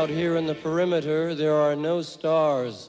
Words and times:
Out 0.00 0.08
here 0.08 0.36
in 0.36 0.46
the 0.46 0.54
perimeter, 0.54 1.34
there 1.34 1.54
are 1.54 1.76
no 1.76 2.00
stars. 2.00 2.88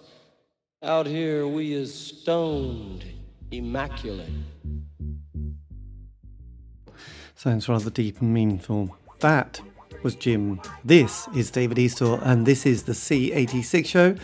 Out 0.81 1.05
here, 1.05 1.45
we 1.45 1.73
is 1.73 1.93
stoned, 1.93 3.03
immaculate. 3.51 4.29
Sounds 7.35 7.67
rather 7.67 7.89
deep 7.89 8.21
and 8.21 8.33
meaningful. 8.33 8.95
That 9.19 9.59
was 10.03 10.15
Jim. 10.15 10.61
This 10.85 11.27
is 11.35 11.51
David 11.51 11.79
Eastaugh, 11.79 12.25
and 12.25 12.45
this 12.45 12.65
is 12.65 12.83
the 12.83 12.93
C86 12.93 13.85
show. 13.85 14.15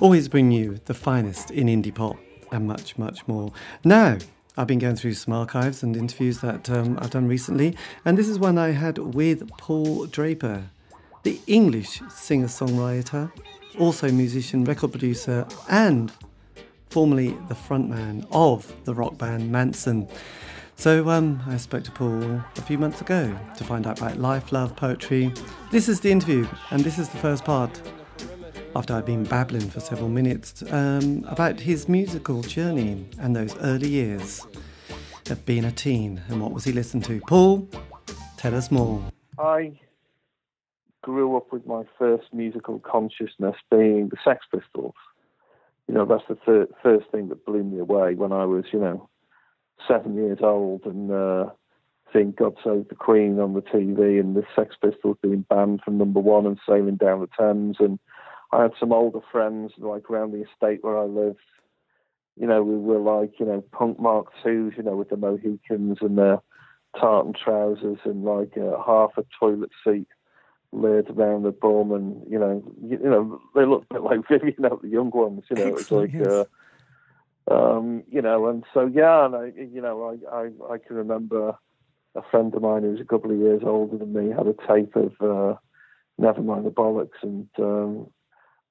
Always 0.00 0.26
bring 0.26 0.50
you 0.50 0.80
the 0.86 0.94
finest 0.94 1.52
in 1.52 1.68
indie 1.68 1.94
pop 1.94 2.16
and 2.50 2.66
much, 2.66 2.98
much 2.98 3.28
more. 3.28 3.52
Now, 3.84 4.18
I've 4.56 4.66
been 4.66 4.80
going 4.80 4.96
through 4.96 5.14
some 5.14 5.34
archives 5.34 5.84
and 5.84 5.96
interviews 5.96 6.40
that 6.40 6.68
um, 6.68 6.98
I've 7.00 7.10
done 7.10 7.28
recently, 7.28 7.76
and 8.04 8.18
this 8.18 8.26
is 8.26 8.40
one 8.40 8.58
I 8.58 8.72
had 8.72 8.98
with 8.98 9.48
Paul 9.50 10.06
Draper, 10.06 10.64
the 11.28 11.40
English 11.46 12.00
singer 12.08 12.46
songwriter, 12.46 13.30
also 13.78 14.10
musician, 14.10 14.64
record 14.64 14.90
producer, 14.90 15.46
and 15.68 16.10
formerly 16.88 17.36
the 17.48 17.54
frontman 17.54 18.26
of 18.30 18.74
the 18.84 18.94
rock 18.94 19.18
band 19.18 19.52
Mansun. 19.52 20.10
So 20.76 21.10
um, 21.10 21.42
I 21.46 21.58
spoke 21.58 21.84
to 21.84 21.90
Paul 21.90 22.42
a 22.56 22.62
few 22.62 22.78
months 22.78 23.02
ago 23.02 23.38
to 23.58 23.64
find 23.64 23.86
out 23.86 23.98
about 23.98 24.16
life, 24.16 24.52
love, 24.52 24.74
poetry. 24.74 25.30
This 25.70 25.86
is 25.86 26.00
the 26.00 26.10
interview, 26.10 26.48
and 26.70 26.82
this 26.82 26.98
is 26.98 27.10
the 27.10 27.18
first 27.18 27.44
part. 27.44 27.78
After 28.74 28.94
I'd 28.94 29.04
been 29.04 29.24
babbling 29.24 29.68
for 29.68 29.80
several 29.80 30.08
minutes 30.08 30.62
um, 30.70 31.26
about 31.28 31.60
his 31.60 31.90
musical 31.90 32.40
journey 32.40 33.04
and 33.20 33.36
those 33.36 33.54
early 33.58 33.88
years 33.88 34.46
of 35.28 35.44
being 35.44 35.66
a 35.66 35.72
teen 35.72 36.22
and 36.28 36.40
what 36.40 36.52
was 36.52 36.64
he 36.64 36.72
listening 36.72 37.02
to. 37.02 37.20
Paul, 37.26 37.68
tell 38.38 38.54
us 38.54 38.70
more. 38.70 39.02
I 39.38 39.72
grew 41.08 41.38
up 41.38 41.50
with 41.50 41.66
my 41.66 41.84
first 41.98 42.26
musical 42.34 42.78
consciousness 42.80 43.56
being 43.70 44.10
the 44.10 44.18
Sex 44.22 44.44
Pistols. 44.52 44.92
You 45.86 45.94
know, 45.94 46.04
that's 46.04 46.28
the 46.28 46.68
first 46.82 47.10
thing 47.10 47.30
that 47.30 47.46
blew 47.46 47.64
me 47.64 47.78
away 47.78 48.14
when 48.14 48.30
I 48.30 48.44
was, 48.44 48.66
you 48.74 48.78
know, 48.78 49.08
seven 49.88 50.16
years 50.16 50.40
old 50.42 50.84
and 50.84 51.10
uh, 51.10 51.46
seeing 52.12 52.32
God 52.32 52.56
Save 52.62 52.90
the 52.90 52.94
Queen 52.94 53.40
on 53.40 53.54
the 53.54 53.62
TV 53.62 54.20
and 54.20 54.36
the 54.36 54.42
Sex 54.54 54.76
Pistols 54.84 55.16
being 55.22 55.46
banned 55.48 55.80
from 55.82 55.96
number 55.96 56.20
one 56.20 56.44
and 56.44 56.58
sailing 56.68 56.96
down 56.96 57.20
the 57.20 57.28
Thames. 57.38 57.76
And 57.80 57.98
I 58.52 58.60
had 58.60 58.72
some 58.78 58.92
older 58.92 59.20
friends 59.32 59.72
like 59.78 60.10
around 60.10 60.32
the 60.32 60.44
estate 60.44 60.84
where 60.84 60.98
I 60.98 61.04
lived. 61.04 61.38
You 62.36 62.48
know, 62.48 62.62
we 62.62 62.76
were 62.76 63.00
like, 63.00 63.40
you 63.40 63.46
know, 63.46 63.64
punk 63.72 63.98
Mark 63.98 64.26
twos, 64.44 64.74
you 64.76 64.82
know, 64.82 64.94
with 64.94 65.08
the 65.08 65.16
Mohicans 65.16 65.96
and 66.02 66.18
their 66.18 66.42
tartan 67.00 67.32
trousers 67.32 67.98
and 68.04 68.24
like 68.24 68.58
uh, 68.58 68.76
half 68.86 69.12
a 69.16 69.24
toilet 69.40 69.70
seat 69.82 70.06
laid 70.72 71.10
around 71.10 71.42
the 71.42 71.52
bum, 71.52 71.92
and 71.92 72.22
you 72.30 72.38
know, 72.38 72.62
you, 72.82 72.98
you 73.02 73.10
know, 73.10 73.40
they 73.54 73.64
looked 73.64 73.90
a 73.90 73.94
bit 73.94 74.02
like 74.02 74.20
Vivian 74.28 74.64
out 74.64 74.82
the 74.82 74.88
young 74.88 75.10
ones. 75.10 75.44
You 75.50 75.56
know, 75.56 75.76
it's 75.76 75.90
like. 75.90 76.12
Yes. 76.12 76.26
Uh, 76.26 76.44
um, 77.50 78.02
you 78.10 78.20
know, 78.20 78.48
and 78.48 78.64
so 78.74 78.90
yeah, 78.92 79.24
and 79.24 79.34
I, 79.34 79.52
you 79.56 79.80
know, 79.80 80.18
I, 80.30 80.36
I, 80.36 80.74
I 80.74 80.78
can 80.78 80.96
remember 80.96 81.56
a 82.14 82.22
friend 82.30 82.54
of 82.54 82.62
mine 82.62 82.82
who 82.82 82.90
was 82.90 83.00
a 83.00 83.04
couple 83.04 83.30
of 83.30 83.38
years 83.38 83.62
older 83.64 83.96
than 83.96 84.12
me 84.12 84.30
had 84.30 84.46
a 84.46 84.54
tape 84.66 84.94
of 84.96 85.12
uh, 85.20 85.56
Nevermind 86.20 86.64
the 86.64 86.70
Bollocks, 86.70 87.22
and 87.22 87.48
um, 87.58 88.10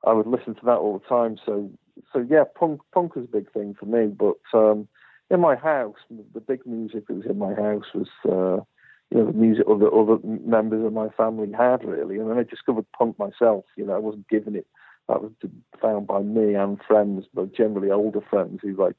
I 0.05 0.13
would 0.13 0.27
listen 0.27 0.55
to 0.55 0.65
that 0.65 0.77
all 0.77 0.99
the 0.99 1.07
time. 1.07 1.37
So, 1.45 1.71
so 2.13 2.25
yeah, 2.29 2.43
punk, 2.57 2.81
punk 2.93 3.15
was 3.15 3.25
a 3.25 3.35
big 3.35 3.51
thing 3.51 3.75
for 3.79 3.85
me. 3.85 4.07
But 4.07 4.37
um, 4.53 4.87
in 5.29 5.39
my 5.39 5.55
house, 5.55 5.97
the 6.33 6.41
big 6.41 6.65
music 6.65 7.07
that 7.07 7.15
was 7.15 7.25
in 7.25 7.39
my 7.39 7.53
house 7.53 7.85
was, 7.93 8.07
uh, 8.25 8.63
you 9.09 9.17
know, 9.19 9.25
the 9.25 9.33
music 9.33 9.65
other 9.69 9.93
other 9.93 10.17
members 10.23 10.85
of 10.85 10.93
my 10.93 11.09
family 11.09 11.51
had 11.51 11.83
really, 11.83 12.17
and 12.17 12.29
then 12.29 12.37
I 12.37 12.43
discovered 12.43 12.85
punk 12.97 13.17
myself. 13.17 13.65
You 13.75 13.85
know, 13.85 13.93
I 13.93 13.99
wasn't 13.99 14.27
given 14.27 14.55
it 14.55 14.67
that 15.07 15.21
was 15.21 15.31
found 15.81 16.07
by 16.07 16.21
me 16.21 16.55
and 16.55 16.79
friends, 16.85 17.25
but 17.33 17.55
generally 17.55 17.91
older 17.91 18.21
friends 18.29 18.59
who 18.61 18.75
like, 18.75 18.95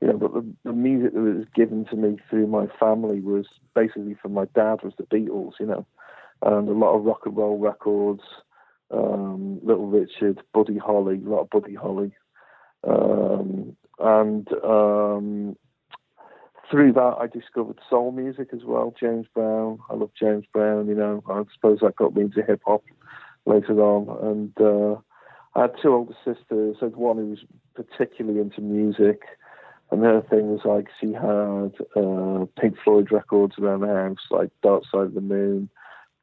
you 0.00 0.08
know, 0.08 0.16
but 0.16 0.34
the, 0.34 0.44
the 0.64 0.72
music 0.72 1.14
that 1.14 1.20
was 1.20 1.46
given 1.54 1.84
to 1.86 1.96
me 1.96 2.18
through 2.28 2.46
my 2.46 2.66
family 2.78 3.20
was 3.20 3.46
basically 3.74 4.16
from 4.20 4.34
my 4.34 4.46
dad 4.54 4.82
was 4.82 4.94
the 4.98 5.04
Beatles, 5.04 5.52
you 5.60 5.66
know, 5.66 5.86
and 6.42 6.68
a 6.68 6.72
lot 6.72 6.96
of 6.96 7.04
rock 7.04 7.20
and 7.24 7.36
roll 7.36 7.58
records, 7.58 8.22
um, 8.90 9.60
Little 9.62 9.86
Richard, 9.86 10.42
Buddy 10.52 10.78
Holly, 10.78 11.20
a 11.24 11.28
lot 11.28 11.42
of 11.42 11.50
Buddy 11.50 11.74
Holly, 11.74 12.12
um, 12.86 13.76
and 14.00 14.48
um, 14.64 15.56
through 16.70 16.92
that 16.94 17.16
I 17.20 17.26
discovered 17.26 17.78
soul 17.88 18.12
music 18.12 18.48
as 18.52 18.64
well. 18.64 18.94
James 18.98 19.26
Brown, 19.34 19.78
I 19.90 19.94
love 19.94 20.10
James 20.18 20.44
Brown. 20.52 20.88
You 20.88 20.94
know, 20.94 21.22
I 21.28 21.42
suppose 21.54 21.78
that 21.82 21.96
got 21.96 22.14
me 22.14 22.22
into 22.22 22.42
hip 22.42 22.62
hop 22.66 22.84
later 23.46 23.80
on, 23.80 24.26
and. 24.26 24.60
Uh, 24.60 25.00
I 25.56 25.62
had 25.62 25.72
two 25.80 25.94
older 25.94 26.16
sisters. 26.24 26.76
I 26.82 26.86
had 26.86 26.96
one 26.96 27.16
who 27.16 27.26
was 27.26 27.44
particularly 27.74 28.40
into 28.40 28.60
music, 28.60 29.22
and 29.90 30.04
other 30.04 30.26
thing 30.28 30.50
was 30.50 30.64
like 30.64 30.88
she 31.00 31.12
had 31.12 31.74
uh, 31.96 32.46
Pink 32.60 32.76
Floyd 32.82 33.12
records 33.12 33.54
around 33.58 33.80
the 33.80 33.86
house, 33.86 34.18
like 34.30 34.50
Dark 34.62 34.82
Side 34.90 35.06
of 35.06 35.14
the 35.14 35.20
Moon, 35.20 35.68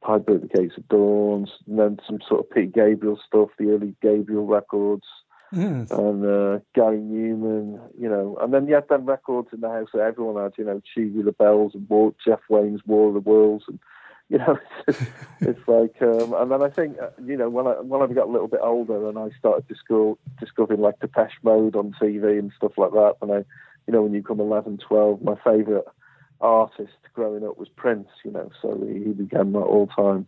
Piper 0.02 0.34
at 0.34 0.42
the 0.42 0.48
Gates 0.48 0.76
of 0.76 0.86
Dawn, 0.88 1.46
and 1.66 1.78
then 1.78 1.98
some 2.06 2.18
sort 2.28 2.40
of 2.40 2.50
Pete 2.50 2.74
Gabriel 2.74 3.18
stuff, 3.26 3.48
the 3.58 3.70
early 3.70 3.94
Gabriel 4.02 4.46
records, 4.46 5.06
Yes. 5.52 5.90
and 5.90 6.24
uh, 6.24 6.60
Gary 6.74 6.98
Numan, 6.98 7.78
you 7.98 8.08
know, 8.08 8.38
and 8.40 8.54
then 8.54 8.66
you 8.66 8.74
had 8.74 8.88
them 8.88 9.04
records 9.04 9.48
in 9.52 9.60
the 9.60 9.68
house 9.68 9.88
that 9.92 10.00
everyone 10.00 10.42
had, 10.42 10.54
you 10.56 10.64
know, 10.64 10.80
Tubular 10.94 11.32
Bells 11.32 11.74
and 11.74 11.86
War, 11.90 12.14
Jeff 12.24 12.40
Wayne's 12.48 12.80
War 12.86 13.08
of 13.08 13.14
the 13.14 13.20
Worlds, 13.20 13.64
and 13.68 13.78
you 14.30 14.38
know, 14.38 14.58
it's, 14.88 14.98
just, 14.98 15.10
it's 15.40 15.68
like, 15.68 16.00
um, 16.00 16.32
and 16.32 16.50
then 16.50 16.62
I 16.62 16.70
think, 16.70 16.96
uh, 16.98 17.10
you 17.22 17.36
know, 17.36 17.50
when 17.50 17.66
I 17.66 17.72
when 17.80 18.00
I 18.00 18.12
got 18.12 18.28
a 18.28 18.32
little 18.32 18.48
bit 18.48 18.60
older 18.62 19.08
and 19.08 19.18
I 19.18 19.28
started 19.38 19.68
discover, 19.68 20.14
discovering 20.40 20.80
like 20.80 21.00
Depeche 21.00 21.38
Mode 21.42 21.76
on 21.76 21.94
TV 22.00 22.38
and 22.38 22.50
stuff 22.56 22.72
like 22.78 22.92
that, 22.92 23.16
and 23.20 23.30
I, 23.30 23.44
you 23.86 23.92
know, 23.92 24.02
when 24.02 24.14
you 24.14 24.22
come 24.22 24.40
11, 24.40 24.78
12, 24.78 25.22
my 25.22 25.34
favourite 25.44 25.84
artist 26.40 26.92
growing 27.12 27.46
up 27.46 27.58
was 27.58 27.68
Prince, 27.68 28.08
you 28.24 28.30
know, 28.30 28.50
so 28.62 28.82
he, 28.86 29.04
he 29.04 29.12
became 29.12 29.52
my 29.52 29.60
all-time 29.60 30.26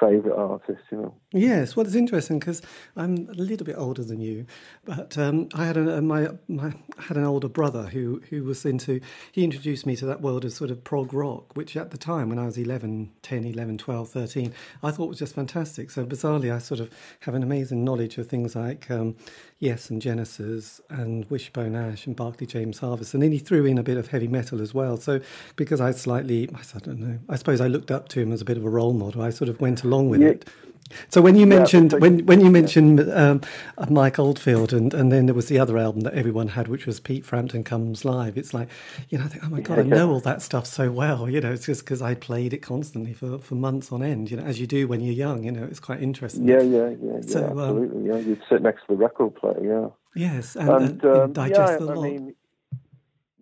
favourite 0.00 0.36
artist, 0.36 0.82
you 0.90 0.98
know. 0.98 1.14
Yes, 1.32 1.76
well, 1.76 1.86
it's 1.86 1.94
interesting 1.94 2.38
because 2.38 2.62
I'm 2.96 3.28
a 3.28 3.34
little 3.34 3.64
bit 3.64 3.76
older 3.76 4.02
than 4.02 4.20
you, 4.20 4.46
but 4.84 5.16
um, 5.18 5.48
I 5.54 5.66
had 5.66 5.76
a, 5.76 6.02
my, 6.02 6.30
my 6.48 6.72
had 6.98 7.16
an 7.16 7.24
older 7.24 7.48
brother 7.48 7.84
who 7.84 8.22
who 8.30 8.42
was 8.42 8.64
into. 8.64 9.00
He 9.30 9.44
introduced 9.44 9.86
me 9.86 9.94
to 9.96 10.06
that 10.06 10.22
world 10.22 10.44
of 10.44 10.52
sort 10.52 10.70
of 10.70 10.82
prog 10.82 11.12
rock, 11.12 11.54
which 11.56 11.76
at 11.76 11.90
the 11.90 11.98
time 11.98 12.30
when 12.30 12.38
I 12.38 12.46
was 12.46 12.58
11, 12.58 13.12
10, 13.22 13.44
11, 13.44 13.78
12, 13.78 14.08
13, 14.08 14.54
I 14.82 14.90
thought 14.90 15.08
was 15.08 15.18
just 15.18 15.34
fantastic. 15.34 15.90
So 15.90 16.04
bizarrely, 16.04 16.52
I 16.52 16.58
sort 16.58 16.80
of 16.80 16.90
have 17.20 17.34
an 17.34 17.42
amazing 17.42 17.84
knowledge 17.84 18.18
of 18.18 18.26
things 18.26 18.56
like 18.56 18.90
um, 18.90 19.16
Yes 19.58 19.90
and 19.90 20.00
Genesis 20.00 20.80
and 20.88 21.30
Wishbone 21.30 21.76
Ash 21.76 22.06
and 22.06 22.16
Barclay 22.16 22.46
James 22.46 22.78
Harvest, 22.78 23.14
and 23.14 23.22
then 23.22 23.30
he 23.30 23.38
threw 23.38 23.66
in 23.66 23.78
a 23.78 23.82
bit 23.82 23.98
of 23.98 24.08
heavy 24.08 24.28
metal 24.28 24.60
as 24.60 24.74
well. 24.74 24.96
So 24.96 25.20
because 25.54 25.80
I 25.80 25.92
slightly, 25.92 26.48
I 26.54 26.78
don't 26.80 26.98
know, 26.98 27.18
I 27.28 27.36
suppose 27.36 27.60
I 27.60 27.68
looked 27.68 27.90
up 27.90 28.08
to 28.08 28.20
him 28.20 28.32
as 28.32 28.40
a 28.40 28.44
bit 28.44 28.56
of 28.56 28.64
a 28.64 28.70
role 28.70 28.94
model. 28.94 29.22
I 29.22 29.30
sort 29.30 29.48
of 29.48 29.60
went 29.60 29.84
along 29.84 29.89
with 29.98 30.20
Yeah. 30.20 30.28
it. 30.28 30.44
So 31.08 31.22
when 31.22 31.36
you 31.36 31.46
mentioned 31.46 31.90
but- 31.90 32.00
when 32.00 32.26
when 32.26 32.40
you 32.40 32.50
mentioned 32.50 32.98
um, 33.12 33.40
Mike 33.88 34.18
Oldfield 34.18 34.72
and, 34.72 34.92
and 34.92 35.12
then 35.12 35.26
there 35.26 35.34
was 35.36 35.46
the 35.46 35.56
other 35.56 35.78
album 35.78 36.00
that 36.00 36.14
everyone 36.14 36.48
had, 36.48 36.66
which 36.66 36.84
was 36.84 36.98
Pete 36.98 37.24
Frampton 37.24 37.62
Comes 37.62 38.04
Live. 38.04 38.36
It's 38.36 38.52
like 38.52 38.68
you 39.08 39.16
know, 39.18 39.24
I 39.24 39.28
think, 39.28 39.44
oh 39.44 39.50
my 39.50 39.60
god, 39.60 39.78
I 39.78 39.82
Yeah. 39.82 39.94
know 39.98 40.10
all 40.10 40.20
that 40.20 40.42
stuff 40.42 40.66
so 40.66 40.90
well. 40.90 41.30
You 41.30 41.40
know, 41.40 41.52
it's 41.52 41.66
just 41.66 41.84
because 41.84 42.02
I 42.02 42.14
played 42.16 42.52
it 42.52 42.58
constantly 42.58 43.12
for, 43.12 43.38
for 43.38 43.54
months 43.54 43.92
on 43.92 44.02
end. 44.02 44.32
You 44.32 44.38
know, 44.38 44.42
as 44.42 44.58
you 44.60 44.66
do 44.66 44.88
when 44.88 45.00
you're 45.00 45.14
young. 45.14 45.44
You 45.44 45.52
know, 45.52 45.62
it's 45.62 45.78
quite 45.78 46.02
interesting. 46.02 46.44
Yeah, 46.48 46.60
yeah, 46.60 46.88
yeah, 46.88 46.96
yeah, 47.00 47.20
So, 47.24 47.44
um, 47.46 47.58
absolutely. 47.60 48.06
Yeah, 48.08 48.16
you'd 48.16 48.42
sit 48.48 48.60
next 48.62 48.80
to 48.82 48.86
the 48.88 48.96
record 48.96 49.36
player, 49.36 49.60
yeah. 49.62 49.88
Yes, 50.16 50.56
and, 50.56 50.68
and 50.70 51.04
and, 51.04 51.04
um, 51.04 51.32
digest 51.32 51.78
yeah, 51.80 51.86
a 51.86 51.90
I 51.90 51.94
lot. 51.94 52.02
mean, 52.02 52.34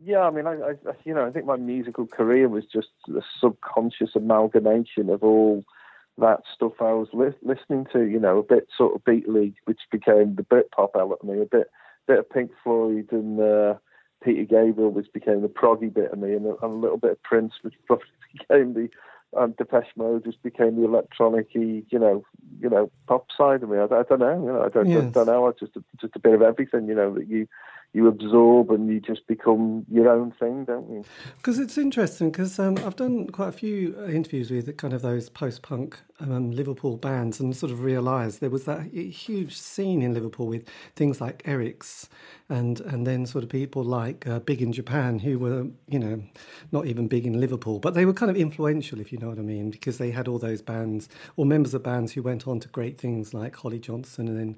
yeah, 0.05 0.21
I 0.21 0.31
mean, 0.31 0.47
I, 0.47 0.53
I, 0.53 0.75
you 1.05 1.15
know, 1.15 1.27
I 1.27 1.31
think 1.31 1.47
my 1.47 1.57
musical 1.57 2.07
career 2.07 2.47
was 2.51 2.65
just 2.67 2.89
a 3.09 3.23
subconscious 3.41 4.11
amalgamation 4.15 5.09
of 5.09 5.23
all 5.25 5.65
that 6.21 6.41
stuff 6.55 6.73
I 6.81 6.93
was 6.93 7.09
li- 7.13 7.33
listening 7.43 7.87
to. 7.93 8.03
You 8.03 8.21
know, 8.21 8.39
a 8.39 8.43
bit 8.43 8.69
sort 8.77 8.95
of 8.95 9.05
Beatley, 9.05 9.55
which 9.65 9.81
became 9.91 10.35
the 10.35 10.43
Britpop 10.43 10.91
element 10.95 11.21
of 11.23 11.29
me, 11.29 11.41
a 11.43 11.47
bit, 11.47 11.71
bit 12.07 12.19
of 12.19 12.31
Pink 12.31 12.51
Floyd 12.63 13.09
and 13.13 13.41
uh, 13.41 13.75
Peter 14.23 14.45
Gabriel, 14.45 14.91
which 14.91 15.13
became 15.13 15.43
the 15.43 15.49
proggy 15.49 15.93
bit 15.93 16.13
of 16.13 16.19
me, 16.19 16.35
and 16.35 16.47
a, 16.47 16.51
and 16.63 16.73
a 16.73 16.77
little 16.77 16.99
bit 16.99 17.13
of 17.13 17.23
Prince, 17.23 17.55
which 17.63 17.75
probably 17.87 18.07
became 18.39 18.75
the 18.75 18.89
um, 19.37 19.55
Depeche 19.59 19.93
Mode, 19.97 20.27
which 20.27 20.43
became 20.43 20.77
the 20.77 20.85
electronic-y, 20.87 21.83
you 21.91 21.99
know, 21.99 22.25
you 22.61 22.71
know, 22.71 22.91
pop 23.07 23.27
side 23.37 23.63
of 23.63 23.69
me. 23.69 23.79
I, 23.79 23.85
I 23.85 24.03
don't 24.03 24.21
know. 24.21 24.41
You 24.43 24.53
know, 24.53 24.63
I 24.65 24.69
don't, 24.69 24.89
Yes. 24.89 25.13
don't 25.13 25.27
know. 25.27 25.47
It's 25.49 25.61
just 25.61 25.73
just 26.01 26.17
a 26.17 26.21
bit 26.21 26.35
of 26.35 26.43
everything. 26.43 26.87
You 26.89 26.95
know 26.95 27.13
that 27.15 27.29
you 27.29 27.47
you 27.95 28.07
absorb 28.07 28.71
and 28.71 28.89
you 28.89 29.01
just 29.01 29.27
become 29.27 29.87
your 29.91 30.09
own 30.11 30.31
thing, 30.33 30.65
don't 30.65 30.91
you? 30.91 31.05
Because 31.37 31.59
it's 31.59 31.79
interesting 31.79 32.31
because 32.31 32.59
um, 32.59 32.77
I've 32.85 32.97
done 32.97 33.29
quite 33.29 33.49
a 33.49 33.53
few 33.53 33.99
interviews 34.07 34.51
with 34.51 34.77
kind 34.77 34.93
of 34.93 35.01
those 35.01 35.31
post-punk 35.31 35.99
um, 36.21 36.51
Liverpool 36.51 36.97
bands 36.97 37.41
and 37.41 37.57
sort 37.57 37.73
of 37.73 37.83
realised 37.83 38.41
there 38.41 38.51
was 38.51 38.65
that 38.65 38.83
huge 38.93 39.57
scene 39.57 40.03
in 40.03 40.13
Liverpool 40.13 40.47
with 40.47 40.69
things 40.97 41.21
like 41.21 41.43
Eric's 41.47 42.09
and 42.51 42.81
and 42.81 43.07
then 43.07 43.27
sort 43.27 43.45
of 43.45 43.51
people 43.51 43.85
like 43.85 44.27
uh, 44.27 44.39
big 44.41 44.61
in 44.61 44.73
Japan 44.73 45.19
who 45.19 45.39
were 45.39 45.67
you 45.87 45.99
know 45.99 46.23
not 46.73 46.87
even 46.87 47.09
big 47.09 47.27
in 47.27 47.41
Liverpool, 47.41 47.79
but 47.79 47.95
they 47.95 48.05
were 48.05 48.13
kind 48.13 48.31
of 48.31 48.37
influential 48.37 49.01
if 49.01 49.13
you 49.13 49.19
know 49.19 49.29
what 49.29 49.39
I 49.39 49.43
mean 49.43 49.71
because 49.71 49.99
they 49.99 50.11
had 50.11 50.29
all 50.29 50.39
those 50.39 50.61
bands 50.61 51.09
or 51.37 51.47
members 51.47 51.73
of 51.73 51.83
bands 51.83 52.13
who 52.13 52.23
went 52.23 52.47
on 52.47 52.61
to 52.61 52.69
great 52.69 52.99
things 52.99 53.33
like 53.33 53.57
Holly 53.57 53.79
Johnson 53.79 54.29
and 54.29 54.39
then 54.39 54.57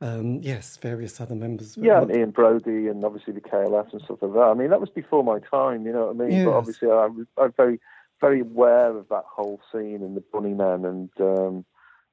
um, 0.00 0.40
yes, 0.42 0.76
various 0.76 1.20
other 1.20 1.34
members. 1.34 1.76
Yeah, 1.76 2.02
and 2.02 2.14
Ian 2.14 2.32
Broudie 2.32 2.90
and 2.90 3.04
obviously 3.04 3.32
the 3.32 3.40
KLF 3.40 3.92
and 3.92 4.02
stuff 4.02 4.18
like 4.20 4.32
that. 4.32 4.38
I 4.38 4.54
mean, 4.54 4.70
that 4.70 4.80
was 4.80 4.90
before 4.90 5.24
my 5.24 5.40
time, 5.40 5.86
you 5.86 5.92
know 5.92 6.06
what 6.06 6.24
I 6.24 6.28
mean? 6.28 6.38
Yes. 6.38 6.44
But 6.44 6.54
obviously, 6.54 6.88
I 6.88 7.06
was, 7.06 7.26
I'm 7.36 7.52
very, 7.56 7.80
very 8.20 8.40
aware 8.40 8.96
of 8.96 9.08
that 9.08 9.24
whole 9.26 9.60
scene 9.72 10.02
and 10.02 10.16
the 10.16 10.22
Bunny 10.32 10.50
Bunnymen 10.50 10.88
and 10.88 11.10
um, 11.20 11.64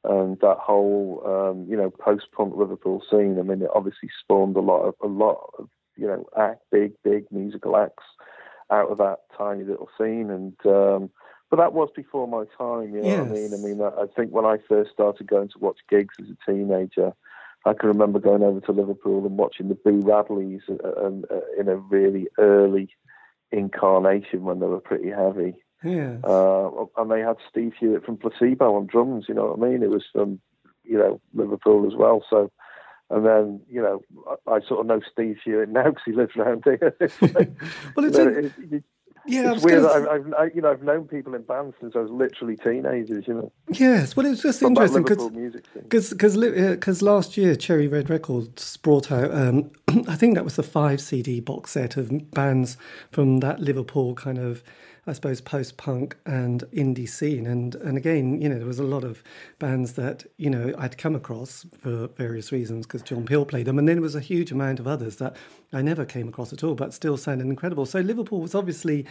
and 0.03 0.39
that 0.39 0.57
whole 0.57 1.21
um, 1.25 1.67
you 1.69 1.77
know 1.77 1.91
post-punk 1.91 2.55
Liverpool 2.55 3.03
scene. 3.09 3.37
I 3.37 3.43
mean, 3.43 3.61
it 3.61 3.69
obviously 3.73 4.09
spawned 4.19 4.55
a 4.55 4.61
lot 4.61 4.81
of 4.81 4.95
a 5.03 5.07
lot 5.07 5.51
of 5.59 5.69
you 5.95 6.07
know 6.07 6.25
act 6.37 6.61
big, 6.71 6.93
big 7.03 7.25
musical 7.31 7.77
acts 7.77 8.03
out 8.71 8.89
of 8.89 8.97
that 8.97 9.19
tiny 9.37 9.63
little 9.63 9.89
scene 9.97 10.31
and. 10.31 10.55
Um, 10.65 11.11
but 11.51 11.57
that 11.57 11.73
was 11.73 11.89
before 11.95 12.27
my 12.27 12.45
time, 12.57 12.95
you 12.95 13.03
know 13.03 13.07
yes. 13.07 13.19
what 13.19 13.29
I 13.29 13.33
mean? 13.33 13.53
I 13.53 13.57
mean, 13.57 13.81
I 13.81 14.05
think 14.15 14.31
when 14.31 14.45
I 14.45 14.57
first 14.67 14.91
started 14.91 15.27
going 15.27 15.47
to 15.49 15.59
watch 15.59 15.77
gigs 15.87 16.15
as 16.19 16.25
a 16.27 16.51
teenager, 16.51 17.13
I 17.65 17.73
can 17.73 17.89
remember 17.89 18.19
going 18.19 18.43
over 18.43 18.61
to 18.61 18.71
Liverpool 18.71 19.25
and 19.25 19.37
watching 19.37 19.69
the 19.69 19.75
Boo 19.75 20.01
Radleys 20.01 20.61
uh, 20.69 20.87
uh, 20.87 21.35
uh, 21.35 21.41
in 21.59 21.67
a 21.67 21.75
really 21.75 22.27
early 22.37 22.89
incarnation 23.51 24.43
when 24.43 24.59
they 24.59 24.67
were 24.67 24.79
pretty 24.79 25.09
heavy. 25.09 25.55
Yeah. 25.83 26.17
Uh, 26.23 26.85
and 26.97 27.11
they 27.11 27.21
had 27.21 27.37
Steve 27.49 27.73
Hewitt 27.79 28.05
from 28.05 28.17
Placebo 28.17 28.75
on 28.75 28.85
drums. 28.85 29.25
You 29.27 29.35
know 29.35 29.47
what 29.47 29.67
I 29.67 29.71
mean? 29.71 29.83
It 29.83 29.89
was 29.89 30.03
from 30.11 30.39
you 30.83 30.97
know 30.97 31.21
Liverpool 31.33 31.87
as 31.87 31.95
well. 31.95 32.23
So, 32.29 32.51
and 33.09 33.25
then 33.25 33.61
you 33.69 33.81
know 33.81 34.01
I, 34.47 34.55
I 34.55 34.59
sort 34.61 34.81
of 34.81 34.85
know 34.85 35.01
Steve 35.11 35.37
Hewitt 35.43 35.69
now 35.69 35.89
because 35.89 36.03
he 36.05 36.13
lives 36.13 36.35
around 36.35 36.63
here. 36.63 36.95
well, 37.95 38.05
it's, 38.05 38.17
a, 38.17 38.75
it, 38.75 38.83
yeah, 39.27 39.53
it's 39.53 39.63
weird. 39.63 39.83
Gonna... 39.83 40.09
I've, 40.09 40.33
I've, 40.37 40.55
you 40.55 40.61
know, 40.61 40.71
I've 40.71 40.83
known 40.83 41.07
people 41.07 41.33
in 41.35 41.41
bands 41.43 41.75
since 41.79 41.95
I 41.95 41.99
was 41.99 42.11
literally 42.11 42.57
teenagers. 42.57 43.27
You 43.27 43.33
know. 43.33 43.51
Yes, 43.69 44.15
well, 44.15 44.25
it 44.25 44.29
was 44.29 44.41
just 44.41 44.59
From 44.59 44.77
interesting 44.77 45.03
because 45.03 46.09
because 46.11 46.37
because 46.37 47.01
last 47.01 47.37
year 47.37 47.55
Cherry 47.55 47.87
Red 47.87 48.09
Records 48.09 48.77
brought 48.77 49.11
out, 49.11 49.33
um, 49.33 49.71
I 50.07 50.15
think 50.15 50.35
that 50.35 50.43
was 50.43 50.55
the 50.55 50.63
five 50.63 51.01
CD 51.01 51.39
box 51.39 51.71
set 51.71 51.97
of 51.97 52.31
bands 52.31 52.77
from 53.11 53.39
that 53.39 53.59
Liverpool 53.59 54.15
kind 54.15 54.37
of 54.37 54.63
I 55.07 55.13
suppose, 55.13 55.39
post 55.39 55.77
punk 55.77 56.17
and 56.25 56.63
indie 56.73 57.07
scene. 57.07 57.45
And 57.45 57.75
and 57.75 57.97
again, 57.97 58.41
you 58.41 58.49
know, 58.49 58.57
there 58.57 58.67
was 58.67 58.79
a 58.79 58.83
lot 58.83 59.03
of 59.03 59.21
bands 59.59 59.93
that 59.93 60.25
you 60.37 60.49
know 60.49 60.73
I'd 60.77 60.97
come 60.97 61.15
across 61.15 61.65
for 61.79 62.07
various 62.07 62.51
reasons 62.51 62.87
because 62.87 63.03
John 63.03 63.25
Peel 63.25 63.45
played 63.45 63.67
them, 63.67 63.77
and 63.77 63.87
then 63.87 63.97
there 63.97 64.01
was 64.01 64.15
a 64.15 64.19
huge 64.19 64.51
amount 64.51 64.79
of 64.79 64.87
others 64.87 65.17
that 65.17 65.35
I 65.71 65.81
never 65.81 66.05
came 66.05 66.27
across 66.27 66.53
at 66.53 66.63
all, 66.63 66.75
but 66.75 66.93
still 66.93 67.17
sounded 67.17 67.47
incredible. 67.47 67.85
So 67.85 67.99
Liverpool 67.99 68.41
was 68.41 68.55
obviously 68.55 69.05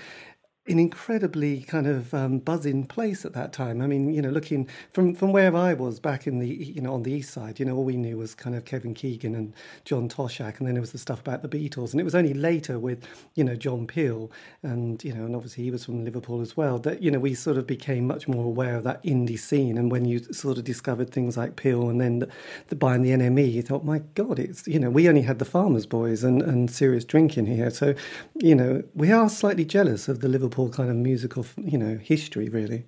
an 0.66 0.78
incredibly 0.78 1.60
kind 1.60 1.86
of 1.86 2.14
um, 2.14 2.38
buzzing 2.38 2.86
place 2.86 3.26
at 3.26 3.34
that 3.34 3.52
time. 3.52 3.82
I 3.82 3.86
mean, 3.86 4.12
you 4.14 4.22
know, 4.22 4.30
looking 4.30 4.66
from 4.92 5.14
from 5.14 5.30
where 5.30 5.54
I 5.54 5.74
was 5.74 6.00
back 6.00 6.26
in 6.26 6.38
the 6.38 6.48
you 6.48 6.80
know 6.80 6.94
on 6.94 7.02
the 7.02 7.12
east 7.12 7.34
side, 7.34 7.60
you 7.60 7.66
know, 7.66 7.76
all 7.76 7.84
we 7.84 7.96
knew 7.96 8.16
was 8.16 8.34
kind 8.34 8.56
of 8.56 8.64
Kevin 8.64 8.94
Keegan 8.94 9.34
and 9.34 9.52
John 9.84 10.08
Toshack, 10.08 10.58
and 10.58 10.66
then 10.66 10.74
there 10.74 10.80
was 10.80 10.92
the 10.92 10.98
stuff 10.98 11.20
about 11.20 11.42
the 11.42 11.48
Beatles, 11.48 11.92
and 11.92 12.00
it 12.00 12.04
was 12.04 12.14
only 12.14 12.32
later 12.32 12.78
with 12.78 13.06
you 13.34 13.44
know 13.44 13.56
John 13.56 13.86
Peel, 13.86 14.30
and 14.62 15.04
you 15.04 15.12
know, 15.12 15.26
and 15.26 15.36
obviously 15.36 15.64
he 15.64 15.70
was 15.70 15.84
from 15.84 16.02
Liverpool 16.02 16.40
as 16.40 16.56
well. 16.56 16.78
That 16.78 17.02
you 17.02 17.10
know 17.10 17.18
we 17.18 17.34
sort 17.34 17.58
of 17.58 17.66
became 17.66 18.06
much 18.06 18.26
more 18.26 18.46
aware 18.46 18.76
of 18.76 18.84
that 18.84 19.02
indie 19.04 19.38
scene, 19.38 19.76
and 19.76 19.92
when 19.92 20.06
you 20.06 20.20
sort 20.32 20.56
of 20.56 20.64
discovered 20.64 21.10
things 21.10 21.36
like 21.36 21.56
Peel, 21.56 21.90
and 21.90 22.00
then 22.00 22.20
the, 22.20 22.28
the 22.68 22.76
buying 22.76 23.02
the 23.02 23.10
NME, 23.10 23.52
you 23.52 23.60
thought, 23.60 23.84
my 23.84 23.98
God, 24.14 24.38
it's 24.38 24.66
you 24.66 24.78
know 24.78 24.88
we 24.88 25.10
only 25.10 25.22
had 25.22 25.38
the 25.38 25.44
Farmers 25.44 25.84
Boys 25.84 26.24
and 26.24 26.40
and 26.40 26.70
serious 26.70 27.04
drinking 27.04 27.46
here, 27.46 27.68
so 27.68 27.94
you 28.36 28.54
know 28.54 28.82
we 28.94 29.12
are 29.12 29.28
slightly 29.28 29.66
jealous 29.66 30.08
of 30.08 30.20
the 30.20 30.28
Liverpool 30.28 30.53
Liverpool 30.56 30.68
kind 30.68 30.90
of 30.90 30.96
musical, 30.96 31.44
you 31.56 31.78
know, 31.78 31.98
history, 31.98 32.48
really. 32.48 32.84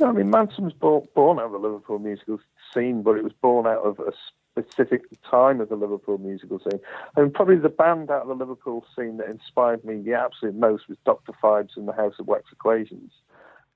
Yeah, 0.00 0.06
I 0.06 0.12
mean, 0.12 0.32
Mansun 0.32 0.64
was 0.64 0.72
born, 1.14 1.38
out 1.38 1.46
of 1.46 1.52
the 1.52 1.58
Liverpool 1.58 2.00
musical 2.00 2.40
scene, 2.72 3.02
but 3.02 3.16
it 3.16 3.22
was 3.22 3.32
born 3.40 3.66
out 3.66 3.84
of 3.84 4.00
a 4.00 4.12
specific 4.50 5.02
time 5.30 5.60
of 5.60 5.68
the 5.68 5.76
Liverpool 5.76 6.18
musical 6.18 6.58
scene. 6.58 6.80
I 7.16 7.20
mean, 7.20 7.30
probably 7.30 7.56
the 7.56 7.68
band 7.68 8.10
out 8.10 8.22
of 8.22 8.28
the 8.28 8.34
Liverpool 8.34 8.84
scene 8.96 9.18
that 9.18 9.28
inspired 9.28 9.84
me 9.84 10.00
the 10.00 10.14
absolute 10.14 10.56
most 10.56 10.88
was 10.88 10.98
Dr. 11.04 11.32
Phibes 11.40 11.76
and 11.76 11.86
the 11.86 11.92
House 11.92 12.14
of 12.18 12.26
Wax 12.26 12.46
Equations. 12.50 13.12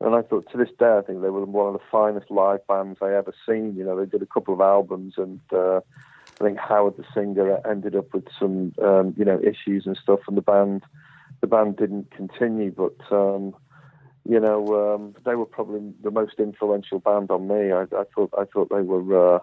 And 0.01 0.17
I 0.17 0.23
thought, 0.23 0.51
to 0.51 0.57
this 0.57 0.71
day, 0.79 0.99
I 0.99 1.03
think 1.03 1.23
they 1.23 1.31
were 1.31 1.45
one 1.45 1.69
of 1.69 1.75
the 1.75 1.87
finest 1.91 2.31
live 2.31 2.67
bands 2.67 2.99
I 3.01 3.15
ever 3.15 3.33
seen. 3.49 3.77
You 3.77 3.85
know, 3.85 3.99
they 3.99 4.07
did 4.07 4.23
a 4.23 4.27
couple 4.27 4.55
of 4.55 4.61
albums, 4.61 5.15
and 5.17 5.41
uh, 5.53 5.81
I 6.41 6.45
think 6.45 6.59
Howard 6.59 6.97
the 6.97 7.05
singer 7.15 7.61
ended 7.69 7.95
up 7.95 8.13
with 8.13 8.27
some, 8.37 8.73
um, 8.83 9.15
you 9.17 9.25
know, 9.25 9.41
issues 9.41 9.87
and 9.87 9.97
stuff, 9.97 10.21
and 10.27 10.37
the 10.37 10.43
band 10.43 10.83
the 11.41 11.47
band 11.47 11.77
didn't 11.77 12.11
continue, 12.11 12.71
but 12.71 12.97
um, 13.11 13.55
you 14.29 14.41
know 14.41 14.95
um, 14.95 15.15
they 15.25 15.35
were 15.35 15.47
probably 15.47 15.93
the 16.03 16.11
most 16.11 16.35
influential 16.39 16.99
band 16.99 17.31
on 17.31 17.49
me. 17.49 17.73
I, 17.73 17.83
I 17.83 18.05
thought 18.15 18.33
I 18.39 18.45
thought 18.45 18.71
they 18.71 18.83
were 18.83 19.37
uh, 19.37 19.39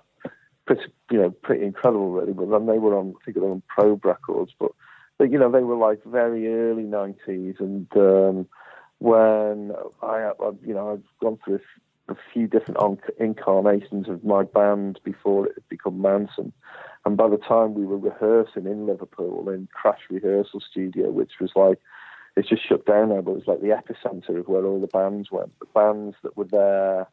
pretty 0.66 0.84
you 1.12 1.20
know 1.20 1.30
pretty 1.30 1.66
incredible 1.66 2.12
really. 2.12 2.34
But 2.34 2.50
then 2.50 2.66
they 2.66 2.80
were 2.80 2.98
on 2.98 3.16
I 3.20 3.26
think 3.26 3.36
they 3.36 3.42
were 3.42 3.52
on 3.52 3.64
Probe 3.68 4.06
Records, 4.06 4.54
but, 4.60 4.72
but 5.18 5.32
you 5.32 5.40
know 5.40 5.52
they 5.52 5.64
were 5.64 5.78
like 5.78 6.04
very 6.06 6.48
early 6.48 6.84
'90s, 6.84 7.60
and 7.60 7.88
um, 7.96 8.48
when 9.00 9.72
I, 10.02 10.32
I 10.40 10.52
you 10.66 10.74
know 10.74 10.94
I've 10.94 11.20
gone 11.22 11.40
through 11.44 11.60
a 12.08 12.16
few 12.34 12.48
different 12.48 13.00
incarnations 13.20 14.08
of 14.08 14.24
my 14.24 14.44
band 14.44 15.00
before 15.04 15.48
it 15.48 15.54
had 15.56 15.70
become 15.70 16.00
Mansun. 16.00 16.52
And 17.06 17.18
by 17.18 17.30
the 17.30 17.38
time 17.38 17.75
we 17.75 17.86
were 17.86 17.98
rehearsing 17.98 18.66
in 18.66 18.88
Liverpool 18.88 19.50
in 19.50 19.68
Crash 19.74 20.02
Rehearsal 20.10 20.60
Studio, 20.60 21.12
which 21.12 21.34
was 21.40 21.52
like, 21.56 21.80
it's 22.36 22.50
just 22.50 22.68
shut 22.68 22.86
down 22.86 23.10
now, 23.10 23.22
but 23.22 23.31
it 23.31 23.46
was 23.46 23.48
like 23.48 23.62
the 23.62 23.68
epicenter 23.68 24.40
of 24.40 24.48
where 24.48 24.66
all 24.66 24.81
the 24.81 24.88
bands 24.88 25.31
went. 25.31 25.57
The 25.60 25.68
bands 25.68 26.16
that 26.24 26.36
were 26.36 26.46
there 26.46 27.07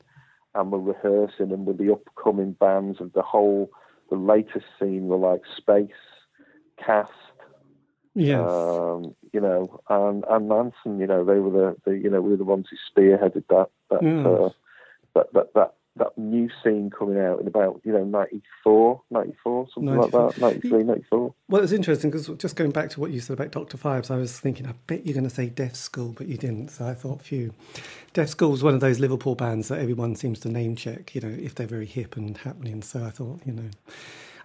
and 0.55 0.73
were 0.73 0.81
rehearsing 0.81 1.53
and 1.53 1.67
were 1.67 1.75
the 1.75 1.93
upcoming 1.93 2.53
bands 2.53 3.01
of 3.01 3.13
the 3.13 3.23
whole, 3.23 3.71
the 4.11 4.17
latest 4.17 4.67
scene 4.81 5.09
were 5.09 5.17
like 5.17 5.43
Space, 5.57 5.91
Cast, 6.85 7.11
yes. 8.15 8.41
Um, 8.41 9.15
you 9.33 9.41
know, 9.41 9.81
and, 9.89 10.25
and 10.29 10.51
Mansun, 10.51 10.99
you 10.99 11.07
know, 11.07 11.25
they 11.25 11.39
were 11.39 11.51
the, 11.51 11.91
the, 11.91 11.97
you 11.97 12.11
know, 12.11 12.21
we 12.21 12.31
were 12.31 12.37
the 12.37 12.45
ones 12.45 12.67
who 12.71 12.77
spearheaded 12.77 13.45
that, 13.49 13.69
that, 13.91 14.03
yes. 14.03 14.27
uh, 14.27 14.49
that, 15.15 15.33
that, 15.33 15.55
that 15.55 15.75
that 15.97 16.17
new 16.17 16.49
scene 16.63 16.91
coming 16.91 17.19
out 17.19 17.41
in 17.41 17.47
about 17.47 17.81
you 17.85 17.93
know 17.93 18.05
94 18.05 19.03
94 19.11 19.69
something 19.75 19.95
94. 19.95 20.27
like 20.27 20.35
that 20.35 20.41
93 20.41 20.83
94 20.85 21.35
well 21.49 21.63
it's 21.63 21.73
interesting 21.73 22.11
because 22.11 22.29
just 22.39 22.57
going 22.57 22.71
back 22.71 22.89
to 22.89 23.01
what 23.01 23.11
you 23.11 23.21
said 23.21 23.35
about 23.35 23.51
dr 23.51 23.77
phibes 23.77 24.11
i 24.11 24.17
was 24.17 24.39
thinking 24.39 24.67
i 24.67 24.73
bet 24.87 25.05
you're 25.05 25.15
going 25.15 25.29
to 25.29 25.35
say 25.35 25.47
deaf 25.47 25.75
school 25.75 26.15
but 26.17 26.27
you 26.27 26.39
didn't 26.39 26.69
so 26.71 26.87
i 26.87 26.95
thought 26.95 27.23
phew 27.23 27.53
deaf 28.15 28.29
school 28.29 28.55
is 28.55 28.63
one 28.63 28.75
of 28.75 28.81
those 28.81 29.01
liverpool 29.01 29.35
bands 29.35 29.69
that 29.69 29.81
everyone 29.81 30.17
seems 30.17 30.41
to 30.41 30.49
name 30.49 30.75
check 30.75 31.15
you 31.15 31.21
know 31.21 31.29
if 31.29 31.55
they're 31.55 31.67
very 31.67 31.87
hip 31.87 32.17
and 32.17 32.39
happening 32.39 32.81
so 32.83 33.05
i 33.05 33.11
thought 33.11 33.41
you 33.45 33.53
know 33.53 33.71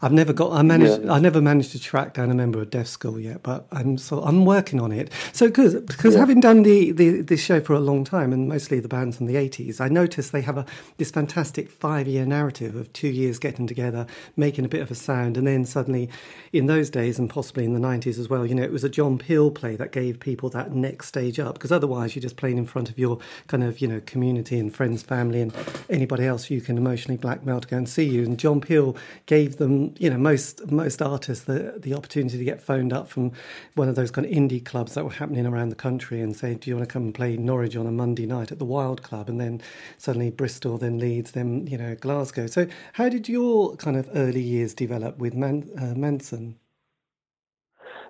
I've 0.02 0.14
never 0.14 0.34
got. 0.34 0.52
I 0.52 0.62
managed. 0.62 1.04
Yeah. 1.04 1.14
I 1.14 1.20
never 1.20 1.42
managed 1.42 1.72
to 1.72 1.80
track 1.80 2.14
down 2.14 2.30
a 2.30 2.34
member 2.34 2.62
of 2.62 2.70
Deaf 2.70 2.88
School 2.88 3.20
yet, 3.20 3.44
but 3.44 3.68
I'm 3.72 3.98
so 3.98 4.22
I'm 4.22 4.46
working 4.46 4.80
on 4.80 4.92
it. 4.92 5.12
So 5.34 5.48
because 5.48 5.76
because 5.76 6.14
yeah. 6.14 6.20
having 6.20 6.40
done 6.40 6.64
the, 6.64 6.92
the 6.92 7.22
this 7.22 7.42
show 7.42 7.60
for 7.60 7.74
a 7.74 7.80
long 7.80 8.04
time 8.04 8.32
and 8.32 8.48
mostly 8.48 8.80
the 8.80 8.88
bands 8.88 9.18
from 9.18 9.26
the 9.26 9.36
80s, 9.36 9.82
I 9.82 9.88
noticed 9.88 10.32
they 10.32 10.42
have 10.42 10.58
a 10.58 10.66
this 10.98 11.12
fantastic 11.12 11.70
five 11.70 12.08
year 12.08 12.26
narrative 12.26 12.76
of 12.76 12.92
two 12.94 13.08
years 13.08 13.40
getting 13.40 13.66
together, 13.66 14.06
making 14.36 14.66
a 14.66 14.70
bit 14.70 14.82
of 14.82 14.92
a 14.92 14.96
sound, 14.96 15.38
and 15.38 15.48
then 15.48 15.66
suddenly, 15.66 16.10
in 16.54 16.68
those 16.68 16.90
days 16.90 17.18
and 17.18 17.30
possibly 17.30 17.66
in 17.66 17.74
the 17.74 17.80
90s 17.80 18.20
as 18.20 18.30
well, 18.30 18.46
you 18.46 18.56
know, 18.56 18.64
it 18.64 18.72
was 18.72 18.84
a 18.84 18.90
John 18.90 19.18
Peel 19.18 19.52
play 19.52 19.76
that 19.76 19.92
gave 19.92 20.20
people 20.20 20.50
that 20.50 20.74
next 20.74 21.08
stage 21.08 21.40
up. 21.40 21.56
Because 21.56 21.72
otherwise, 21.72 22.16
you're 22.16 22.22
just 22.22 22.38
playing 22.38 22.58
in 22.58 22.66
front 22.66 22.90
of 22.90 23.00
your 23.00 23.20
kind 23.48 23.64
of 23.64 23.82
you 23.82 23.88
know 23.88 24.02
community 24.06 24.60
and 24.60 24.74
friends, 24.76 25.02
family, 25.02 25.42
and 25.42 25.54
anybody 25.90 26.26
else 26.26 26.52
you 26.52 26.62
can 26.62 26.78
emotionally 26.78 27.18
blackmail 27.18 27.62
to 27.62 27.68
go 27.68 27.78
and 27.78 27.90
see 27.90 28.06
you. 28.06 28.24
And 28.24 28.38
John 28.38 28.62
Peel 28.62 28.96
gave 29.26 29.58
them 29.58 29.87
you 29.98 30.10
know 30.10 30.18
most 30.18 30.70
most 30.72 31.02
artists 31.02 31.46
the 31.46 31.76
the 31.78 31.94
opportunity 31.94 32.38
to 32.38 32.44
get 32.44 32.62
phoned 32.62 32.94
up 32.94 33.08
from 33.08 33.32
one 33.76 33.90
of 33.90 33.96
those 33.96 34.12
kind 34.12 34.26
of 34.26 34.32
indie 34.32 34.64
clubs 34.64 34.94
that 34.94 35.04
were 35.04 35.12
happening 35.12 35.46
around 35.46 35.70
the 35.70 35.76
country 35.76 36.22
and 36.22 36.36
say, 36.36 36.56
do 36.56 36.70
you 36.70 36.76
want 36.76 36.88
to 36.88 36.92
come 36.92 37.04
and 37.04 37.14
play 37.14 37.38
Norwich 37.38 37.76
on 37.76 37.88
a 37.88 37.92
Monday 37.92 38.26
night 38.26 38.52
at 38.52 38.60
the 38.60 38.66
Wild 38.66 39.04
Club, 39.04 39.30
and 39.30 39.40
then 39.40 39.62
suddenly 39.98 40.30
Bristol, 40.30 40.78
then 40.78 41.00
Leeds, 41.00 41.32
then 41.32 41.68
you 41.68 41.78
know 41.78 41.96
Glasgow. 41.96 42.48
So 42.48 42.68
how 42.94 43.10
did 43.10 43.30
your 43.30 43.76
kind 43.76 43.98
of 43.98 44.10
early 44.16 44.42
years 44.42 44.74
develop 44.74 45.18
with 45.18 45.34
Man, 45.34 45.70
uh, 45.78 45.94
Mansun? 45.94 46.56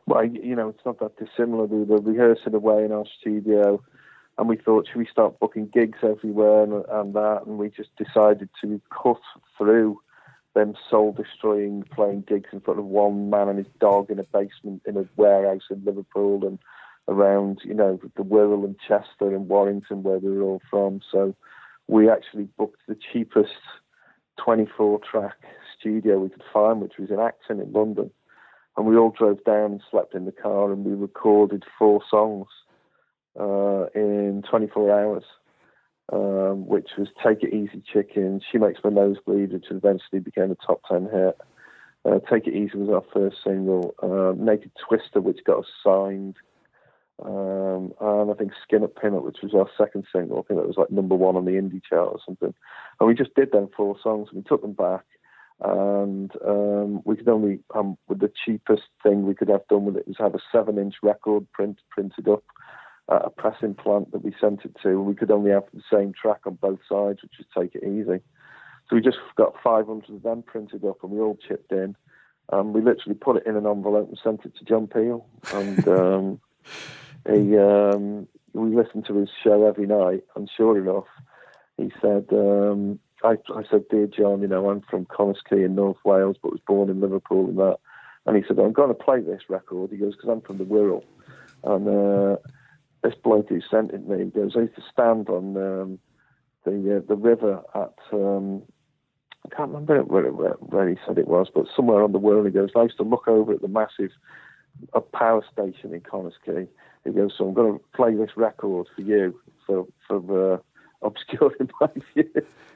Well, 0.05 0.25
you 0.25 0.55
know, 0.55 0.69
it's 0.69 0.85
not 0.85 0.99
that 0.99 1.17
dissimilar. 1.17 1.65
We 1.65 1.83
were 1.83 1.97
rehearsing 1.97 2.53
away 2.53 2.85
in 2.85 2.93
our 2.93 3.03
studio 3.19 3.83
and 4.37 4.47
we 4.47 4.55
thought, 4.55 4.87
should 4.87 4.99
we 4.99 5.07
start 5.11 5.39
booking 5.39 5.67
gigs 5.73 5.99
everywhere 6.03 6.63
and, 6.63 6.85
and, 6.89 7.13
that? 7.15 7.43
And 7.45 7.57
we 7.57 7.69
just 7.69 7.89
decided 7.97 8.49
to 8.61 8.79
cut 8.91 9.19
through 9.57 9.99
them 10.57 10.73
soul 10.89 11.11
destroying, 11.13 11.83
playing 11.93 12.23
gigs 12.27 12.49
in 12.51 12.59
front 12.61 12.79
of 12.79 12.85
one 12.85 13.29
man 13.29 13.47
and 13.47 13.59
his 13.59 13.67
dog 13.79 14.09
in 14.09 14.17
a 14.17 14.23
basement 14.23 14.81
in 14.87 14.97
a 14.97 15.05
warehouse 15.15 15.61
in 15.69 15.83
Liverpool 15.85 16.45
and 16.45 16.57
around, 17.07 17.59
you 17.63 17.75
know, 17.75 17.99
the 18.15 18.23
Wirral 18.23 18.65
and 18.65 18.75
Chester 18.79 19.35
and 19.35 19.47
Warrington 19.47 20.01
where 20.01 20.17
we 20.17 20.31
were 20.31 20.41
all 20.41 20.61
from. 20.69 21.01
So 21.11 21.35
we 21.87 22.09
actually 22.09 22.45
booked 22.57 22.81
the 22.87 22.95
cheapest 22.95 23.53
24 24.43 24.99
track 25.09 25.37
studio 25.79 26.17
we 26.17 26.29
could 26.29 26.43
find, 26.51 26.81
which 26.81 26.97
was 26.97 27.11
in 27.11 27.19
Acton 27.19 27.61
in 27.61 27.71
London. 27.71 28.09
And 28.75 28.87
we 28.87 28.97
all 28.97 29.11
drove 29.11 29.43
down 29.43 29.73
and 29.73 29.83
slept 29.91 30.15
in 30.15 30.25
the 30.25 30.31
car 30.31 30.71
and 30.71 30.83
we 30.83 30.93
recorded 30.93 31.65
four 31.77 32.01
songs 32.09 32.47
uh, 33.39 33.85
in 33.93 34.43
24 34.49 34.91
hours 34.91 35.23
um, 36.11 36.67
which 36.67 36.91
was 36.97 37.09
Take 37.23 37.43
It 37.43 37.53
Easy 37.53 37.81
Chicken, 37.91 38.41
She 38.51 38.57
Makes 38.57 38.79
My 38.83 38.89
Nose 38.89 39.17
Bleed, 39.25 39.53
which 39.53 39.65
eventually 39.69 40.19
became 40.19 40.51
a 40.51 40.55
top 40.55 40.81
10 40.89 41.09
hit. 41.11 41.37
Uh, 42.05 42.19
Take 42.31 42.47
It 42.47 42.55
Easy 42.55 42.77
was 42.77 42.89
our 42.89 43.03
first 43.13 43.37
single. 43.43 43.93
Uh, 44.01 44.33
Naked 44.41 44.71
Twister, 44.87 45.19
which 45.19 45.43
got 45.43 45.59
us 45.59 45.65
signed. 45.83 46.35
Um, 47.23 47.93
and 47.99 48.31
I 48.31 48.33
think 48.35 48.51
Skin 48.63 48.83
Up 48.83 48.95
Pin 48.95 49.15
Up, 49.15 49.23
which 49.23 49.39
was 49.41 49.53
our 49.53 49.69
second 49.77 50.05
single. 50.13 50.37
I 50.37 50.41
think 50.43 50.59
that 50.59 50.67
was 50.67 50.77
like 50.77 50.91
number 50.91 51.15
one 51.15 51.35
on 51.35 51.45
the 51.45 51.51
indie 51.51 51.81
chart 51.83 52.09
or 52.09 52.19
something. 52.25 52.53
And 52.99 53.07
we 53.07 53.15
just 53.15 53.33
did 53.35 53.51
them 53.51 53.69
four 53.75 53.97
songs 54.01 54.29
and 54.31 54.37
we 54.37 54.47
took 54.47 54.61
them 54.61 54.73
back. 54.73 55.03
And 55.59 56.31
um, 56.47 57.01
we 57.03 57.17
could 57.17 57.27
only, 57.27 57.59
um, 57.73 57.97
with 58.07 58.19
the 58.19 58.31
cheapest 58.45 58.83
thing 59.01 59.25
we 59.25 59.33
could 59.33 59.49
have 59.49 59.67
done 59.67 59.85
with 59.85 59.97
it 59.97 60.07
was 60.07 60.17
have 60.19 60.35
a 60.35 60.39
seven 60.51 60.77
inch 60.77 60.95
record 61.01 61.51
print 61.51 61.79
printed 61.89 62.29
up 62.29 62.43
at 63.09 63.25
a 63.25 63.29
pressing 63.29 63.73
plant 63.73 64.11
that 64.11 64.23
we 64.23 64.35
sent 64.39 64.65
it 64.65 64.75
to, 64.83 64.89
and 64.89 65.05
we 65.05 65.15
could 65.15 65.31
only 65.31 65.51
have 65.51 65.63
the 65.73 65.81
same 65.91 66.13
track 66.13 66.41
on 66.45 66.55
both 66.55 66.79
sides, 66.89 67.21
which 67.21 67.39
is 67.39 67.45
Take 67.57 67.75
It 67.75 67.83
Easy. 67.83 68.21
So 68.89 68.95
we 68.95 69.01
just 69.01 69.17
got 69.35 69.55
500 69.63 70.09
of 70.09 70.23
them 70.23 70.43
printed 70.43 70.83
up, 70.85 70.97
and 71.03 71.11
we 71.11 71.19
all 71.19 71.37
chipped 71.47 71.71
in. 71.71 71.95
And 72.51 72.73
we 72.73 72.81
literally 72.81 73.15
put 73.15 73.37
it 73.37 73.45
in 73.45 73.57
an 73.57 73.67
envelope 73.67 74.07
and 74.07 74.19
sent 74.23 74.45
it 74.45 74.55
to 74.57 74.65
John 74.65 74.87
Peel. 74.87 75.25
And 75.53 75.87
um, 75.89 76.39
he, 77.29 77.57
um, 77.57 78.27
we 78.53 78.75
listened 78.75 79.05
to 79.07 79.15
his 79.15 79.29
show 79.43 79.65
every 79.65 79.87
night, 79.87 80.23
and 80.35 80.49
sure 80.55 80.77
enough, 80.77 81.07
he 81.77 81.91
said, 82.01 82.25
um, 82.31 82.99
I, 83.23 83.37
I 83.53 83.63
said, 83.69 83.87
Dear 83.89 84.07
John, 84.07 84.41
you 84.41 84.47
know, 84.47 84.69
I'm 84.69 84.81
from 84.81 85.05
Connah's 85.05 85.41
in 85.51 85.75
North 85.75 85.97
Wales, 86.05 86.37
but 86.41 86.51
was 86.51 86.61
born 86.65 86.89
in 86.89 87.01
Liverpool 87.01 87.47
and 87.47 87.57
that. 87.57 87.77
And 88.25 88.35
he 88.35 88.43
said, 88.47 88.59
I'm 88.59 88.73
going 88.73 88.89
to 88.89 88.93
play 88.93 89.21
this 89.21 89.43
record. 89.47 89.91
He 89.91 89.97
goes, 89.97 90.15
because 90.15 90.29
I'm 90.29 90.41
from 90.41 90.57
the 90.57 90.65
Wirral. 90.65 91.03
And 91.63 91.87
uh, 91.87 92.37
this 93.07 93.19
bloke 93.23 93.49
who 93.49 93.61
sent 93.69 93.91
it 93.91 94.07
me 94.07 94.25
goes, 94.25 94.53
I 94.55 94.61
used 94.61 94.75
to 94.75 94.83
stand 94.91 95.29
on 95.29 95.57
um, 95.57 95.99
the 96.65 96.97
uh, 96.97 97.01
the 97.07 97.15
river 97.15 97.61
at 97.73 97.93
um, 98.11 98.63
I 99.45 99.55
can't 99.55 99.69
remember 99.69 100.03
where, 100.03 100.31
where, 100.31 100.53
where, 100.53 100.89
he 100.89 100.97
said 101.05 101.17
it 101.17 101.27
was, 101.27 101.47
but 101.53 101.67
somewhere 101.73 102.03
on 102.03 102.11
the 102.11 102.19
Wirral. 102.19 102.45
He 102.45 102.51
goes, 102.51 102.71
I 102.75 102.83
used 102.83 102.97
to 102.97 103.03
look 103.03 103.27
over 103.27 103.53
at 103.53 103.61
the 103.61 103.67
massive 103.67 104.11
uh, 104.93 104.99
power 104.99 105.43
station 105.51 105.93
in 105.93 106.01
Quay. 106.01 106.67
He 107.05 107.11
goes, 107.11 107.33
so 107.37 107.47
I'm 107.47 107.53
going 107.53 107.79
to 107.79 107.85
play 107.95 108.13
this 108.13 108.35
record 108.35 108.87
for 108.93 109.01
you 109.01 109.39
for 109.65 109.87
for 110.07 110.53
uh, 110.53 110.57
obscuring 111.01 111.69
my 111.81 111.89
view. 112.13 112.29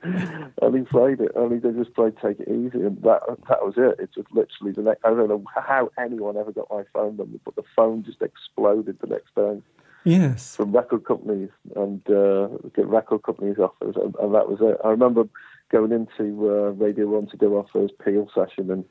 and 0.03 0.75
he 0.75 0.81
played 0.83 1.19
it, 1.19 1.31
and 1.35 1.51
he 1.51 1.59
just 1.77 1.93
played 1.93 2.15
Take 2.21 2.39
It 2.39 2.47
Easy, 2.47 2.83
and 2.85 3.01
that 3.03 3.21
that 3.49 3.63
was 3.63 3.73
it. 3.77 3.99
It 3.99 4.09
just 4.15 4.31
literally 4.31 4.71
the 4.71 4.81
next. 4.81 5.03
I 5.03 5.09
don't 5.09 5.27
know 5.27 5.43
how 5.53 5.89
anyone 5.99 6.37
ever 6.37 6.51
got 6.51 6.71
my 6.71 6.83
phone 6.93 7.17
number, 7.17 7.37
but 7.43 7.55
the 7.55 7.63
phone 7.75 8.03
just 8.03 8.21
exploded 8.21 8.97
the 9.01 9.07
next 9.07 9.35
day. 9.35 9.61
Yes. 10.03 10.55
From 10.55 10.71
record 10.71 11.05
companies 11.05 11.49
and 11.75 12.01
uh, 12.09 12.47
get 12.75 12.87
record 12.87 13.23
companies 13.23 13.57
offers, 13.59 13.95
and, 13.95 14.15
and, 14.15 14.33
that 14.33 14.49
was 14.49 14.57
it. 14.61 14.77
I 14.83 14.89
remember 14.89 15.25
going 15.71 15.91
into 15.91 16.49
uh, 16.49 16.71
Radio 16.71 17.07
One 17.07 17.27
to 17.27 17.37
do 17.37 17.55
our 17.55 17.65
first 17.71 17.93
Peel 18.03 18.29
session 18.33 18.71
and 18.71 18.83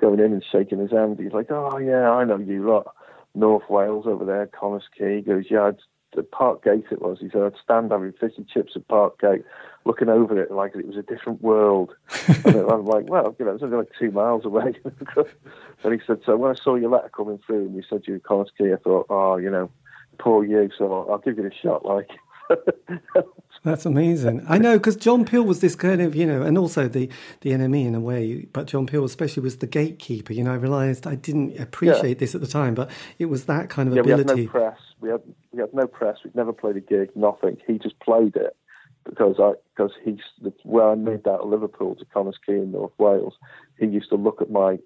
going 0.00 0.20
in 0.20 0.32
and 0.32 0.44
shaking 0.50 0.78
his 0.78 0.90
hand. 0.90 1.18
He's 1.18 1.32
like, 1.32 1.50
"Oh 1.50 1.78
yeah, 1.78 2.10
I 2.10 2.24
know 2.24 2.38
you 2.38 2.66
lot, 2.66 2.94
North 3.34 3.68
Wales 3.68 4.06
over 4.06 4.24
there, 4.24 4.46
Connah's 4.46 4.88
Quay." 4.96 5.16
He 5.16 5.22
goes, 5.22 5.44
"Yeah, 5.50 5.64
I'd, 5.66 5.78
Gate 6.62 6.86
it 6.90 7.02
was." 7.02 7.18
He 7.20 7.28
said, 7.28 7.42
"I'd 7.42 7.62
stand 7.62 7.92
having 7.92 8.12
fish 8.12 8.32
and 8.38 8.48
chips 8.48 8.72
at 8.74 8.88
Park 8.88 9.20
Gate, 9.20 9.44
looking 9.84 10.08
over 10.08 10.40
it 10.40 10.50
like 10.50 10.74
it 10.74 10.86
was 10.86 10.96
a 10.96 11.02
different 11.02 11.42
world." 11.42 11.94
and 12.26 12.56
I'm 12.56 12.86
like, 12.86 13.08
"Well, 13.10 13.36
you 13.38 13.44
know, 13.44 13.52
it's 13.52 13.62
only 13.62 13.76
like 13.76 13.90
two 13.98 14.10
miles 14.10 14.46
away." 14.46 14.74
and 15.84 15.92
he 15.92 16.00
said, 16.06 16.20
"So 16.24 16.38
when 16.38 16.52
I 16.52 16.54
saw 16.54 16.74
your 16.76 16.90
letter 16.90 17.10
coming 17.10 17.38
through 17.46 17.66
and 17.66 17.74
you 17.74 17.82
said 17.88 18.04
you 18.06 18.14
were 18.14 18.20
Connah's 18.20 18.50
Quay, 18.56 18.72
I 18.72 18.76
thought, 18.76 19.06
oh, 19.10 19.36
you 19.36 19.50
know." 19.50 19.70
Poor 20.18 20.44
you, 20.44 20.70
so 20.76 21.06
I'll, 21.10 21.18
give 21.18 21.38
it 21.38 21.44
a 21.46 21.54
shot. 21.54 21.84
Like. 21.84 22.10
That's 23.64 23.86
amazing. 23.86 24.44
I 24.46 24.58
know 24.58 24.76
because 24.76 24.94
John 24.94 25.24
Peel 25.24 25.42
was 25.42 25.60
this 25.60 25.74
kind 25.74 26.02
of, 26.02 26.14
you 26.14 26.26
know, 26.26 26.42
and 26.42 26.58
also 26.58 26.86
the 26.86 27.08
the 27.40 27.50
NME 27.50 27.86
in 27.86 27.94
a 27.94 28.00
way, 28.00 28.46
but 28.52 28.66
John 28.66 28.86
Peel 28.86 29.04
especially 29.04 29.42
was 29.42 29.56
the 29.56 29.66
gatekeeper. 29.66 30.34
You 30.34 30.44
know, 30.44 30.52
I 30.52 30.56
realised 30.56 31.06
I 31.06 31.14
didn't 31.14 31.58
appreciate 31.58 32.08
yeah. 32.08 32.14
this 32.14 32.34
at 32.34 32.42
the 32.42 32.46
time, 32.46 32.74
but 32.74 32.90
it 33.18 33.26
was 33.26 33.46
that 33.46 33.70
kind 33.70 33.88
of 33.88 33.94
yeah, 33.94 34.02
ability. 34.02 34.34
We 34.34 34.40
had 34.40 34.46
no 34.46 34.50
press. 34.50 34.78
We 35.00 35.08
had 35.08 35.22
we 35.52 35.60
had 35.60 35.72
no 35.72 35.86
press. 35.86 36.18
We'd 36.22 36.34
never 36.34 36.52
played 36.52 36.76
a 36.76 36.80
gig. 36.80 37.10
Nothing. 37.14 37.56
He 37.66 37.78
just 37.78 37.98
played 38.00 38.36
it 38.36 38.54
because 39.04 39.36
I 39.38 39.52
because 39.74 39.92
he's 40.04 40.20
where 40.62 40.90
I 40.90 40.94
moved 40.94 41.26
out 41.26 41.40
of 41.40 41.48
Liverpool 41.48 41.94
to 41.96 42.04
Connah's 42.04 42.38
Quay 42.44 42.54
in 42.54 42.72
North 42.72 42.92
Wales. 42.98 43.34
He 43.78 43.86
used 43.86 44.10
to 44.10 44.16
look 44.16 44.42
at 44.42 44.50
my 44.50 44.78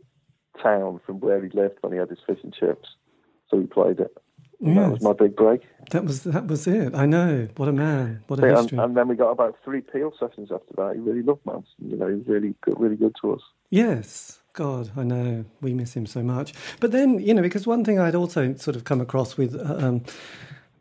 town 0.62 1.00
from 1.04 1.20
where 1.20 1.42
he 1.42 1.50
lived 1.50 1.78
when 1.80 1.92
he 1.92 1.98
had 1.98 2.10
his 2.10 2.18
fish 2.26 2.38
and 2.42 2.54
chips, 2.54 2.88
so 3.50 3.58
he 3.60 3.66
played 3.66 4.00
it. 4.00 4.16
Yes. 4.60 4.76
That 4.76 4.90
was 4.90 5.02
my 5.02 5.12
big 5.12 5.36
break. 5.36 5.62
That 5.90 6.04
was 6.04 6.24
that 6.24 6.46
was 6.46 6.66
it. 6.66 6.94
I 6.94 7.06
know. 7.06 7.48
What 7.56 7.68
a 7.68 7.72
man. 7.72 8.22
What 8.26 8.42
a 8.42 8.46
yeah, 8.46 8.60
history. 8.60 8.78
And, 8.78 8.86
and, 8.86 8.96
then 8.96 9.08
we 9.08 9.16
got 9.16 9.30
about 9.30 9.56
three 9.64 9.80
Peel 9.80 10.12
sessions 10.18 10.50
after 10.52 10.74
that. 10.76 10.94
He 10.94 11.00
really 11.00 11.22
loved 11.22 11.44
Mansun. 11.44 11.64
You 11.78 11.96
know, 11.96 12.08
he 12.08 12.14
was 12.14 12.26
really 12.26 12.54
good, 12.62 12.78
really 12.78 12.96
good 12.96 13.14
to 13.22 13.34
us. 13.34 13.40
Yes. 13.70 14.40
God, 14.54 14.90
I 14.96 15.04
know. 15.04 15.44
We 15.60 15.72
miss 15.72 15.94
him 15.94 16.06
so 16.06 16.22
much. 16.22 16.52
But 16.80 16.90
then, 16.90 17.20
you 17.20 17.32
know, 17.32 17.42
because 17.42 17.66
one 17.66 17.84
thing 17.84 18.00
I'd 18.00 18.16
also 18.16 18.54
sort 18.56 18.74
of 18.74 18.82
come 18.82 19.00
across 19.00 19.36
with 19.36 19.54
uh, 19.54 19.76
um, 19.76 20.02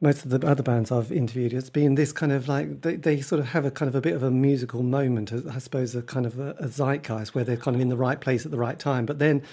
most 0.01 0.25
of 0.25 0.31
the 0.31 0.47
other 0.47 0.63
bands 0.63 0.91
I've 0.91 1.11
interviewed 1.11 1.53
it's 1.53 1.69
been 1.69 1.95
this 1.95 2.11
kind 2.11 2.31
of 2.31 2.47
like 2.47 2.81
they, 2.81 2.95
they 2.95 3.21
sort 3.21 3.39
of 3.39 3.47
have 3.47 3.65
a 3.65 3.71
kind 3.71 3.89
of 3.89 3.95
a 3.95 4.01
bit 4.01 4.15
of 4.15 4.23
a 4.23 4.31
musical 4.31 4.83
moment, 4.83 5.31
I 5.31 5.59
suppose, 5.59 5.95
a 5.95 6.01
kind 6.01 6.25
of 6.25 6.39
a, 6.39 6.55
a 6.59 6.67
zeitgeist 6.67 7.35
where 7.35 7.43
they're 7.43 7.57
kind 7.57 7.75
of 7.75 7.81
in 7.81 7.89
the 7.89 7.97
right 7.97 8.19
place 8.19 8.45
at 8.45 8.51
the 8.51 8.57
right 8.57 8.77
time. 8.77 9.05
But 9.05 9.19
then 9.19 9.43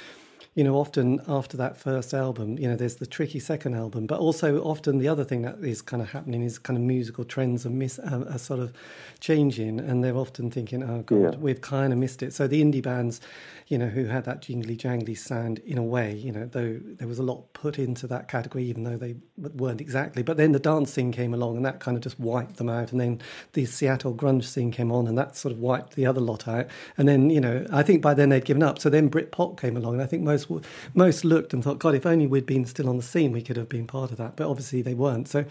you 0.55 0.63
know, 0.63 0.77
often 0.77 1.21
after 1.27 1.57
that 1.57 1.77
first 1.77 2.15
album, 2.15 2.59
you 2.59 2.69
know, 2.69 2.77
there's 2.77 2.97
the 2.97 3.07
tricky 3.07 3.41
second 3.41 3.75
album, 3.75 4.07
but 4.07 4.21
also 4.21 4.63
often 4.63 4.99
the 4.99 5.09
other 5.09 5.25
thing 5.25 5.43
that 5.43 5.59
is 5.59 5.83
kind 5.83 6.01
of 6.01 6.11
happening 6.11 6.43
is 6.43 6.59
kind 6.59 6.77
of 6.77 6.83
musical 6.83 7.25
trends 7.25 7.67
are, 7.67 7.71
miss, 7.71 7.99
are, 7.99 8.29
are 8.29 8.39
sort 8.39 8.61
of 8.61 8.73
changing, 9.19 9.81
and 9.81 10.05
they're 10.05 10.17
often 10.17 10.51
thinking, 10.51 10.83
oh 10.85 11.03
God, 11.03 11.35
yeah. 11.35 11.39
we've 11.41 11.61
kind 11.61 11.93
of 11.93 11.99
missed 11.99 12.23
it. 12.23 12.33
So 12.33 12.47
the 12.47 12.63
indie 12.63 12.83
bands, 12.83 13.21
you 13.67 13.79
know, 13.79 13.89
who 13.89 14.05
had 14.05 14.25
that 14.27 14.43
jingly 14.43 14.77
jangly 14.77 15.19
sound 15.19 15.59
in 15.61 15.77
a 15.77 15.83
way, 15.83 16.15
you 16.15 16.31
know, 16.31 16.47
though 16.47 16.79
there 16.85 17.09
was 17.09 17.19
a 17.19 17.23
lot 17.23 17.53
put 17.53 17.79
into 17.79 18.07
that 18.07 18.29
category, 18.29 18.65
even 18.65 18.85
though 18.85 18.97
they 18.97 19.17
weren't 19.37 19.81
exactly. 19.81 20.23
But 20.23 20.37
then 20.37 20.53
the 20.53 20.61
dance 20.61 20.93
scene 20.93 21.11
came 21.11 21.35
along, 21.35 21.57
and 21.57 21.67
that 21.67 21.81
kind 21.81 21.97
of 21.97 22.03
just 22.03 22.21
wiped 22.21 22.59
them 22.59 22.69
out. 22.69 22.93
And 22.93 23.01
then 23.01 23.21
the 23.55 23.65
Seattle 23.67 24.15
grunge 24.15 24.45
scene 24.45 24.71
came 24.71 24.93
on, 24.93 25.09
and 25.09 25.19
that 25.19 25.37
sort 25.37 25.53
of 25.53 25.59
wiped 25.59 25.97
the 25.97 26.07
other 26.07 26.21
lot 26.21 26.47
out. 26.47 26.69
And 26.97 27.09
then, 27.09 27.31
you 27.31 27.41
know, 27.41 27.67
I 27.73 27.83
think 27.83 28.03
by 28.03 28.15
then 28.15 28.29
they'd 28.29 28.45
given 28.45 28.63
up. 28.63 28.79
So 28.79 28.89
then 28.89 29.11
Britpop 29.11 29.59
came 29.59 29.77
along, 29.77 29.95
and 29.95 30.03
I 30.03 30.07
think 30.07 30.23
most 30.23 30.44
most 30.51 31.15
most 31.15 31.25
looked 31.25 31.53
and 31.53 31.63
thought, 31.63 31.79
God, 31.79 31.95
if 31.95 32.07
only 32.07 32.27
we'd 32.27 32.47
been 32.47 32.65
still 32.65 32.89
on 32.89 32.97
the 32.97 33.03
scene, 33.03 33.31
we 33.31 33.43
could 33.43 33.57
have 33.57 33.69
been 33.69 33.87
part 33.87 34.11
of 34.11 34.17
that. 34.17 34.37
But 34.37 34.49
obviously 34.49 34.83
they 34.83 34.95
weren't. 34.95 35.29
So, 35.29 35.45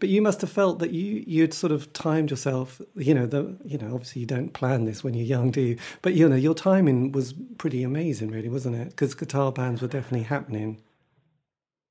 but 0.00 0.08
you 0.08 0.22
must 0.22 0.40
have 0.40 0.50
felt 0.50 0.78
that 0.80 0.90
you 0.90 1.22
you'd 1.26 1.54
sort 1.54 1.72
of 1.72 1.92
timed 1.92 2.30
yourself. 2.30 2.80
You 2.96 3.14
know, 3.14 3.26
the 3.26 3.56
you 3.64 3.78
know, 3.78 3.94
obviously 3.94 4.20
you 4.20 4.26
don't 4.26 4.52
plan 4.52 4.84
this 4.86 5.04
when 5.04 5.14
you're 5.14 5.26
young, 5.26 5.50
do 5.50 5.60
you? 5.60 5.78
But 6.02 6.14
you 6.14 6.28
know, 6.28 6.36
your 6.36 6.54
timing 6.54 7.12
was 7.12 7.34
pretty 7.58 7.82
amazing, 7.82 8.30
really, 8.30 8.48
wasn't 8.48 8.76
it? 8.76 8.90
Because 8.90 9.14
guitar 9.14 9.52
bands 9.52 9.82
were 9.82 9.88
definitely 9.88 10.24
happening. 10.24 10.80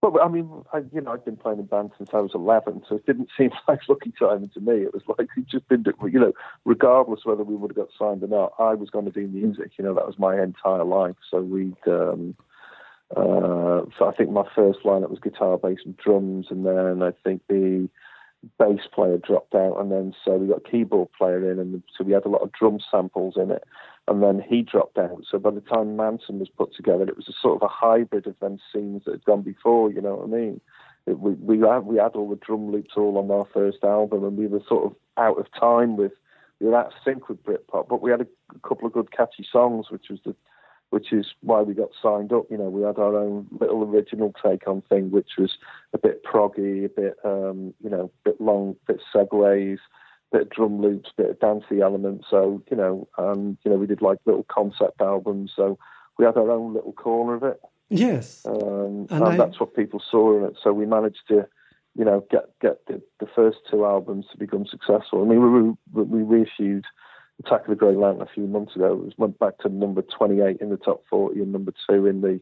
Well, 0.04 0.22
I 0.22 0.28
mean, 0.28 0.66
I, 0.74 0.80
you 0.94 1.00
know, 1.00 1.14
I've 1.14 1.24
been 1.24 1.38
playing 1.38 1.60
in 1.60 1.66
band 1.66 1.92
since 1.98 2.10
I 2.12 2.18
was 2.18 2.32
11, 2.36 2.84
so 2.90 2.96
it 2.96 3.06
didn't 3.06 3.30
seem 3.38 3.52
like 3.70 3.80
lucky 3.88 4.12
timing 4.20 4.50
to 4.50 4.60
me. 4.60 4.84
It 4.84 4.94
was 4.94 5.04
like 5.08 5.30
it 5.38 5.48
just 5.48 5.70
been, 5.70 5.86
you 6.12 6.20
know, 6.20 6.34
regardless 6.66 7.22
whether 7.24 7.44
we 7.44 7.56
would 7.56 7.72
have 7.72 7.78
got 7.78 7.88
signed 7.98 8.22
or 8.22 8.28
not, 8.28 8.52
I 8.60 8.74
was 8.74 8.90
going 8.90 9.06
to 9.06 9.12
do 9.12 9.28
music. 9.28 9.72
You 9.78 9.86
know, 9.86 9.94
that 9.94 10.06
was 10.06 10.20
my 10.20 10.42
entire 10.42 10.84
life. 10.84 11.16
So 11.32 11.42
we'd, 11.42 11.78
um, 11.88 12.36
uh, 13.16 13.88
so 13.98 14.06
I 14.06 14.12
think 14.18 14.30
my 14.30 14.44
first 14.54 14.80
lineup 14.84 15.10
was 15.10 15.20
guitar, 15.20 15.58
bass, 15.58 15.80
and 15.86 15.96
drums, 15.96 16.48
and 16.50 16.66
then 16.66 17.02
I 17.02 17.12
think 17.24 17.42
the 17.48 17.88
bass 18.60 18.82
player 18.94 19.18
dropped 19.18 19.56
out, 19.56 19.80
and 19.80 19.92
then 19.92 20.14
so 20.24 20.36
we 20.36 20.48
got 20.48 20.70
keyboard 20.70 21.10
player 21.18 21.52
in, 21.52 21.60
and 21.60 21.84
so 21.98 22.04
we 22.04 22.14
had 22.14 22.26
a 22.26 22.30
lot 22.30 22.42
of 22.42 22.52
drum 22.52 22.80
samples 22.92 23.36
in 23.38 23.52
it 23.52 23.64
and 24.08 24.22
then 24.22 24.44
he 24.48 24.62
dropped 24.62 24.98
out. 24.98 25.24
So 25.30 25.40
by 25.40 25.52
the 25.52 25.62
time 25.62 25.96
Mansun 25.96 26.40
was 26.40 26.50
put 26.50 26.76
together, 26.76 27.04
it 27.04 27.16
was 27.16 27.30
a 27.30 27.42
sort 27.42 27.62
of 27.62 27.66
a 27.66 27.72
hybrid 27.72 28.28
of 28.28 28.38
them 28.40 28.60
scenes 28.72 29.04
that 29.06 29.12
had 29.12 29.26
gone 29.26 29.42
before. 29.42 29.92
You 29.92 30.02
know 30.02 30.16
what 30.16 30.28
I 30.28 30.42
mean? 30.42 30.62
It, 31.06 31.20
we 31.20 31.34
we 31.34 31.66
had 31.66 31.86
we 31.86 31.98
had 31.98 32.16
all 32.16 32.30
the 32.30 32.36
drum 32.36 32.72
loops 32.72 32.96
all 32.98 33.18
on 33.18 33.32
our 33.32 33.48
first 33.54 33.84
album, 33.84 34.26
and 34.26 34.38
we 34.38 34.48
were 34.48 34.62
sort 34.68 34.86
of 34.86 34.96
out 35.18 35.40
of 35.40 35.48
time 35.58 35.96
with 35.96 36.12
we 36.60 36.68
were 36.68 36.78
out 36.78 36.88
of 36.88 36.94
sync 37.06 37.30
with 37.30 37.44
Britpop, 37.44 37.88
but 37.88 38.02
we 38.02 38.12
had 38.12 38.22
a 38.22 38.28
couple 38.68 38.88
of 38.88 38.94
good 38.94 39.12
catchy 39.12 39.46
songs, 39.50 39.88
which 39.90 40.08
was 40.10 40.20
the 40.26 40.36
which 40.94 41.12
is 41.12 41.26
why 41.42 41.60
we 41.60 41.74
got 41.74 41.90
signed 42.00 42.32
up. 42.32 42.46
You 42.52 42.58
know, 42.60 42.70
we 42.70 42.84
had 42.84 43.00
our 43.00 43.18
own 43.18 43.48
little 43.60 43.84
original 43.84 44.32
take 44.46 44.68
on 44.68 44.84
thing, 44.84 45.10
which 45.10 45.32
was 45.40 45.58
a 45.92 45.98
bit 45.98 46.24
proggy, 46.24 46.86
a 46.86 46.90
bit, 46.90 47.16
um, 47.26 47.74
you 47.84 47.90
know, 47.90 48.12
a 48.14 48.30
bit 48.30 48.40
long, 48.40 48.76
bit 48.86 49.02
segues, 49.14 49.80
bit 50.32 50.44
of 50.44 50.50
drum 50.52 50.80
loops, 50.80 51.10
bit 51.18 51.32
of 51.32 51.40
dancey 51.40 51.82
elements. 51.82 52.28
So 52.30 52.62
you 52.70 52.78
know, 52.78 53.08
and 53.18 53.58
you 53.66 53.72
know, 53.72 53.78
we 53.78 53.88
did 53.88 54.04
like 54.04 54.20
little 54.28 54.46
concept 54.52 55.02
albums. 55.02 55.52
So 55.56 55.80
we 56.20 56.26
had 56.26 56.38
our 56.38 56.52
own 56.52 56.76
little 56.76 56.94
corner 56.94 57.34
of 57.38 57.44
it. 57.44 57.60
Yes, 57.90 58.46
um, 58.46 59.08
and, 59.10 59.12
and 59.12 59.24
I... 59.24 59.36
that's 59.36 59.60
what 59.60 59.76
people 59.76 60.00
saw 60.12 60.38
in 60.38 60.44
it. 60.44 60.58
So 60.64 60.74
we 60.74 60.86
managed 60.86 61.24
to, 61.30 61.48
you 61.96 62.06
know, 62.06 62.24
get 62.30 62.46
get 62.62 62.86
the, 62.86 63.02
the 63.20 63.28
first 63.36 63.58
two 63.72 63.84
albums 63.84 64.28
to 64.32 64.38
become 64.38 64.68
successful. 64.68 65.24
I 65.24 65.26
mean, 65.26 65.76
we 65.92 66.04
we 66.04 66.22
reissued 66.22 66.86
Attack 67.46 67.62
of 67.62 67.68
the 67.68 67.76
Grey 67.76 67.96
Lantern 67.96 68.22
a 68.22 68.32
few 68.34 68.48
months 68.48 68.76
ago. 68.76 69.04
It 69.06 69.14
went 69.18 69.38
back 69.40 69.58
to 69.60 69.70
number 69.70 70.02
28 70.02 70.58
in 70.62 70.70
the 70.70 70.78
top 70.78 71.04
40 71.10 71.42
and 71.42 71.52
number 71.52 71.74
two 71.90 72.06
in 72.06 72.22
the 72.22 72.40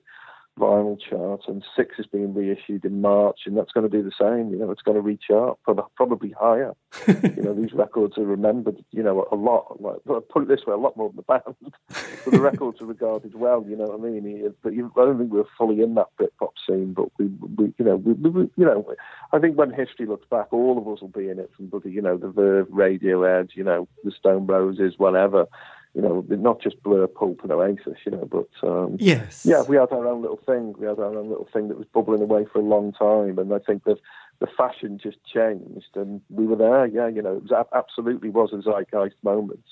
vinyl 0.61 0.97
chart, 0.99 1.41
and 1.47 1.65
six 1.75 1.95
is 1.97 2.05
being 2.05 2.33
reissued 2.33 2.85
in 2.85 3.01
March, 3.01 3.41
and 3.45 3.57
that's 3.57 3.71
going 3.71 3.89
to 3.89 3.97
do 3.97 4.03
the 4.03 4.11
same. 4.19 4.51
You 4.51 4.59
know, 4.59 4.71
it's 4.71 4.83
going 4.83 4.95
to 4.95 5.01
reach 5.01 5.31
up, 5.33 5.59
probably 5.95 6.31
higher. 6.39 6.73
you 7.07 7.41
know, 7.41 7.53
these 7.53 7.73
records 7.73 8.17
are 8.17 8.25
remembered. 8.25 8.83
You 8.91 9.01
know, 9.03 9.27
a 9.31 9.35
lot. 9.35 9.81
Like, 9.81 9.97
put 10.29 10.43
it 10.43 10.47
this 10.47 10.65
way, 10.65 10.73
a 10.73 10.77
lot 10.77 10.95
more 10.95 11.09
than 11.09 11.17
the 11.17 11.23
band. 11.23 11.55
but 12.23 12.31
the 12.31 12.39
records 12.39 12.79
are 12.81 12.85
regarded 12.85 13.33
well. 13.33 13.65
You 13.67 13.75
know 13.75 13.85
what 13.85 13.99
I 13.99 14.11
mean? 14.11 14.53
But 14.61 14.73
you, 14.73 14.91
I 14.95 15.05
don't 15.05 15.17
think 15.17 15.31
we're 15.31 15.43
fully 15.57 15.81
in 15.81 15.95
that 15.95 16.07
Britpop 16.19 16.53
scene, 16.67 16.93
but 16.93 17.07
we, 17.17 17.27
we 17.57 17.73
you 17.79 17.85
know, 17.85 17.95
we, 17.95 18.13
we, 18.13 18.41
you 18.55 18.65
know, 18.65 18.93
I 19.33 19.39
think 19.39 19.57
when 19.57 19.73
history 19.73 20.05
looks 20.05 20.27
back, 20.29 20.53
all 20.53 20.77
of 20.77 20.87
us 20.87 21.01
will 21.01 21.07
be 21.07 21.29
in 21.29 21.39
it 21.39 21.49
from 21.55 21.69
the, 21.69 21.89
you 21.89 22.01
know, 22.01 22.17
the 22.17 22.29
Verve, 22.29 22.67
Radiohead, 22.67 23.49
you 23.55 23.63
know, 23.63 23.87
the 24.03 24.11
Stone 24.11 24.45
Roses, 24.45 24.93
whatever 24.97 25.47
you 25.93 26.01
know, 26.01 26.25
not 26.29 26.61
just 26.61 26.81
Blur, 26.83 27.05
Pulp, 27.07 27.41
and 27.43 27.51
Oasis, 27.51 27.97
you 28.05 28.11
know, 28.11 28.25
but 28.31 28.67
um, 28.67 28.95
yes, 28.99 29.45
yeah, 29.45 29.63
we 29.63 29.75
had 29.75 29.91
our 29.91 30.07
own 30.07 30.21
little 30.21 30.39
thing. 30.45 30.73
We 30.77 30.87
had 30.87 30.99
our 30.99 31.17
own 31.17 31.29
little 31.29 31.49
thing 31.51 31.67
that 31.67 31.77
was 31.77 31.87
bubbling 31.93 32.21
away 32.21 32.45
for 32.51 32.59
a 32.59 32.63
long 32.63 32.93
time, 32.93 33.37
and 33.37 33.53
I 33.53 33.59
think 33.59 33.83
that 33.83 33.97
the 34.39 34.47
fashion 34.47 34.99
just 35.01 35.17
changed, 35.25 35.95
and 35.95 36.21
we 36.29 36.45
were 36.47 36.55
there. 36.55 36.85
Yeah, 36.85 37.07
you 37.07 37.21
know, 37.21 37.35
it 37.35 37.43
was, 37.43 37.65
absolutely 37.73 38.29
was 38.29 38.53
a 38.53 38.61
zeitgeist 38.61 39.21
moment. 39.23 39.63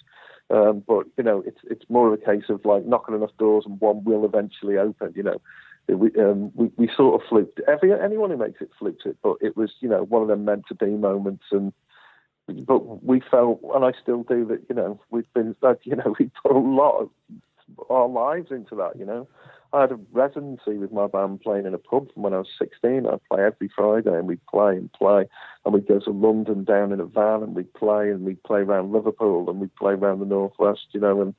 Um, 0.49 0.83
but 0.85 1.05
you 1.17 1.23
know, 1.23 1.43
it's 1.45 1.59
it's 1.63 1.89
more 1.89 2.11
of 2.11 2.19
a 2.19 2.25
case 2.25 2.49
of 2.49 2.65
like 2.65 2.85
knocking 2.85 3.15
enough 3.15 3.35
doors, 3.37 3.65
and 3.65 3.79
one 3.79 4.03
will 4.03 4.25
eventually 4.25 4.77
open. 4.77 5.13
You 5.15 5.23
know, 5.23 5.41
we 5.87 6.11
um, 6.19 6.51
we, 6.55 6.69
we 6.75 6.89
sort 6.95 7.21
of 7.21 7.27
fluked. 7.29 7.61
Every 7.67 7.93
anyone 7.93 8.31
who 8.31 8.37
makes 8.37 8.59
it 8.61 8.71
fluked 8.77 9.05
it, 9.05 9.17
but 9.23 9.35
it 9.41 9.55
was 9.55 9.71
you 9.79 9.87
know 9.87 10.03
one 10.03 10.21
of 10.21 10.27
them 10.27 10.45
meant 10.45 10.65
to 10.67 10.75
be 10.75 10.87
moments, 10.87 11.45
and 11.51 11.71
but 12.53 13.03
we 13.03 13.21
felt, 13.31 13.61
and 13.73 13.85
I 13.85 13.91
still 14.01 14.23
do, 14.23 14.45
that 14.45 14.61
you 14.69 14.75
know 14.75 14.99
we've 15.09 15.31
been, 15.33 15.55
that 15.61 15.79
you 15.83 15.95
know, 15.95 16.15
we 16.19 16.31
put 16.43 16.51
a 16.55 16.59
lot 16.59 16.99
of 17.01 17.09
our 17.89 18.07
lives 18.07 18.51
into 18.51 18.75
that. 18.75 18.97
You 18.97 19.05
know, 19.05 19.27
I 19.73 19.81
had 19.81 19.91
a 19.91 19.99
residency 20.11 20.77
with 20.77 20.91
my 20.91 21.07
band 21.07 21.41
playing 21.41 21.65
in 21.65 21.73
a 21.73 21.77
pub 21.77 22.11
from 22.13 22.23
when 22.23 22.33
I 22.33 22.39
was 22.39 22.47
16. 22.57 23.05
I'd 23.05 23.23
play 23.31 23.43
every 23.43 23.69
Friday, 23.75 24.17
and 24.17 24.27
we'd 24.27 24.45
play 24.47 24.77
and 24.77 24.91
play, 24.93 25.25
and 25.65 25.73
we'd 25.73 25.87
go 25.87 25.99
to 25.99 26.11
London 26.11 26.63
down 26.63 26.91
in 26.91 26.99
a 26.99 27.05
van, 27.05 27.43
and 27.43 27.55
we'd 27.55 27.73
play, 27.73 28.09
and 28.09 28.23
we'd 28.23 28.43
play 28.43 28.61
around 28.61 28.91
Liverpool, 28.91 29.49
and 29.49 29.59
we'd 29.59 29.75
play 29.75 29.93
around 29.93 30.19
the 30.19 30.25
northwest. 30.25 30.87
You 30.91 30.99
know, 30.99 31.21
and 31.21 31.35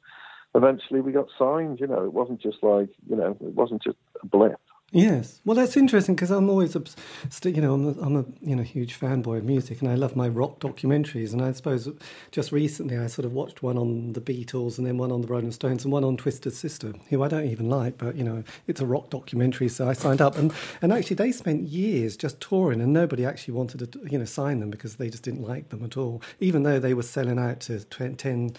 eventually 0.55 1.00
we 1.00 1.12
got 1.12 1.29
signed. 1.38 1.81
You 1.81 1.87
know, 1.87 2.05
it 2.05 2.12
wasn't 2.12 2.40
just 2.40 2.62
like 2.62 2.90
you 3.09 3.17
know, 3.17 3.37
it 3.40 3.55
wasn't 3.55 3.83
just 3.83 3.99
a 4.23 4.26
blip. 4.26 4.61
Yes, 4.92 5.40
well, 5.44 5.54
that's 5.54 5.76
interesting 5.76 6.16
because 6.16 6.32
I'm 6.32 6.50
always, 6.50 6.75
you 6.75 7.61
know, 7.62 7.75
I'm 7.75 7.87
a, 7.87 8.00
I'm 8.02 8.16
a 8.16 8.25
you 8.40 8.56
know 8.56 8.64
huge 8.64 8.99
fanboy 8.99 9.38
of 9.38 9.44
music, 9.44 9.80
and 9.80 9.88
I 9.88 9.94
love 9.94 10.16
my 10.16 10.26
rock 10.26 10.59
documentaries. 10.59 11.32
And 11.32 11.40
I 11.40 11.52
suppose 11.52 11.88
just 12.32 12.50
recently 12.50 12.99
I 12.99 13.06
sort 13.06 13.25
of 13.25 13.32
watched 13.32 13.62
one 13.62 13.78
on 13.78 14.14
the 14.14 14.20
Beatles, 14.20 14.78
and 14.78 14.87
then 14.87 14.99
one 14.99 15.12
on 15.12 15.20
the 15.20 15.28
Rolling 15.28 15.52
Stones, 15.52 15.85
and 15.85 15.92
one 15.92 16.02
on 16.02 16.16
Twisted 16.16 16.54
Sister, 16.54 16.92
who 17.09 17.23
I 17.23 17.28
don't 17.28 17.47
even 17.47 17.68
like, 17.70 17.99
but 17.99 18.16
you 18.16 18.25
know, 18.25 18.42
it's 18.66 18.80
a 18.80 18.87
rock 18.87 19.11
documentary, 19.11 19.68
so 19.68 19.88
I 19.88 19.92
signed 19.92 20.20
up. 20.20 20.37
And 20.37 20.52
and 20.82 20.92
actually, 20.92 21.16
they 21.16 21.30
spent 21.30 21.68
years 21.68 22.16
just 22.16 22.40
touring, 22.40 22.80
and 22.80 22.92
nobody 22.92 23.25
actually 23.25 23.54
wanted 23.54 23.92
to, 23.92 24.00
you 24.11 24.18
know, 24.18 24.25
sign 24.25 24.59
them 24.59 24.70
because 24.70 24.97
they 24.97 25.09
just 25.09 25.23
didn't 25.23 25.47
like 25.47 25.68
them 25.68 25.85
at 25.85 25.97
all, 25.97 26.20
even 26.40 26.64
though 26.64 26.80
they 26.80 26.94
were 26.94 27.04
selling 27.04 27.38
out 27.38 27.61
to 27.61 27.78
10 27.85 28.54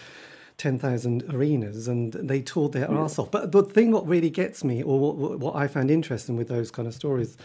10,000 0.58 1.24
arenas 1.34 1.88
and 1.88 2.12
they 2.12 2.40
toured 2.40 2.72
their 2.72 2.90
yeah. 2.90 2.96
arse 2.96 3.18
off. 3.18 3.30
But 3.30 3.52
the 3.52 3.62
thing 3.62 3.90
what 3.90 4.06
really 4.06 4.30
gets 4.30 4.64
me, 4.64 4.82
or 4.82 5.12
what, 5.12 5.38
what 5.38 5.56
I 5.56 5.66
found 5.66 5.90
interesting 5.90 6.36
with 6.36 6.48
those 6.48 6.70
kind 6.70 6.86
of 6.86 6.94
stories, 6.94 7.36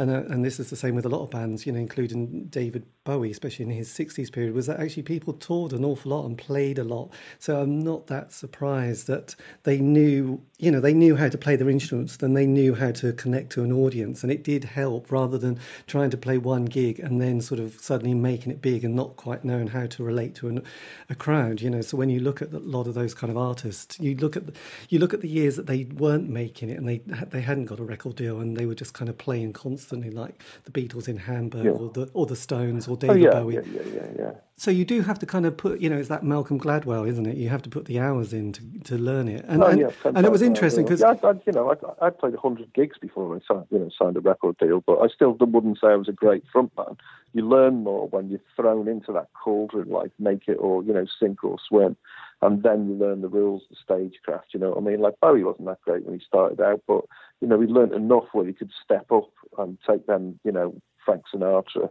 and 0.00 0.10
uh, 0.10 0.22
and 0.32 0.44
this 0.44 0.58
is 0.58 0.70
the 0.70 0.76
same 0.76 0.94
with 0.94 1.04
a 1.04 1.10
lot 1.10 1.22
of 1.22 1.30
bands, 1.30 1.66
you 1.66 1.72
know, 1.72 1.78
including 1.78 2.46
David 2.46 2.86
Bowie, 3.04 3.30
especially 3.30 3.66
in 3.66 3.70
his 3.70 3.90
'60s 3.90 4.32
period, 4.32 4.54
was 4.54 4.66
that 4.66 4.80
actually 4.80 5.02
people 5.02 5.34
toured 5.34 5.74
an 5.74 5.84
awful 5.84 6.10
lot 6.10 6.24
and 6.24 6.38
played 6.38 6.78
a 6.78 6.84
lot. 6.84 7.10
So 7.38 7.60
I'm 7.60 7.80
not 7.80 8.06
that 8.06 8.32
surprised 8.32 9.06
that 9.08 9.36
they 9.64 9.78
knew, 9.78 10.40
you 10.58 10.70
know, 10.70 10.80
they 10.80 10.94
knew 10.94 11.16
how 11.16 11.28
to 11.28 11.36
play 11.36 11.54
their 11.54 11.68
instruments, 11.68 12.16
and 12.22 12.34
they 12.34 12.46
knew 12.46 12.74
how 12.74 12.92
to 12.92 13.12
connect 13.12 13.52
to 13.52 13.62
an 13.62 13.72
audience, 13.72 14.22
and 14.22 14.32
it 14.32 14.42
did 14.42 14.64
help 14.64 15.12
rather 15.12 15.36
than 15.36 15.58
trying 15.86 16.08
to 16.10 16.16
play 16.16 16.38
one 16.38 16.64
gig 16.64 16.98
and 16.98 17.20
then 17.20 17.42
sort 17.42 17.60
of 17.60 17.74
suddenly 17.74 18.14
making 18.14 18.50
it 18.50 18.62
big 18.62 18.84
and 18.84 18.94
not 18.96 19.16
quite 19.16 19.44
knowing 19.44 19.68
how 19.68 19.86
to 19.86 20.02
relate 20.02 20.34
to 20.36 20.48
an, 20.48 20.62
a 21.10 21.14
crowd, 21.14 21.60
you 21.60 21.68
know. 21.68 21.82
So 21.82 21.98
when 21.98 22.08
you 22.08 22.20
look 22.20 22.40
at 22.40 22.52
a 22.54 22.58
lot 22.58 22.86
of 22.86 22.94
those 22.94 23.12
kind 23.12 23.30
of 23.30 23.36
artists, 23.36 24.00
you 24.00 24.16
look 24.16 24.34
at 24.34 24.46
the, 24.46 24.54
you 24.88 24.98
look 24.98 25.12
at 25.12 25.20
the 25.20 25.28
years 25.28 25.56
that 25.56 25.66
they 25.66 25.84
weren't 25.84 26.30
making 26.30 26.70
it 26.70 26.78
and 26.78 26.88
they 26.88 26.98
they 27.26 27.42
hadn't 27.42 27.66
got 27.66 27.78
a 27.78 27.84
record 27.84 28.16
deal 28.16 28.40
and 28.40 28.56
they 28.56 28.64
were 28.64 28.74
just 28.74 28.94
kind 28.94 29.10
of 29.10 29.18
playing 29.18 29.52
constantly 29.52 29.89
constantly, 29.90 30.10
like 30.10 30.42
the 30.64 30.70
Beatles 30.70 31.08
in 31.08 31.16
Hamburg 31.16 31.64
yeah. 31.64 31.70
or 31.72 31.90
the 31.90 32.10
or 32.14 32.26
the 32.26 32.36
Stones 32.36 32.86
or 32.86 32.92
oh, 32.92 32.96
David 32.96 33.16
oh, 33.16 33.18
yeah, 33.18 33.30
Bowie. 33.30 33.54
Yeah, 33.54 33.60
yeah, 33.72 33.82
yeah, 33.94 34.06
yeah. 34.18 34.32
So 34.56 34.70
you 34.70 34.84
do 34.84 35.00
have 35.00 35.18
to 35.20 35.26
kind 35.26 35.46
of 35.46 35.56
put, 35.56 35.80
you 35.80 35.88
know, 35.88 35.96
it's 35.96 36.10
that 36.10 36.22
Malcolm 36.22 36.60
Gladwell, 36.60 37.08
isn't 37.08 37.24
it? 37.24 37.38
You 37.38 37.48
have 37.48 37.62
to 37.62 37.70
put 37.70 37.86
the 37.86 37.98
hours 37.98 38.34
in 38.34 38.52
to, 38.52 38.62
to 38.84 38.98
learn 38.98 39.26
it. 39.26 39.42
And, 39.48 39.62
oh, 39.62 39.68
and, 39.68 39.80
yeah, 39.80 39.90
and 40.04 40.26
it 40.26 40.30
was 40.30 40.42
uh, 40.42 40.46
interesting 40.46 40.84
because 40.84 41.00
yeah, 41.00 41.14
I, 41.24 41.32
you 41.46 41.52
know, 41.52 41.72
I, 41.72 42.06
I 42.06 42.10
played 42.10 42.34
hundred 42.34 42.72
gigs 42.74 42.98
before 43.00 43.34
I 43.34 43.40
signed, 43.48 43.66
you 43.70 43.78
know, 43.78 43.90
signed 43.98 44.16
a 44.16 44.20
record 44.20 44.58
deal, 44.58 44.82
but 44.86 44.98
I 44.98 45.08
still 45.08 45.36
wouldn't 45.40 45.78
say 45.80 45.88
I 45.88 45.96
was 45.96 46.08
a 46.08 46.12
great 46.12 46.44
frontman. 46.54 46.96
You 47.32 47.48
learn 47.48 47.84
more 47.84 48.08
when 48.08 48.28
you're 48.28 48.40
thrown 48.54 48.86
into 48.86 49.12
that 49.12 49.28
cauldron, 49.32 49.88
like 49.88 50.10
make 50.18 50.46
it 50.46 50.56
or 50.56 50.82
you 50.84 50.92
know 50.92 51.06
sink 51.18 51.42
or 51.42 51.56
swim 51.66 51.96
and 52.42 52.62
then 52.62 52.88
you 52.88 52.94
learn 52.94 53.20
the 53.20 53.28
rules 53.28 53.62
the 53.70 53.76
stagecraft. 53.82 54.48
You 54.52 54.60
know 54.60 54.70
what 54.70 54.78
I 54.78 54.80
mean? 54.80 55.00
Like 55.00 55.20
Bowie 55.20 55.44
wasn't 55.44 55.66
that 55.66 55.80
great 55.82 56.04
when 56.04 56.18
he 56.18 56.24
started 56.24 56.60
out, 56.60 56.82
but 56.86 57.04
you 57.40 57.48
know 57.48 57.60
he 57.60 57.66
learned 57.66 57.92
enough 57.92 58.24
where 58.32 58.46
he 58.46 58.52
could 58.52 58.70
step 58.84 59.10
up 59.12 59.30
and 59.62 59.78
take 59.88 60.06
them, 60.06 60.38
you 60.44 60.52
know, 60.52 60.74
Frank 61.04 61.22
Sinatra, 61.32 61.90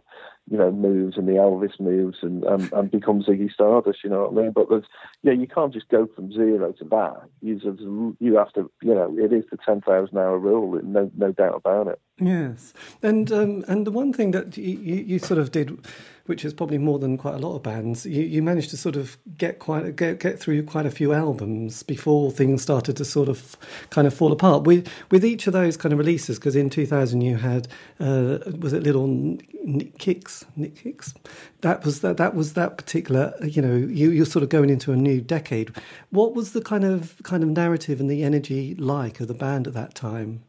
you 0.50 0.58
know, 0.58 0.72
moves 0.72 1.16
and 1.16 1.28
the 1.28 1.34
Elvis 1.34 1.78
moves 1.78 2.18
and, 2.22 2.42
and, 2.42 2.72
and 2.72 2.90
become 2.90 3.22
Ziggy 3.22 3.52
Stardust, 3.52 4.00
you 4.02 4.10
know 4.10 4.24
what 4.24 4.32
I 4.32 4.42
mean? 4.42 4.52
But 4.52 4.68
there's, 4.68 4.84
yeah, 5.22 5.32
you 5.32 5.46
can't 5.46 5.72
just 5.72 5.88
go 5.88 6.08
from 6.14 6.32
zero 6.32 6.72
to 6.72 6.84
that. 6.86 7.22
You, 7.40 8.16
you 8.18 8.36
have 8.36 8.52
to, 8.54 8.68
you 8.82 8.92
know, 8.92 9.16
it 9.16 9.32
is 9.32 9.44
the 9.52 9.58
10,000 9.64 10.18
hour 10.18 10.38
rule, 10.38 10.80
no, 10.82 11.08
no 11.16 11.30
doubt 11.30 11.54
about 11.54 11.86
it. 11.86 12.00
Yes. 12.18 12.74
And, 13.00 13.30
um, 13.30 13.64
and 13.68 13.86
the 13.86 13.92
one 13.92 14.12
thing 14.12 14.32
that 14.32 14.56
you, 14.56 14.76
you, 14.76 15.18
sort 15.20 15.38
of 15.38 15.52
did 15.52 15.78
which 16.30 16.44
is 16.44 16.54
probably 16.54 16.78
more 16.78 17.00
than 17.00 17.18
quite 17.18 17.34
a 17.34 17.38
lot 17.38 17.56
of 17.56 17.62
bands. 17.64 18.06
You, 18.06 18.22
you 18.22 18.40
managed 18.40 18.70
to 18.70 18.76
sort 18.76 18.94
of 18.94 19.18
get 19.36 19.58
quite 19.58 19.96
get 19.96 20.20
get 20.20 20.38
through 20.38 20.62
quite 20.62 20.86
a 20.86 20.90
few 20.90 21.12
albums 21.12 21.82
before 21.82 22.30
things 22.30 22.62
started 22.62 22.96
to 22.98 23.04
sort 23.04 23.28
of 23.28 23.56
kind 23.90 24.06
of 24.06 24.14
fall 24.14 24.30
apart. 24.30 24.62
With 24.62 24.88
with 25.10 25.24
each 25.24 25.48
of 25.48 25.52
those 25.52 25.76
kind 25.76 25.92
of 25.92 25.98
releases, 25.98 26.38
because 26.38 26.54
in 26.54 26.70
2000 26.70 27.20
you 27.20 27.36
had 27.36 27.66
uh, 27.98 28.38
was 28.60 28.72
it 28.72 28.84
Little 28.84 29.08
Nick 29.08 29.98
Nick 30.56 30.78
Hicks. 30.78 31.14
That 31.60 31.84
was 31.84 32.00
that 32.00 32.16
that 32.16 32.34
was 32.34 32.54
that 32.54 32.76
particular. 32.76 33.34
You 33.42 33.62
know, 33.62 33.76
you 33.76 34.10
you're 34.10 34.26
sort 34.26 34.42
of 34.42 34.48
going 34.48 34.70
into 34.70 34.92
a 34.92 34.96
new 34.96 35.20
decade. 35.20 35.72
What 36.10 36.34
was 36.34 36.52
the 36.52 36.60
kind 36.60 36.84
of 36.84 37.20
kind 37.22 37.42
of 37.42 37.48
narrative 37.50 38.00
and 38.00 38.10
the 38.10 38.22
energy 38.22 38.74
like 38.74 39.20
of 39.20 39.28
the 39.28 39.34
band 39.34 39.66
at 39.66 39.74
that 39.74 39.94
time? 39.94 40.42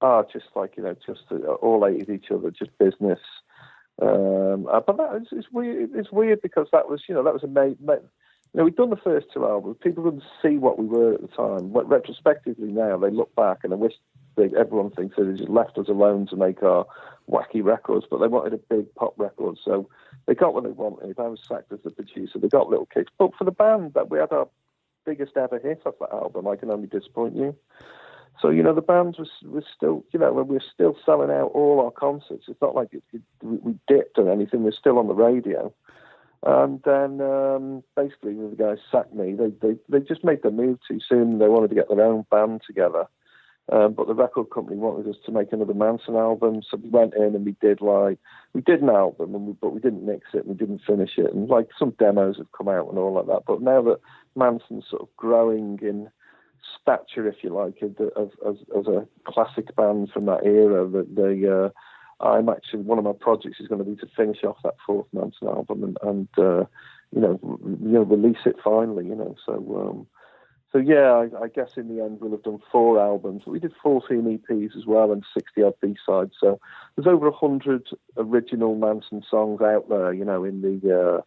Ah, 0.00 0.22
just 0.32 0.46
like 0.56 0.76
you 0.76 0.82
know, 0.82 0.96
just 1.06 1.22
uh, 1.30 1.36
all 1.36 1.86
hated 1.86 2.10
each 2.10 2.30
other, 2.30 2.50
just 2.50 2.76
business. 2.78 3.20
Um, 4.00 4.66
uh, 4.66 4.80
but 4.80 4.96
that 4.96 5.16
is 5.16 5.28
it's 5.32 5.50
weird. 5.52 5.90
It's 5.94 6.10
weird 6.10 6.42
because 6.42 6.66
that 6.72 6.88
was, 6.88 7.02
you 7.08 7.14
know, 7.14 7.22
that 7.22 7.34
was 7.34 7.44
a 7.44 7.48
made, 7.48 7.80
made 7.80 8.00
you 8.52 8.58
know, 8.58 8.64
we'd 8.64 8.76
done 8.76 8.90
the 8.90 8.96
first 8.96 9.28
two 9.32 9.46
albums. 9.46 9.76
People 9.82 10.04
didn't 10.04 10.24
see 10.42 10.58
what 10.58 10.78
we 10.78 10.84
were 10.84 11.14
at 11.14 11.22
the 11.22 11.28
time. 11.28 11.72
Retrospectively 11.72 12.68
now, 12.68 12.98
they 12.98 13.10
look 13.10 13.34
back 13.34 13.60
and 13.62 13.72
they 13.72 13.76
wish 13.76 13.94
everyone 14.38 14.90
thinks 14.90 15.16
they 15.16 15.24
just 15.36 15.48
left 15.48 15.78
us 15.78 15.88
alone 15.88 16.26
to 16.28 16.36
make 16.36 16.62
our 16.62 16.86
wacky 17.30 17.62
records, 17.62 18.06
but 18.10 18.18
they 18.18 18.26
wanted 18.26 18.54
a 18.54 18.58
big 18.58 18.92
pop 18.94 19.14
record, 19.16 19.58
so 19.64 19.88
they 20.26 20.34
got 20.34 20.54
what 20.54 20.64
they 20.64 20.70
wanted. 20.70 21.18
I 21.18 21.28
was 21.28 21.40
sacked 21.46 21.72
as 21.72 21.80
the 21.84 21.90
producer. 21.90 22.38
They 22.38 22.48
got 22.48 22.68
Little 22.68 22.88
Kix, 22.94 23.06
but 23.18 23.34
for 23.36 23.44
the 23.44 23.52
band, 23.52 23.94
that 23.94 24.10
we 24.10 24.18
had 24.18 24.32
our 24.32 24.48
biggest 25.04 25.36
ever 25.36 25.58
hit 25.58 25.82
off 25.84 25.94
that 26.00 26.12
album. 26.12 26.48
I 26.48 26.56
can 26.56 26.70
only 26.70 26.88
disappoint 26.88 27.36
you. 27.36 27.56
So 28.40 28.48
you 28.48 28.62
know 28.62 28.74
the 28.74 28.82
band 28.82 29.16
was 29.18 29.30
was 29.44 29.64
still 29.74 30.04
you 30.12 30.18
know 30.18 30.32
we're 30.32 30.60
still 30.60 30.96
selling 31.04 31.30
out 31.30 31.52
all 31.54 31.80
our 31.80 31.90
concerts. 31.90 32.46
It's 32.48 32.60
not 32.60 32.74
like 32.74 32.88
it, 32.92 33.02
it, 33.12 33.22
we 33.42 33.78
dipped 33.86 34.18
or 34.18 34.30
anything. 34.30 34.64
We're 34.64 34.72
still 34.72 34.98
on 34.98 35.06
the 35.06 35.14
radio. 35.14 35.72
And 36.44 36.82
then 36.84 37.20
um, 37.20 37.84
basically 37.94 38.34
the 38.34 38.56
guys 38.58 38.78
sacked 38.90 39.14
me. 39.14 39.34
They, 39.34 39.50
they 39.60 39.76
they 39.88 40.00
just 40.00 40.24
made 40.24 40.42
the 40.42 40.50
move 40.50 40.78
too 40.88 40.98
soon. 41.08 41.38
They 41.38 41.48
wanted 41.48 41.68
to 41.68 41.76
get 41.76 41.88
their 41.88 42.04
own 42.04 42.24
band 42.30 42.62
together. 42.66 43.06
Um, 43.70 43.92
but 43.92 44.08
the 44.08 44.14
record 44.14 44.50
company 44.50 44.76
wanted 44.76 45.08
us 45.08 45.16
to 45.24 45.32
make 45.32 45.52
another 45.52 45.72
Mansun 45.72 46.18
album, 46.18 46.62
so 46.68 46.76
we 46.76 46.88
went 46.88 47.14
in 47.14 47.36
and 47.36 47.44
we 47.44 47.54
did 47.60 47.80
like 47.80 48.18
we 48.54 48.60
did 48.60 48.82
an 48.82 48.90
album, 48.90 49.46
we, 49.46 49.52
but 49.52 49.72
we 49.72 49.80
didn't 49.80 50.04
mix 50.04 50.26
it 50.34 50.44
and 50.44 50.48
we 50.48 50.54
didn't 50.54 50.82
finish 50.84 51.12
it, 51.16 51.32
and 51.32 51.48
like 51.48 51.68
some 51.78 51.94
demos 51.98 52.38
have 52.38 52.50
come 52.52 52.68
out 52.68 52.88
and 52.88 52.98
all 52.98 53.14
like 53.14 53.26
that. 53.26 53.44
But 53.46 53.62
now 53.62 53.80
that 53.82 54.00
Mansun's 54.36 54.86
sort 54.90 55.02
of 55.02 55.16
growing 55.16 55.78
in 55.80 56.10
stature, 56.80 57.26
if 57.28 57.36
you 57.42 57.50
like, 57.50 57.82
as, 57.82 58.56
as 58.76 58.86
a 58.86 59.06
classic 59.24 59.74
band 59.76 60.10
from 60.12 60.26
that 60.26 60.44
era. 60.44 60.88
That 60.88 61.14
they, 61.14 61.48
uh, 61.48 61.70
I'm 62.26 62.48
actually 62.48 62.82
one 62.82 62.98
of 62.98 63.04
my 63.04 63.12
projects 63.12 63.60
is 63.60 63.68
going 63.68 63.84
to 63.84 63.90
be 63.90 63.96
to 63.96 64.06
finish 64.16 64.44
off 64.44 64.56
that 64.64 64.74
fourth 64.86 65.06
Mansun 65.14 65.48
album 65.54 65.84
and, 65.84 65.98
and 66.02 66.28
uh, 66.38 66.64
you 67.14 67.20
know, 67.20 67.38
you 67.42 67.92
know, 67.92 68.02
release 68.02 68.38
it 68.46 68.56
finally, 68.62 69.06
you 69.06 69.14
know. 69.14 69.34
So, 69.44 69.54
um, 69.54 70.06
so 70.72 70.78
yeah, 70.78 71.12
I, 71.12 71.44
I, 71.44 71.48
guess 71.48 71.76
in 71.76 71.94
the 71.94 72.02
end 72.02 72.18
we'll 72.20 72.30
have 72.30 72.42
done 72.42 72.60
four 72.70 72.98
albums. 72.98 73.42
We 73.46 73.60
did 73.60 73.74
14 73.82 74.38
EPs 74.38 74.76
as 74.76 74.86
well 74.86 75.12
and 75.12 75.22
60 75.34 75.62
odd 75.62 75.74
B 75.82 75.96
sides. 76.06 76.32
So 76.40 76.58
there's 76.96 77.06
over 77.06 77.26
a 77.26 77.32
hundred 77.32 77.88
original 78.16 78.74
Mansun 78.76 79.22
songs 79.28 79.60
out 79.60 79.90
there, 79.90 80.14
you 80.14 80.24
know, 80.24 80.44
in 80.44 80.62
the 80.62 81.18
uh, 81.18 81.20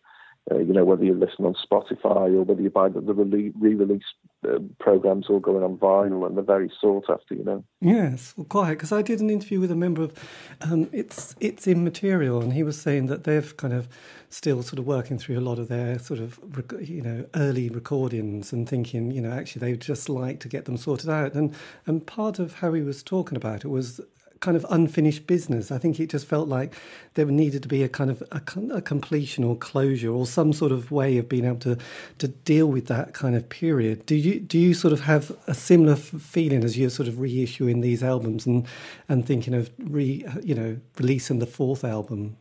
uh, 0.51 0.59
you 0.59 0.73
know, 0.73 0.85
whether 0.85 1.03
you 1.03 1.13
listen 1.13 1.43
on 1.43 1.55
Spotify 1.55 2.33
or 2.35 2.43
whether 2.43 2.61
you 2.61 2.69
buy 2.69 2.87
the, 2.87 3.01
the 3.01 3.13
re-release 3.13 4.03
uh, 4.47 4.59
programs 4.79 5.25
all 5.27 5.39
going 5.39 5.63
on 5.63 5.77
vinyl 5.77 6.25
and 6.27 6.37
they're 6.37 6.43
very 6.43 6.71
sought 6.79 7.09
after, 7.09 7.33
you 7.33 7.43
know. 7.43 7.63
Yes, 7.81 8.35
well, 8.37 8.45
quite. 8.45 8.73
Because 8.73 8.91
I 8.91 9.01
did 9.01 9.21
an 9.21 9.31
interview 9.31 9.59
with 9.59 9.71
a 9.71 9.75
member 9.75 10.03
of 10.03 10.13
um, 10.61 10.87
it's 10.91 11.35
it's 11.39 11.67
immaterial, 11.67 12.41
and 12.41 12.53
he 12.53 12.61
was 12.61 12.79
saying 12.79 13.07
that 13.07 13.23
they've 13.23 13.57
kind 13.57 13.73
of 13.73 13.87
still 14.29 14.61
sort 14.61 14.77
of 14.77 14.85
working 14.85 15.17
through 15.17 15.39
a 15.39 15.41
lot 15.41 15.57
of 15.57 15.67
their 15.67 15.97
sort 15.97 16.19
of 16.19 16.39
you 16.79 17.01
know 17.01 17.25
early 17.35 17.69
recordings 17.69 18.51
and 18.51 18.67
thinking 18.67 19.09
you 19.11 19.21
know 19.21 19.31
actually 19.31 19.59
they'd 19.61 19.81
just 19.81 20.09
like 20.09 20.39
to 20.41 20.49
get 20.49 20.65
them 20.65 20.75
sorted 20.75 21.09
out 21.09 21.33
and 21.35 21.55
and 21.85 22.05
part 22.05 22.37
of 22.37 22.55
how 22.55 22.73
he 22.73 22.81
was 22.81 23.01
talking 23.01 23.37
about 23.37 23.63
it 23.63 23.69
was 23.69 24.01
kind 24.45 24.55
of 24.55 24.65
unfinished 24.69 25.25
business. 25.25 25.71
I 25.71 25.79
think 25.79 25.99
it 25.99 26.11
just 26.11 26.27
felt 26.27 26.47
like 26.47 26.75
there 27.15 27.25
needed 27.25 27.63
to 27.63 27.67
be 27.67 27.81
a 27.81 27.89
kind 27.89 28.11
of 28.11 28.21
a, 28.31 28.39
a, 28.75 28.81
completion 28.81 29.43
or 29.43 29.55
closure 29.55 30.11
or 30.11 30.27
some 30.27 30.53
sort 30.53 30.71
of 30.71 30.91
way 30.91 31.17
of 31.17 31.27
being 31.27 31.45
able 31.45 31.57
to 31.61 31.79
to 32.19 32.27
deal 32.27 32.67
with 32.67 32.85
that 32.85 33.15
kind 33.15 33.35
of 33.35 33.49
period. 33.49 34.05
Do 34.05 34.13
you 34.13 34.39
do 34.39 34.59
you 34.59 34.75
sort 34.75 34.93
of 34.93 35.01
have 35.01 35.35
a 35.47 35.55
similar 35.55 35.95
feeling 35.95 36.63
as 36.63 36.77
you're 36.77 36.91
sort 36.91 37.07
of 37.07 37.15
reissuing 37.15 37.81
these 37.81 38.03
albums 38.03 38.45
and 38.45 38.67
and 39.09 39.25
thinking 39.25 39.55
of 39.55 39.71
re 39.79 40.23
you 40.43 40.53
know 40.53 40.77
releasing 40.99 41.39
the 41.39 41.47
fourth 41.47 41.83
album? 41.83 42.37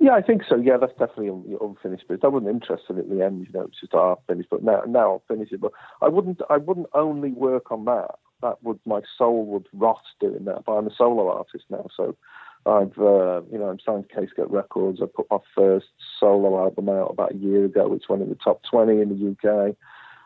Yeah, 0.00 0.14
I 0.14 0.22
think 0.22 0.42
so. 0.48 0.56
Yeah, 0.56 0.78
that's 0.78 0.98
definitely 0.98 1.28
unfinished 1.60 2.08
business. 2.08 2.24
I 2.24 2.26
wasn't 2.34 2.50
interested 2.50 2.98
at 2.98 3.08
the 3.08 3.24
end, 3.24 3.46
you 3.46 3.52
know, 3.52 3.66
it's 3.66 3.78
just 3.78 3.94
ah, 3.94 4.16
half 4.16 4.18
finished, 4.26 4.50
but 4.50 4.64
now 4.64 4.82
now 4.88 5.12
I'll 5.12 5.22
finish 5.28 5.52
it. 5.52 5.60
But 5.60 5.70
I 6.00 6.08
wouldn't 6.08 6.40
I 6.50 6.56
wouldn't 6.56 6.88
only 6.94 7.30
work 7.30 7.70
on 7.70 7.84
that 7.84 8.16
that 8.42 8.62
would 8.62 8.80
my 8.86 9.00
soul 9.16 9.46
would 9.46 9.68
rot 9.72 10.02
doing 10.20 10.44
that. 10.44 10.64
But 10.66 10.72
I'm 10.72 10.86
a 10.86 10.94
solo 10.94 11.30
artist 11.30 11.64
now, 11.70 11.86
so 11.96 12.16
I've 12.66 12.98
uh, 12.98 13.42
you 13.50 13.58
know 13.58 13.70
I'm 13.70 13.80
signed 13.80 14.08
to 14.08 14.14
Kscope 14.14 14.50
Records. 14.50 15.00
I 15.02 15.06
put 15.06 15.30
my 15.30 15.38
first 15.54 15.88
solo 16.20 16.58
album 16.58 16.88
out 16.88 17.10
about 17.10 17.32
a 17.32 17.36
year 17.36 17.64
ago, 17.64 17.88
which 17.88 18.08
went 18.08 18.22
in 18.22 18.28
the 18.28 18.34
top 18.36 18.62
20 18.70 19.00
in 19.00 19.08
the 19.08 19.48
UK. 19.48 19.76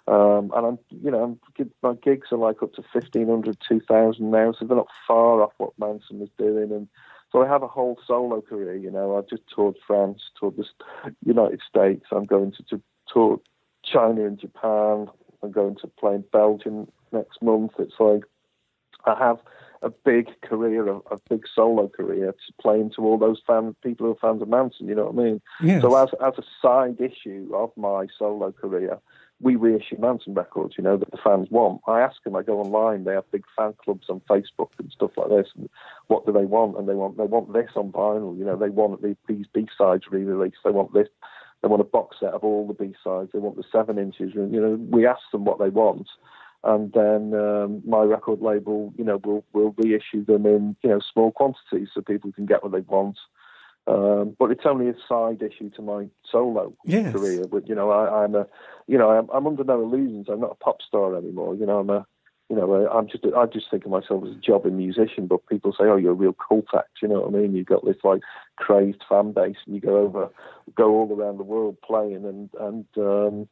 Um, 0.09 0.53
and 0.55 0.67
I'm, 0.67 0.79
you 1.03 1.11
know, 1.11 1.23
I'm, 1.59 1.69
my 1.83 1.95
gigs 1.95 2.29
are 2.31 2.39
like 2.39 2.63
up 2.63 2.73
to 2.75 2.83
1,500, 2.93 3.59
2,000 3.69 4.31
now, 4.31 4.53
so 4.53 4.65
they're 4.65 4.77
not 4.77 4.87
far 5.07 5.43
off 5.43 5.53
what 5.59 5.79
Mansun 5.81 6.21
was 6.21 6.29
doing. 6.39 6.71
And 6.71 6.87
so 7.33 7.43
I 7.43 7.49
have 7.49 7.65
a 7.65 7.69
whole 7.69 7.99
solo 8.07 8.41
career, 8.41 8.77
you 8.77 8.91
know. 8.91 9.17
I've 9.17 9.29
just 9.29 9.43
toured 9.53 9.77
France, 9.85 10.23
toured 10.39 10.57
the 10.57 10.65
United 11.25 11.61
States. 11.69 12.07
I'm 12.13 12.25
going 12.25 12.53
to, 12.53 12.63
to 12.71 12.83
tour 13.13 13.41
China 13.85 14.27
and 14.27 14.39
Japan. 14.39 15.09
I'm 15.43 15.51
going 15.51 15.77
to 15.77 15.89
play 15.89 16.15
in 16.15 16.25
Belgium 16.33 16.91
next 17.17 17.43
month. 17.43 17.73
It's 17.79 17.99
like 17.99 18.25
I 19.05 19.17
have 19.19 19.39
a 19.83 19.91
big 19.91 20.29
career, 20.43 20.89
a, 20.89 20.97
a 20.97 21.19
big 21.29 21.45
solo 21.55 21.89
career, 21.89 22.33
to 22.33 22.53
playing 22.61 22.93
to 22.97 23.03
all 23.03 23.19
those 23.19 23.41
fans, 23.47 23.75
people 23.83 24.07
who 24.07 24.13
are 24.13 24.17
fans 24.17 24.43
of 24.43 24.49
Mansun. 24.49 24.89
You 24.89 24.95
know 24.95 25.11
what 25.11 25.23
I 25.23 25.27
mean? 25.27 25.41
Yes. 25.63 25.83
So 25.83 25.97
as 25.97 26.09
as 26.25 26.35
a 26.39 26.45
side 26.63 27.01
issue 27.01 27.51
of 27.55 27.71
my 27.77 28.07
solo 28.19 28.53
career, 28.53 28.99
we 29.41 29.57
reissue 29.57 29.97
Mansun 29.97 30.37
records. 30.37 30.75
You 30.79 30.85
know 30.85 30.97
that 30.97 31.11
the 31.11 31.19
fans 31.23 31.49
want. 31.51 31.83
I 31.87 32.01
ask 32.01 32.23
them. 32.25 32.37
I 32.37 32.43
go 32.43 32.61
online. 32.61 33.05
They 33.05 33.15
have 33.15 33.31
big 33.31 33.45
fan 33.57 33.75
clubs 33.83 34.09
on 34.09 34.21
Facebook 34.31 34.71
and 34.79 34.91
stuff 34.91 35.13
like 35.17 35.29
this. 35.29 35.49
And 35.57 35.69
what 36.09 36.27
do 36.27 36.33
they 36.33 36.47
want? 36.47 36.79
And 36.79 36.89
they 36.89 36.95
want 36.95 37.17
they 37.17 37.25
want 37.25 37.53
this 37.53 37.71
on 37.77 37.93
vinyl. 37.93 38.37
You 38.39 38.45
know 38.45 38.57
they 38.57 38.71
want 38.71 39.03
these 39.03 39.47
B 39.53 39.69
sides 39.77 40.05
re-released. 40.11 40.59
They 40.65 40.71
want 40.71 40.95
this. 40.95 41.09
They 41.63 41.69
want 41.69 41.81
a 41.81 41.85
box 41.85 42.19
set 42.21 42.35
of 42.35 42.45
all 42.45 42.67
the 42.67 42.75
B 42.75 42.95
sides. 43.03 43.31
They 43.33 43.39
want 43.39 43.57
the 43.57 43.65
seven 43.73 43.99
inches. 43.99 44.33
You 44.35 44.61
know, 44.61 44.79
we 44.91 45.07
ask 45.07 45.23
them 45.33 45.45
what 45.45 45.59
they 45.59 45.71
want, 45.71 46.07
and 46.67 46.93
then 46.93 47.33
um, 47.33 47.81
my 47.87 48.03
record 48.03 48.43
label, 48.43 48.93
you 48.99 49.05
know, 49.05 49.21
will 49.25 49.45
will 49.53 49.75
reissue 49.79 50.25
them 50.25 50.47
in 50.47 50.77
you 50.83 50.91
know 50.91 51.01
small 51.13 51.31
quantities 51.31 51.89
so 51.95 52.03
people 52.03 52.33
can 52.33 52.45
get 52.45 52.63
what 52.63 52.73
they 52.73 52.81
want. 52.81 53.19
Um, 53.87 54.35
but 54.37 54.51
it's 54.51 54.67
only 54.67 54.89
a 54.89 54.95
side 55.09 55.43
issue 55.43 55.71
to 55.71 55.83
my 55.83 56.09
solo 56.31 56.75
yes. 56.85 57.13
career. 57.13 57.45
But 57.49 57.69
you 57.69 57.75
know, 57.75 57.91
I, 57.91 58.25
am 58.25 58.35
a, 58.35 58.47
you 58.89 58.99
know, 58.99 59.11
I'm, 59.11 59.29
I'm, 59.33 59.47
under 59.47 59.63
no 59.63 59.81
illusions. 59.81 60.27
I'm 60.29 60.41
not 60.41 60.53
a 60.61 60.65
pop 60.65 60.83
star 60.83 61.17
anymore. 61.17 61.55
You 61.55 61.67
know, 61.67 61.79
I'm 61.79 61.91
a, 61.91 62.05
you 62.51 62.57
know, 62.57 62.89
I'm 62.89 63.07
just, 63.09 63.25
I 63.25 63.47
just 63.47 63.71
think 63.71 63.85
of 63.85 63.93
myself 63.93 64.25
as 64.25 64.33
a 64.33 64.41
jobbing 64.41 64.77
musician. 64.77 65.29
But 65.29 65.47
people 65.47 65.71
say, 65.71 65.85
oh, 65.85 65.97
you're 65.97 66.13
a 66.13 66.15
real 66.15 66.35
cult 66.35 66.67
act. 66.75 66.99
You 67.01 67.07
know 67.07 67.21
what 67.21 67.35
I 67.35 67.39
mean? 67.39 67.55
You've 67.55 67.67
got 67.67 67.85
this 67.85 67.97
like 68.03 68.23
crazed 68.57 69.05
fan 69.09 69.31
base, 69.31 69.57
and 69.67 69.77
you 69.77 69.81
go 69.81 69.99
over, 69.99 70.31
go 70.75 70.91
all 70.91 71.17
around 71.17 71.39
the 71.39 71.45
world 71.45 71.77
playing, 71.81 72.25
and 72.25 72.51
and 72.59 72.87
um, 72.97 73.49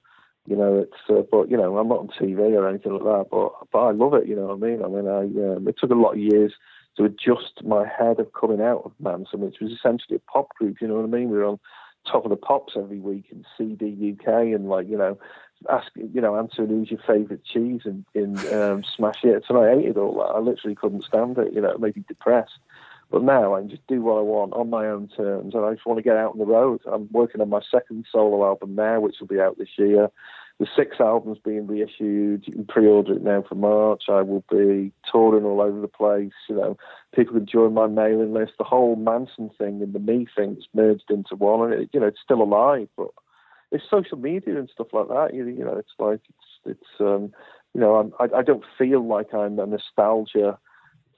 you 0.46 0.56
know, 0.56 0.78
it's 0.78 1.10
uh, 1.10 1.22
but 1.30 1.50
you 1.50 1.56
know, 1.56 1.78
I'm 1.78 1.88
not 1.88 2.00
on 2.00 2.08
TV 2.08 2.38
or 2.54 2.68
anything 2.68 2.92
like 2.92 3.02
that, 3.02 3.26
but 3.30 3.52
but 3.72 3.78
I 3.78 3.90
love 3.92 4.14
it. 4.14 4.26
You 4.26 4.36
know 4.36 4.46
what 4.46 4.54
I 4.54 4.70
mean? 4.70 4.84
I 4.84 4.88
mean, 4.88 5.08
I 5.08 5.56
um, 5.56 5.68
it 5.68 5.76
took 5.78 5.90
a 5.90 5.94
lot 5.94 6.12
of 6.12 6.18
years 6.18 6.52
to 6.96 7.04
adjust 7.04 7.64
my 7.64 7.86
head 7.86 8.20
of 8.20 8.32
coming 8.32 8.60
out 8.60 8.82
of 8.84 8.92
Mansun, 9.02 9.40
which 9.40 9.60
was 9.60 9.72
essentially 9.72 10.16
a 10.16 10.30
pop 10.30 10.54
group. 10.54 10.80
You 10.80 10.88
know 10.88 10.96
what 10.96 11.04
I 11.04 11.08
mean? 11.08 11.30
We 11.30 11.38
were 11.38 11.46
on 11.46 11.58
top 12.10 12.24
of 12.24 12.30
the 12.30 12.36
pops 12.36 12.74
every 12.76 13.00
week 13.00 13.24
in 13.30 13.44
CD 13.56 14.12
UK 14.12 14.28
and 14.54 14.68
like 14.68 14.88
you 14.88 14.98
know, 14.98 15.18
ask 15.70 15.90
you 15.96 16.20
know, 16.20 16.36
answering 16.36 16.68
who's 16.68 16.90
your 16.90 17.00
favourite 17.06 17.44
cheese 17.44 17.82
and 17.84 18.04
in 18.14 18.36
um, 18.52 18.84
Smash 18.84 19.22
Hits. 19.22 19.46
and 19.48 19.58
I 19.58 19.74
hated 19.74 19.96
all 19.96 20.14
that. 20.16 20.34
I 20.34 20.38
literally 20.40 20.74
couldn't 20.74 21.04
stand 21.04 21.38
it. 21.38 21.52
You 21.52 21.62
know, 21.62 21.70
it 21.70 21.80
made 21.80 21.96
me 21.96 22.04
depressed. 22.06 22.58
But 23.10 23.22
now 23.22 23.54
I 23.54 23.60
can 23.60 23.70
just 23.70 23.86
do 23.86 24.02
what 24.02 24.18
I 24.18 24.22
want 24.22 24.54
on 24.54 24.70
my 24.70 24.86
own 24.86 25.08
terms, 25.08 25.54
and 25.54 25.64
I 25.64 25.72
just 25.74 25.86
want 25.86 25.98
to 25.98 26.02
get 26.02 26.16
out 26.16 26.32
on 26.32 26.38
the 26.38 26.46
road. 26.46 26.80
I'm 26.90 27.08
working 27.12 27.40
on 27.40 27.48
my 27.48 27.60
second 27.70 28.06
solo 28.10 28.44
album 28.44 28.74
now, 28.74 29.00
which 29.00 29.16
will 29.20 29.26
be 29.26 29.40
out 29.40 29.58
this 29.58 29.78
year. 29.78 30.10
The 30.60 30.66
six 30.76 30.96
albums 31.00 31.38
being 31.44 31.66
reissued. 31.66 32.44
You 32.46 32.52
can 32.52 32.66
pre-order 32.66 33.14
it 33.14 33.22
now 33.22 33.42
for 33.48 33.56
March. 33.56 34.04
I 34.08 34.22
will 34.22 34.44
be 34.50 34.92
touring 35.10 35.44
all 35.44 35.60
over 35.60 35.80
the 35.80 35.88
place. 35.88 36.32
You 36.48 36.56
know, 36.56 36.76
people 37.14 37.34
can 37.34 37.46
join 37.46 37.74
my 37.74 37.88
mailing 37.88 38.32
list. 38.32 38.52
The 38.58 38.64
whole 38.64 38.96
Mansun 38.96 39.56
thing 39.58 39.82
and 39.82 39.92
the 39.92 39.98
me 39.98 40.28
thing 40.36 40.56
is 40.56 40.68
merged 40.72 41.10
into 41.10 41.34
one, 41.34 41.72
and 41.72 41.82
it, 41.82 41.90
you 41.92 41.98
know, 41.98 42.06
it's 42.06 42.20
still 42.22 42.40
alive. 42.40 42.88
But 42.96 43.08
it's 43.72 43.90
social 43.90 44.16
media 44.16 44.56
and 44.56 44.70
stuff 44.72 44.88
like 44.92 45.08
that. 45.08 45.34
You, 45.34 45.46
you 45.46 45.64
know, 45.64 45.76
it's 45.76 45.94
like 45.98 46.20
it's 46.28 46.78
it's 46.78 47.00
um, 47.00 47.32
you 47.74 47.80
know, 47.80 47.96
I'm, 47.96 48.12
I, 48.20 48.38
I 48.38 48.42
don't 48.42 48.64
feel 48.78 49.04
like 49.06 49.34
I'm 49.34 49.58
a 49.58 49.66
nostalgia 49.66 50.58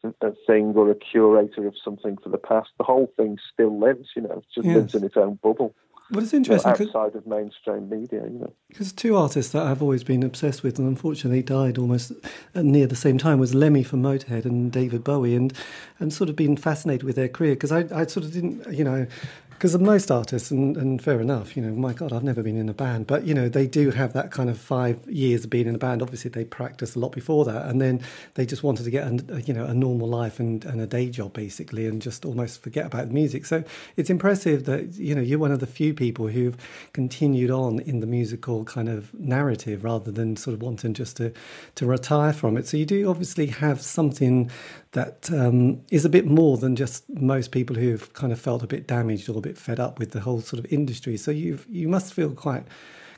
a 0.04 0.32
thing 0.46 0.72
or 0.76 0.90
a 0.90 0.94
curator 0.94 1.66
of 1.66 1.74
something 1.82 2.16
for 2.22 2.28
the 2.28 2.38
past. 2.38 2.70
The 2.78 2.84
whole 2.84 3.12
thing 3.16 3.38
still 3.52 3.78
lives, 3.78 4.08
you 4.16 4.22
know, 4.22 4.32
it 4.32 4.44
just 4.54 4.66
yes. 4.66 4.76
lives 4.76 4.94
in 4.94 5.04
its 5.04 5.16
own 5.16 5.38
bubble. 5.42 5.74
Well, 6.10 6.22
it's 6.22 6.32
interesting. 6.32 6.72
You 6.78 6.92
know, 6.92 7.00
outside 7.00 7.16
of 7.16 7.26
mainstream 7.26 7.88
media, 7.88 8.22
you 8.22 8.38
know. 8.38 8.52
Because 8.68 8.92
two 8.92 9.16
artists 9.16 9.50
that 9.52 9.66
I've 9.66 9.82
always 9.82 10.04
been 10.04 10.22
obsessed 10.22 10.62
with, 10.62 10.78
and 10.78 10.86
unfortunately 10.86 11.42
died 11.42 11.78
almost 11.78 12.12
uh, 12.54 12.62
near 12.62 12.86
the 12.86 12.94
same 12.94 13.18
time, 13.18 13.40
was 13.40 13.56
Lemmy 13.56 13.82
from 13.82 14.02
Motorhead 14.02 14.44
and 14.44 14.70
David 14.70 15.02
Bowie, 15.02 15.34
and 15.34 15.52
and 15.98 16.12
sort 16.12 16.30
of 16.30 16.36
been 16.36 16.56
fascinated 16.56 17.02
with 17.02 17.16
their 17.16 17.28
career 17.28 17.54
because 17.54 17.72
I 17.72 17.80
I 17.92 18.06
sort 18.06 18.24
of 18.24 18.32
didn't, 18.32 18.72
you 18.72 18.84
know, 18.84 19.08
because 19.56 19.74
of 19.74 19.80
most 19.80 20.10
artists, 20.10 20.50
and, 20.50 20.76
and, 20.76 21.02
fair 21.02 21.18
enough, 21.18 21.56
you 21.56 21.62
know, 21.62 21.72
my 21.74 21.94
God, 21.94 22.12
I've 22.12 22.22
never 22.22 22.42
been 22.42 22.58
in 22.58 22.68
a 22.68 22.74
band, 22.74 23.06
but 23.06 23.24
you 23.24 23.32
know, 23.32 23.48
they 23.48 23.66
do 23.66 23.90
have 23.90 24.12
that 24.12 24.30
kind 24.30 24.50
of 24.50 24.58
five 24.58 25.00
years 25.08 25.44
of 25.44 25.50
being 25.50 25.66
in 25.66 25.74
a 25.74 25.78
band. 25.78 26.02
Obviously, 26.02 26.30
they 26.30 26.44
practice 26.44 26.94
a 26.94 26.98
lot 26.98 27.12
before 27.12 27.46
that, 27.46 27.64
and 27.64 27.80
then 27.80 28.02
they 28.34 28.44
just 28.44 28.62
wanted 28.62 28.84
to 28.84 28.90
get 28.90 29.06
a, 29.06 29.40
you 29.40 29.54
know 29.54 29.64
a 29.64 29.72
normal 29.72 30.08
life 30.08 30.38
and, 30.38 30.66
and 30.66 30.78
a 30.78 30.86
day 30.86 31.08
job 31.08 31.32
basically, 31.32 31.86
and 31.86 32.02
just 32.02 32.26
almost 32.26 32.62
forget 32.62 32.84
about 32.84 33.08
the 33.08 33.14
music. 33.14 33.46
So 33.46 33.64
it's 33.96 34.10
impressive 34.10 34.64
that 34.64 34.94
you 34.94 35.14
know 35.14 35.22
you're 35.22 35.38
one 35.38 35.52
of 35.52 35.60
the 35.60 35.66
few 35.66 35.94
people 35.94 36.28
who've 36.28 36.56
continued 36.92 37.50
on 37.50 37.80
in 37.80 38.00
the 38.00 38.06
musical 38.06 38.62
kind 38.64 38.90
of 38.90 39.14
narrative 39.14 39.84
rather 39.84 40.10
than 40.10 40.36
sort 40.36 40.52
of 40.52 40.60
wanting 40.60 40.92
just 40.92 41.16
to 41.16 41.32
to 41.76 41.86
retire 41.86 42.34
from 42.34 42.58
it. 42.58 42.66
So 42.66 42.76
you 42.76 42.84
do 42.84 43.08
obviously 43.08 43.46
have 43.46 43.80
something 43.80 44.50
that 44.96 45.30
um, 45.30 45.82
is 45.90 46.06
a 46.06 46.08
bit 46.08 46.24
more 46.24 46.56
than 46.56 46.74
just 46.74 47.04
most 47.10 47.52
people 47.52 47.76
who've 47.76 48.10
kind 48.14 48.32
of 48.32 48.40
felt 48.40 48.62
a 48.62 48.66
bit 48.66 48.86
damaged 48.86 49.28
or 49.28 49.36
a 49.36 49.42
bit 49.42 49.58
fed 49.58 49.78
up 49.78 49.98
with 49.98 50.12
the 50.12 50.20
whole 50.20 50.40
sort 50.40 50.58
of 50.58 50.72
industry. 50.72 51.18
So 51.18 51.30
you 51.30 51.58
you 51.68 51.86
must 51.86 52.14
feel 52.14 52.30
quite 52.30 52.64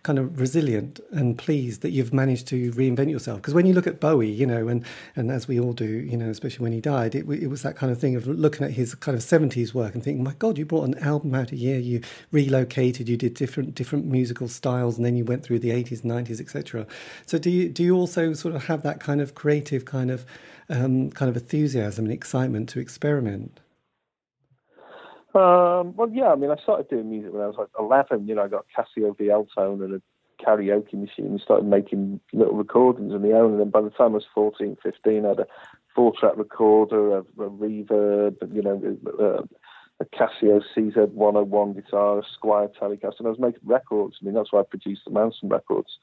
kind 0.02 0.18
of 0.18 0.40
resilient 0.40 0.98
and 1.12 1.38
pleased 1.38 1.82
that 1.82 1.90
you've 1.90 2.12
managed 2.12 2.48
to 2.48 2.72
reinvent 2.72 3.10
yourself. 3.10 3.40
Because 3.40 3.54
when 3.54 3.66
you 3.66 3.74
look 3.74 3.86
at 3.86 4.00
Bowie, 4.00 4.28
you 4.28 4.44
know, 4.44 4.66
and 4.66 4.84
and 5.14 5.30
as 5.30 5.46
we 5.46 5.60
all 5.60 5.72
do, 5.72 5.86
you 5.86 6.16
know, 6.16 6.28
especially 6.28 6.64
when 6.64 6.72
he 6.72 6.80
died, 6.80 7.14
it, 7.14 7.28
it 7.28 7.46
was 7.46 7.62
that 7.62 7.76
kind 7.76 7.92
of 7.92 8.00
thing 8.00 8.16
of 8.16 8.26
looking 8.26 8.66
at 8.66 8.72
his 8.72 8.96
kind 8.96 9.16
of 9.16 9.22
seventies 9.22 9.72
work 9.72 9.94
and 9.94 10.02
thinking, 10.02 10.24
my 10.24 10.34
God, 10.40 10.58
you 10.58 10.66
brought 10.66 10.88
an 10.88 10.98
album 10.98 11.32
out 11.32 11.52
a 11.52 11.56
year, 11.56 11.78
you 11.78 12.00
relocated, 12.32 13.08
you 13.08 13.16
did 13.16 13.34
different 13.34 13.76
different 13.76 14.04
musical 14.06 14.48
styles, 14.48 14.96
and 14.96 15.06
then 15.06 15.14
you 15.14 15.24
went 15.24 15.44
through 15.44 15.60
the 15.60 15.70
eighties, 15.70 16.02
nineties, 16.02 16.40
etc. 16.40 16.88
So 17.24 17.38
do 17.38 17.50
you 17.50 17.68
do 17.68 17.84
you 17.84 17.94
also 17.94 18.32
sort 18.32 18.56
of 18.56 18.64
have 18.64 18.82
that 18.82 18.98
kind 18.98 19.20
of 19.20 19.36
creative 19.36 19.84
kind 19.84 20.10
of 20.10 20.26
um, 20.68 21.10
kind 21.10 21.28
of 21.28 21.36
enthusiasm 21.36 22.04
and 22.04 22.12
excitement 22.12 22.68
to 22.70 22.80
experiment? 22.80 23.60
Um, 25.34 25.94
well, 25.96 26.08
yeah. 26.12 26.32
I 26.32 26.36
mean, 26.36 26.50
I 26.50 26.56
started 26.56 26.88
doing 26.88 27.10
music 27.10 27.32
when 27.32 27.42
I 27.42 27.46
was 27.46 27.56
like 27.58 27.68
11. 27.78 28.26
You 28.26 28.34
know, 28.34 28.44
I 28.44 28.48
got 28.48 28.64
a 28.76 28.80
Casio 28.80 29.16
VL 29.16 29.46
tone 29.54 29.82
and 29.82 29.94
a 29.94 30.02
karaoke 30.42 30.94
machine 30.94 31.26
and 31.26 31.40
started 31.40 31.66
making 31.66 32.20
little 32.32 32.54
recordings 32.54 33.12
of 33.12 33.22
my 33.22 33.30
own. 33.30 33.52
And 33.52 33.60
then 33.60 33.70
by 33.70 33.82
the 33.82 33.90
time 33.90 34.12
I 34.12 34.14
was 34.14 34.26
14, 34.34 34.76
15, 34.82 35.24
I 35.24 35.28
had 35.28 35.40
a 35.40 35.46
four 35.94 36.12
track 36.18 36.36
recorder, 36.36 37.18
a, 37.18 37.20
a 37.20 37.50
reverb, 37.50 38.36
you 38.54 38.62
know, 38.62 39.46
a 40.00 40.04
Casio 40.04 40.62
CZ101 40.76 41.74
guitar, 41.74 42.20
a 42.20 42.22
Squier 42.22 42.70
Telecaster, 42.80 43.18
and 43.18 43.26
I 43.26 43.30
was 43.30 43.38
making 43.38 43.60
records. 43.64 44.16
I 44.20 44.24
mean, 44.24 44.34
that's 44.34 44.52
why 44.52 44.60
I 44.60 44.64
produced 44.64 45.02
the 45.04 45.10
Mansun 45.10 45.50
records 45.50 45.98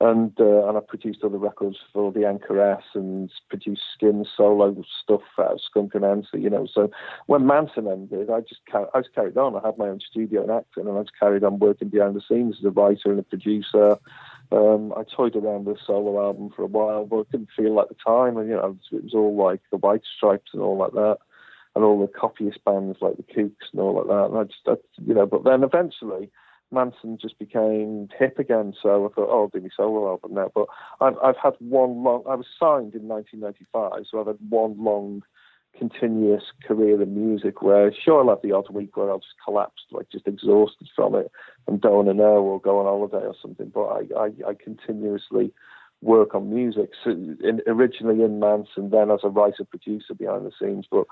and 0.00 0.32
uh, 0.40 0.66
and 0.66 0.78
I 0.78 0.80
produced 0.80 1.22
other 1.22 1.36
records 1.36 1.76
for 1.92 2.10
the 2.10 2.20
Anchoress 2.20 2.82
and 2.94 3.30
produced 3.50 3.82
skin 3.94 4.24
solo 4.34 4.82
stuff 5.02 5.20
out 5.38 5.52
of 5.52 5.60
Skunk 5.60 5.92
Anansie, 5.92 6.40
you 6.40 6.48
know. 6.48 6.66
So 6.72 6.90
when 7.26 7.42
Mansun 7.42 7.90
ended, 7.90 8.30
I 8.30 8.40
just 8.40 8.62
car- 8.70 8.88
I 8.94 8.98
was 8.98 9.08
carried 9.14 9.36
on. 9.36 9.56
I 9.56 9.66
had 9.66 9.76
my 9.76 9.88
own 9.88 10.00
studio 10.00 10.42
and 10.42 10.50
Acton, 10.50 10.88
and 10.88 10.98
I 10.98 11.02
just 11.02 11.18
carried 11.18 11.44
on 11.44 11.58
working 11.58 11.88
behind 11.88 12.16
the 12.16 12.22
scenes 12.26 12.56
as 12.58 12.64
a 12.64 12.70
writer 12.70 13.10
and 13.10 13.20
a 13.20 13.22
producer. 13.22 13.98
Um, 14.52 14.94
I 14.96 15.04
toyed 15.04 15.36
around 15.36 15.66
with 15.66 15.76
a 15.76 15.84
solo 15.84 16.24
album 16.24 16.50
for 16.56 16.62
a 16.62 16.66
while, 16.66 17.04
but 17.04 17.20
it 17.20 17.32
didn't 17.32 17.50
feel 17.54 17.74
like 17.74 17.88
the 17.88 17.94
time. 17.94 18.38
And 18.38 18.48
you 18.48 18.56
know, 18.56 18.78
it 18.90 19.04
was 19.04 19.14
all 19.14 19.36
like 19.36 19.60
the 19.70 19.76
White 19.76 20.02
Stripes 20.16 20.50
and 20.54 20.62
all 20.62 20.78
like 20.78 20.92
that, 20.92 21.18
and 21.76 21.84
all 21.84 22.00
the 22.00 22.08
copyist 22.08 22.64
bands 22.64 22.96
like 23.02 23.18
the 23.18 23.22
Kooks 23.22 23.68
and 23.72 23.82
all 23.82 23.96
like 23.96 24.06
that. 24.06 24.24
And 24.30 24.38
I 24.38 24.44
just, 24.44 24.60
I, 24.66 24.74
you 25.06 25.12
know, 25.12 25.26
but 25.26 25.44
then 25.44 25.62
eventually 25.62 26.30
Mansun 26.72 27.20
just 27.20 27.38
became 27.38 28.08
hip 28.18 28.38
again. 28.38 28.74
So 28.80 29.06
I 29.06 29.08
thought, 29.08 29.28
oh, 29.30 29.42
I'll 29.42 29.48
do 29.48 29.60
my 29.60 29.68
solo 29.76 30.08
album 30.08 30.34
now. 30.34 30.50
But 30.54 30.66
I've, 31.00 31.16
I've 31.22 31.36
had 31.36 31.54
one 31.58 32.02
long, 32.02 32.22
I 32.28 32.34
was 32.34 32.46
signed 32.58 32.94
in 32.94 33.08
1995, 33.08 34.06
so 34.10 34.20
I've 34.20 34.26
had 34.26 34.38
one 34.48 34.82
long 34.82 35.22
continuous 35.78 36.42
career 36.64 37.00
in 37.00 37.14
music 37.14 37.62
where 37.62 37.92
sure 37.92 38.20
I'll 38.22 38.30
have 38.30 38.42
the 38.42 38.52
odd 38.52 38.68
week 38.70 38.96
where 38.96 39.10
I'll 39.10 39.20
just 39.20 39.34
collapse, 39.44 39.82
like 39.90 40.10
just 40.10 40.26
exhausted 40.26 40.88
from 40.94 41.14
it 41.14 41.30
and 41.66 41.80
don't 41.80 42.06
want 42.06 42.08
to 42.08 42.14
know 42.14 42.42
or 42.42 42.60
go 42.60 42.80
on 42.80 42.86
holiday 42.86 43.26
or 43.26 43.36
something. 43.40 43.70
But 43.72 43.86
I, 43.86 44.00
I, 44.16 44.50
I 44.50 44.54
continuously 44.54 45.52
work 46.02 46.34
on 46.34 46.52
music. 46.52 46.90
So 47.04 47.10
in, 47.10 47.60
originally 47.66 48.24
in 48.24 48.40
Mansun, 48.40 48.90
then 48.90 49.10
as 49.10 49.20
a 49.22 49.28
writer 49.28 49.64
producer 49.64 50.14
behind 50.14 50.46
the 50.46 50.52
scenes. 50.60 50.86
But 50.90 51.04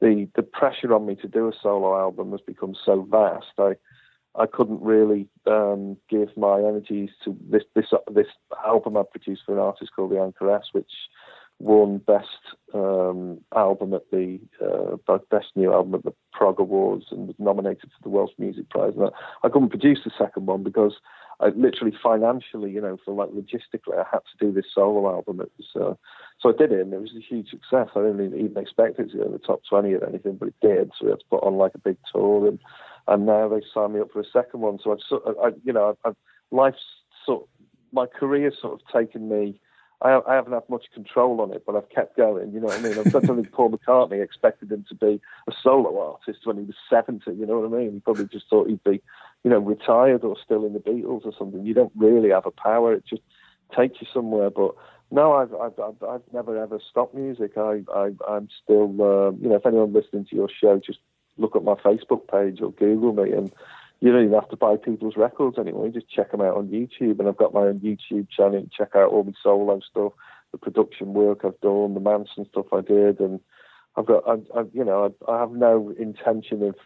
the 0.00 0.28
the 0.34 0.42
pressure 0.42 0.94
on 0.94 1.06
me 1.06 1.14
to 1.16 1.28
do 1.28 1.48
a 1.48 1.52
solo 1.62 1.98
album 1.98 2.32
has 2.32 2.40
become 2.40 2.74
so 2.84 3.06
vast. 3.10 3.46
I 3.58 3.74
I 4.38 4.46
couldn't 4.46 4.80
really 4.80 5.28
um, 5.46 5.96
give 6.08 6.36
my 6.36 6.58
energies 6.58 7.10
to 7.24 7.36
this 7.50 7.64
this 7.74 7.86
this 8.12 8.28
album 8.64 8.96
I 8.96 9.02
produced 9.10 9.42
for 9.44 9.54
an 9.54 9.58
artist 9.58 9.90
called 9.94 10.12
the 10.12 10.16
Anchoress, 10.16 10.72
which 10.72 10.92
won 11.58 11.98
best 11.98 12.26
um, 12.72 13.38
album 13.54 13.92
at 13.92 14.10
the 14.10 14.40
uh, 14.64 15.18
best 15.30 15.48
new 15.54 15.72
album 15.72 15.94
at 15.94 16.04
the 16.04 16.14
Prog 16.32 16.58
Awards 16.58 17.06
and 17.10 17.26
was 17.26 17.36
nominated 17.38 17.90
for 17.90 18.02
the 18.02 18.08
Welsh 18.08 18.30
Music 18.38 18.68
Prize. 18.70 18.94
And 18.96 19.06
I, 19.06 19.46
I 19.46 19.50
couldn't 19.50 19.68
produce 19.68 19.98
the 20.04 20.10
second 20.16 20.46
one 20.46 20.62
because 20.62 20.94
I 21.40 21.48
literally 21.48 21.96
financially, 22.02 22.70
you 22.70 22.80
know, 22.80 22.98
for 23.04 23.14
like 23.14 23.30
logistically, 23.30 23.98
I 23.98 24.04
had 24.10 24.20
to 24.20 24.46
do 24.46 24.52
this 24.52 24.66
solo 24.74 25.10
album. 25.10 25.40
It 25.40 25.52
was 25.58 25.68
uh, 25.74 25.94
so 26.40 26.48
I 26.50 26.56
did 26.56 26.72
it, 26.72 26.80
and 26.80 26.92
it 26.94 27.00
was 27.00 27.14
a 27.16 27.20
huge 27.20 27.50
success. 27.50 27.88
I 27.94 28.00
didn't 28.00 28.34
even 28.34 28.56
expect 28.56 28.98
it 28.98 29.10
to 29.10 29.18
go 29.18 29.24
in 29.24 29.32
the 29.32 29.38
top 29.38 29.60
twenty 29.68 29.94
or 29.94 30.06
anything, 30.06 30.36
but 30.36 30.48
it 30.48 30.54
did. 30.62 30.92
So 30.98 31.06
we 31.06 31.10
had 31.10 31.20
to 31.20 31.26
put 31.30 31.42
on 31.42 31.54
like 31.56 31.74
a 31.74 31.78
big 31.78 31.96
tour 32.12 32.48
and 32.48 32.58
and 33.10 33.26
now 33.26 33.48
they 33.48 33.60
signed 33.74 33.94
me 33.94 34.00
up 34.00 34.12
for 34.12 34.20
a 34.20 34.30
second 34.32 34.60
one. 34.60 34.78
So 34.82 34.92
I've 34.92 35.00
sort 35.06 35.24
of, 35.24 35.34
I, 35.42 35.48
you 35.64 35.72
know, 35.72 35.98
I've, 36.04 36.14
life's 36.52 36.78
sort, 37.26 37.46
my 37.92 38.06
career's 38.06 38.54
sort 38.62 38.80
of 38.80 38.80
taken 38.90 39.28
me. 39.28 39.60
I, 40.00 40.20
I 40.26 40.36
haven't 40.36 40.52
had 40.52 40.62
much 40.70 40.84
control 40.94 41.40
on 41.40 41.52
it, 41.52 41.64
but 41.66 41.74
I've 41.74 41.88
kept 41.90 42.16
going. 42.16 42.52
You 42.52 42.60
know 42.60 42.68
what 42.68 42.78
I 42.78 42.82
mean? 42.82 42.98
I've 42.98 43.12
done 43.12 43.26
something 43.26 43.44
Paul 43.52 43.72
McCartney 43.72 44.22
expected 44.22 44.70
him 44.70 44.86
to 44.88 44.94
be 44.94 45.20
a 45.48 45.52
solo 45.60 46.12
artist 46.12 46.46
when 46.46 46.56
he 46.56 46.62
was 46.62 46.76
seventy. 46.88 47.32
You 47.32 47.46
know 47.46 47.58
what 47.58 47.76
I 47.76 47.82
mean? 47.82 47.94
He 47.94 48.00
probably 48.00 48.26
just 48.26 48.48
thought 48.48 48.68
he'd 48.68 48.82
be, 48.84 49.02
you 49.42 49.50
know, 49.50 49.58
retired 49.58 50.22
or 50.22 50.36
still 50.42 50.64
in 50.64 50.72
the 50.72 50.78
Beatles 50.78 51.26
or 51.26 51.32
something. 51.36 51.66
You 51.66 51.74
don't 51.74 51.92
really 51.96 52.30
have 52.30 52.46
a 52.46 52.50
power; 52.52 52.94
it 52.94 53.04
just 53.04 53.22
takes 53.76 54.00
you 54.00 54.06
somewhere. 54.14 54.48
But 54.48 54.74
no, 55.10 55.32
I've 55.32 55.52
I've 55.52 55.78
I've, 55.78 56.02
I've 56.08 56.32
never 56.32 56.56
ever 56.62 56.78
stopped 56.88 57.14
music. 57.14 57.58
I, 57.58 57.82
I 57.94 58.12
I'm 58.26 58.48
still, 58.62 58.94
uh, 59.02 59.32
you 59.32 59.48
know, 59.48 59.56
if 59.56 59.66
anyone 59.66 59.92
listening 59.92 60.26
to 60.30 60.36
your 60.36 60.48
show, 60.48 60.80
just 60.84 61.00
look 61.40 61.56
at 61.56 61.64
my 61.64 61.74
Facebook 61.74 62.28
page 62.30 62.60
or 62.60 62.72
Google 62.72 63.12
me, 63.12 63.32
and 63.32 63.50
you 64.00 64.12
don't 64.12 64.24
even 64.24 64.34
have 64.34 64.48
to 64.50 64.56
buy 64.56 64.76
people's 64.76 65.16
records 65.16 65.58
anymore. 65.58 65.86
You 65.86 65.92
just 65.92 66.10
check 66.10 66.30
them 66.30 66.40
out 66.40 66.56
on 66.56 66.68
YouTube, 66.68 67.18
and 67.18 67.28
I've 67.28 67.36
got 67.36 67.54
my 67.54 67.62
own 67.62 67.80
YouTube 67.80 68.28
channel. 68.30 68.66
Check 68.76 68.90
out 68.94 69.10
all 69.10 69.24
my 69.24 69.32
solo 69.42 69.80
stuff, 69.80 70.12
the 70.52 70.58
production 70.58 71.12
work 71.12 71.40
I've 71.44 71.60
done, 71.60 71.94
the 71.94 72.00
Mansun 72.00 72.48
stuff 72.48 72.66
I 72.72 72.80
did, 72.80 73.20
and 73.20 73.40
I've 73.96 74.06
got, 74.06 74.22
I, 74.26 74.34
I 74.58 74.64
you 74.72 74.84
know, 74.84 75.12
I, 75.28 75.32
I 75.32 75.40
have 75.40 75.52
no 75.52 75.92
intention 75.98 76.62
of 76.62 76.76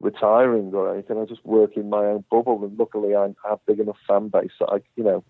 retiring 0.00 0.72
or 0.74 0.92
anything. 0.92 1.18
I 1.18 1.24
just 1.26 1.44
work 1.44 1.76
in 1.76 1.90
my 1.90 2.04
own 2.06 2.24
bubble, 2.30 2.64
and 2.64 2.78
luckily 2.78 3.14
I 3.14 3.28
have 3.48 3.64
big 3.66 3.78
enough 3.78 3.98
fan 4.08 4.28
base 4.28 4.52
that 4.58 4.70
I, 4.70 4.78
you 4.96 5.04
know, 5.04 5.24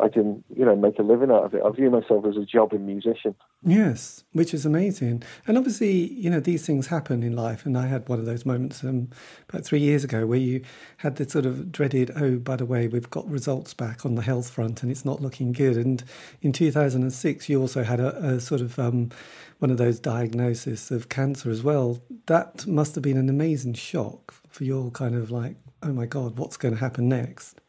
I 0.00 0.08
can, 0.08 0.42
you 0.54 0.64
know, 0.64 0.74
make 0.74 0.98
a 0.98 1.02
living 1.02 1.30
out 1.30 1.44
of 1.44 1.54
it. 1.54 1.62
I 1.64 1.70
view 1.70 1.88
myself 1.88 2.26
as 2.26 2.36
a 2.36 2.44
jobbing 2.44 2.84
musician. 2.84 3.34
Yes, 3.62 4.24
which 4.32 4.52
is 4.52 4.66
amazing. 4.66 5.22
And 5.46 5.56
obviously, 5.56 6.12
you 6.12 6.28
know, 6.28 6.40
these 6.40 6.66
things 6.66 6.88
happen 6.88 7.22
in 7.22 7.36
life. 7.36 7.64
And 7.64 7.78
I 7.78 7.86
had 7.86 8.08
one 8.08 8.18
of 8.18 8.26
those 8.26 8.44
moments 8.44 8.82
um, 8.82 9.08
about 9.48 9.64
three 9.64 9.78
years 9.78 10.02
ago 10.02 10.26
where 10.26 10.38
you 10.38 10.62
had 10.98 11.16
the 11.16 11.28
sort 11.28 11.46
of 11.46 11.70
dreaded, 11.70 12.10
oh, 12.16 12.38
by 12.38 12.56
the 12.56 12.66
way, 12.66 12.88
we've 12.88 13.08
got 13.08 13.28
results 13.30 13.72
back 13.72 14.04
on 14.04 14.16
the 14.16 14.22
health 14.22 14.50
front 14.50 14.82
and 14.82 14.90
it's 14.90 15.04
not 15.04 15.22
looking 15.22 15.52
good. 15.52 15.76
And 15.76 16.02
in 16.42 16.52
2006, 16.52 17.48
you 17.48 17.60
also 17.60 17.84
had 17.84 18.00
a, 18.00 18.16
a 18.16 18.40
sort 18.40 18.60
of 18.60 18.78
um, 18.78 19.10
one 19.60 19.70
of 19.70 19.78
those 19.78 20.00
diagnoses 20.00 20.90
of 20.90 21.08
cancer 21.08 21.50
as 21.50 21.62
well. 21.62 22.02
That 22.26 22.66
must 22.66 22.96
have 22.96 23.02
been 23.02 23.16
an 23.16 23.28
amazing 23.28 23.74
shock 23.74 24.34
for 24.48 24.64
your 24.64 24.90
kind 24.90 25.14
of 25.14 25.30
like, 25.30 25.56
oh 25.82 25.92
my 25.92 26.06
God, 26.06 26.36
what's 26.36 26.56
going 26.56 26.74
to 26.74 26.80
happen 26.80 27.08
next? 27.08 27.60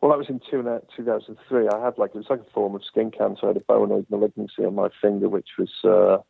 Well, 0.00 0.12
that 0.12 0.18
was 0.18 0.28
in 0.28 0.40
2003. 0.48 1.68
I 1.68 1.84
had 1.84 1.98
like, 1.98 2.10
it 2.14 2.18
was 2.18 2.30
like 2.30 2.40
a 2.40 2.52
form 2.52 2.76
of 2.76 2.84
skin 2.84 3.10
cancer. 3.10 3.44
I 3.44 3.48
had 3.48 3.56
a 3.56 3.60
bonoid 3.60 4.08
malignancy 4.10 4.64
on 4.64 4.76
my 4.76 4.88
finger, 5.02 5.28
which 5.28 5.48
was, 5.58 5.72
uh, 5.84 6.22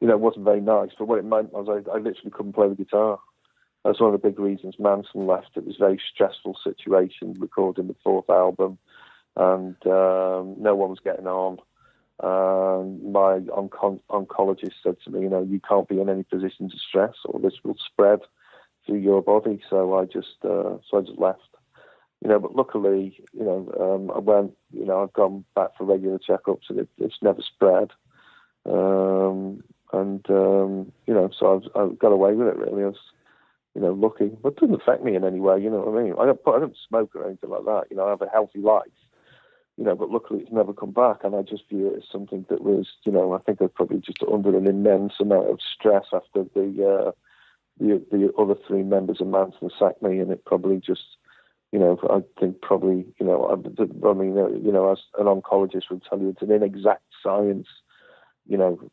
you 0.00 0.06
know, 0.06 0.16
wasn't 0.16 0.44
very 0.44 0.60
nice. 0.60 0.90
But 0.96 1.08
what 1.08 1.18
it 1.18 1.24
meant 1.24 1.52
was 1.52 1.66
I, 1.68 1.90
I 1.90 1.96
literally 1.96 2.30
couldn't 2.30 2.52
play 2.52 2.68
the 2.68 2.76
guitar. 2.76 3.18
That's 3.84 4.00
one 4.00 4.14
of 4.14 4.20
the 4.20 4.28
big 4.28 4.38
reasons 4.38 4.76
Mansun 4.78 5.26
left. 5.26 5.56
It 5.56 5.66
was 5.66 5.76
a 5.76 5.84
very 5.84 6.00
stressful 6.12 6.56
situation 6.62 7.34
recording 7.40 7.88
the 7.88 7.96
fourth 8.04 8.28
album, 8.30 8.78
and 9.36 9.74
um, 9.86 10.56
no 10.58 10.74
one 10.76 10.90
was 10.90 11.00
getting 11.02 11.26
on. 11.26 11.58
Um, 12.22 13.10
my 13.10 13.38
onco- 13.48 14.02
oncologist 14.10 14.74
said 14.82 14.96
to 15.04 15.10
me, 15.10 15.22
you 15.22 15.30
know, 15.30 15.42
you 15.42 15.60
can't 15.66 15.88
be 15.88 16.00
in 16.00 16.10
any 16.10 16.22
position 16.24 16.68
to 16.68 16.76
stress, 16.76 17.14
or 17.24 17.40
this 17.40 17.54
will 17.64 17.76
spread 17.86 18.20
through 18.84 18.98
your 18.98 19.22
body. 19.22 19.60
So 19.70 19.98
I 19.98 20.04
just, 20.04 20.36
uh, 20.44 20.76
so 20.88 20.98
I 20.98 21.00
just 21.00 21.18
left 21.18 21.40
you 22.22 22.28
know, 22.28 22.38
but 22.38 22.54
luckily, 22.54 23.16
you 23.32 23.44
know, 23.44 23.72
um, 23.80 24.10
I 24.14 24.18
went, 24.18 24.52
you 24.72 24.84
know, 24.84 25.02
I've 25.02 25.12
gone 25.12 25.44
back 25.54 25.70
for 25.76 25.84
regular 25.84 26.18
checkups 26.18 26.68
and 26.68 26.80
it, 26.80 26.88
it's 26.98 27.16
never 27.22 27.40
spread. 27.40 27.90
Um, 28.66 29.64
and, 29.92 30.24
um, 30.28 30.92
you 31.06 31.14
know, 31.14 31.30
so 31.36 31.56
I've, 31.56 31.80
I've, 31.80 31.98
got 31.98 32.12
away 32.12 32.34
with 32.34 32.48
it 32.48 32.58
really. 32.58 32.84
I 32.84 32.88
was, 32.88 32.96
you 33.74 33.80
know, 33.80 33.92
lucky, 33.92 34.30
but 34.42 34.50
it 34.50 34.56
doesn't 34.56 34.80
affect 34.80 35.02
me 35.02 35.16
in 35.16 35.24
any 35.24 35.40
way, 35.40 35.60
you 35.60 35.70
know 35.70 35.78
what 35.78 35.98
I 35.98 36.02
mean? 36.02 36.14
I 36.20 36.26
don't, 36.26 36.40
I 36.46 36.58
don't 36.58 36.76
smoke 36.88 37.14
or 37.14 37.26
anything 37.26 37.50
like 37.50 37.64
that. 37.64 37.84
You 37.90 37.96
know, 37.96 38.06
I 38.06 38.10
have 38.10 38.22
a 38.22 38.28
healthy 38.28 38.58
life, 38.58 38.86
you 39.78 39.84
know, 39.84 39.94
but 39.94 40.10
luckily 40.10 40.40
it's 40.40 40.52
never 40.52 40.74
come 40.74 40.90
back. 40.90 41.24
And 41.24 41.34
I 41.34 41.40
just 41.40 41.68
view 41.70 41.88
it 41.88 41.96
as 41.96 42.02
something 42.12 42.44
that 42.50 42.62
was, 42.62 42.86
you 43.04 43.12
know, 43.12 43.32
I 43.32 43.38
think 43.38 43.60
I 43.60 43.64
was 43.64 43.72
probably 43.74 44.00
just 44.00 44.22
under 44.30 44.56
an 44.56 44.66
immense 44.66 45.14
amount 45.20 45.48
of 45.48 45.58
stress 45.74 46.04
after 46.12 46.44
the, 46.54 47.06
uh, 47.08 47.12
the, 47.78 48.04
the 48.10 48.30
other 48.38 48.56
three 48.68 48.82
members 48.82 49.22
of 49.22 49.28
Mansun 49.28 49.70
sacked 49.78 50.02
me 50.02 50.18
and 50.18 50.30
it 50.30 50.44
probably 50.44 50.76
just, 50.76 51.16
you 51.72 51.78
know, 51.78 51.98
I 52.10 52.20
think 52.40 52.60
probably, 52.62 53.06
you 53.18 53.26
know, 53.26 53.46
I, 53.46 54.08
I 54.08 54.12
mean, 54.12 54.34
you 54.64 54.72
know, 54.72 54.90
as 54.90 54.98
an 55.18 55.26
oncologist 55.26 55.90
would 55.90 56.02
tell 56.08 56.18
you, 56.18 56.30
it's 56.30 56.42
an 56.42 56.50
inexact 56.50 57.02
science. 57.22 57.68
You 58.48 58.58
know, 58.58 58.90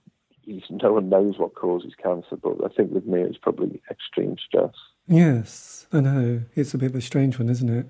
no 0.70 0.94
one 0.94 1.10
knows 1.10 1.38
what 1.38 1.56
causes 1.56 1.94
cancer, 2.02 2.38
but 2.42 2.64
I 2.64 2.70
think 2.70 2.92
with 2.92 3.06
me, 3.06 3.22
it's 3.22 3.38
probably 3.38 3.82
extreme 3.90 4.38
stress. 4.46 4.74
Yes, 5.10 5.88
I 5.94 6.02
know. 6.02 6.42
It's 6.56 6.74
a 6.74 6.78
bit 6.78 6.88
of 6.88 6.96
a 6.96 7.02
strange 7.02 7.40
one, 7.40 7.50
isn't 7.50 7.70
it? 7.70 7.88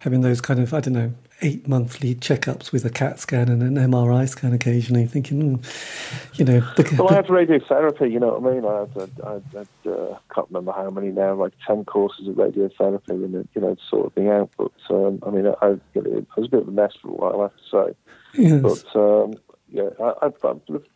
Having 0.00 0.20
those 0.20 0.40
kind 0.40 0.60
of, 0.60 0.72
I 0.72 0.80
don't 0.80 0.94
know, 0.94 1.12
eight 1.40 1.66
monthly 1.66 2.14
checkups 2.14 2.70
with 2.70 2.84
a 2.84 2.90
CAT 2.90 3.18
scan 3.18 3.48
and 3.48 3.62
an 3.62 3.74
MRI 3.74 4.28
scan 4.28 4.52
occasionally, 4.52 5.06
thinking, 5.06 5.58
mm, 5.58 6.38
you 6.38 6.44
know. 6.44 6.60
The, 6.76 6.94
well, 6.98 7.08
the, 7.08 7.14
I 7.14 7.16
had 7.16 7.26
radiotherapy, 7.26 8.12
you 8.12 8.20
know 8.20 8.38
what 8.38 8.48
I 8.48 8.54
mean? 8.54 8.64
I 8.64 8.78
had, 9.00 9.20
I, 9.24 9.58
had, 9.58 9.92
uh, 9.92 10.18
can't 10.32 10.46
remember 10.50 10.70
how 10.70 10.88
many 10.90 11.08
now, 11.08 11.34
like 11.34 11.52
10 11.66 11.84
courses 11.84 12.28
of 12.28 12.36
radiotherapy 12.36 13.10
and, 13.10 13.34
it, 13.34 13.48
you 13.54 13.60
know, 13.60 13.76
sort 13.90 14.16
me 14.16 14.28
out. 14.28 14.50
But, 14.56 14.72
um, 14.90 15.20
I 15.26 15.30
mean, 15.30 15.48
I, 15.48 15.54
I, 15.62 15.68
was 15.96 16.46
a 16.46 16.48
bit 16.48 16.62
of 16.62 16.68
a 16.68 16.72
mess 16.72 16.92
for 17.02 17.08
a 17.08 17.12
while, 17.12 17.40
I 17.40 17.42
have 17.44 17.56
to 17.56 17.94
say. 18.34 18.40
Yes. 18.40 18.62
But, 18.62 18.96
um, 18.98 19.34
yeah, 19.72 19.90
I, 20.00 20.26
I, 20.26 20.30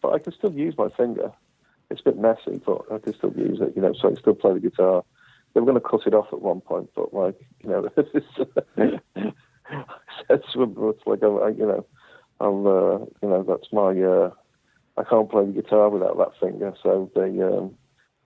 but 0.02 0.12
I 0.12 0.18
can 0.18 0.32
still 0.32 0.52
use 0.52 0.76
my 0.76 0.88
finger. 0.90 1.32
It's 1.90 2.00
a 2.00 2.04
bit 2.04 2.18
messy, 2.18 2.60
but 2.64 2.82
I 2.92 2.98
can 2.98 3.14
still 3.14 3.32
use 3.36 3.60
it, 3.60 3.74
you 3.76 3.82
know, 3.82 3.92
so 3.92 4.08
I 4.08 4.12
can 4.12 4.20
still 4.20 4.34
play 4.34 4.54
the 4.54 4.60
guitar 4.60 5.04
they 5.56 5.60
were 5.60 5.72
going 5.72 5.80
to 5.80 5.88
cut 5.88 6.06
it 6.06 6.12
off 6.12 6.34
at 6.34 6.42
one 6.42 6.60
point, 6.60 6.90
but 6.94 7.14
like 7.14 7.40
you 7.64 7.70
know, 7.70 7.88
this 7.96 8.06
is 8.14 8.24
said 8.36 8.52
to 10.52 10.90
it's 10.90 11.06
like 11.06 11.22
I, 11.22 11.48
you 11.48 11.66
know, 11.66 11.86
I'll 12.42 12.68
uh, 12.68 12.98
you 13.22 13.28
know 13.30 13.42
that's 13.42 13.72
my 13.72 13.98
uh, 13.98 14.32
I 14.98 15.04
can't 15.04 15.30
play 15.30 15.46
the 15.46 15.62
guitar 15.62 15.88
without 15.88 16.18
that 16.18 16.38
finger, 16.38 16.74
so 16.82 17.10
they 17.14 17.40
um, 17.40 17.74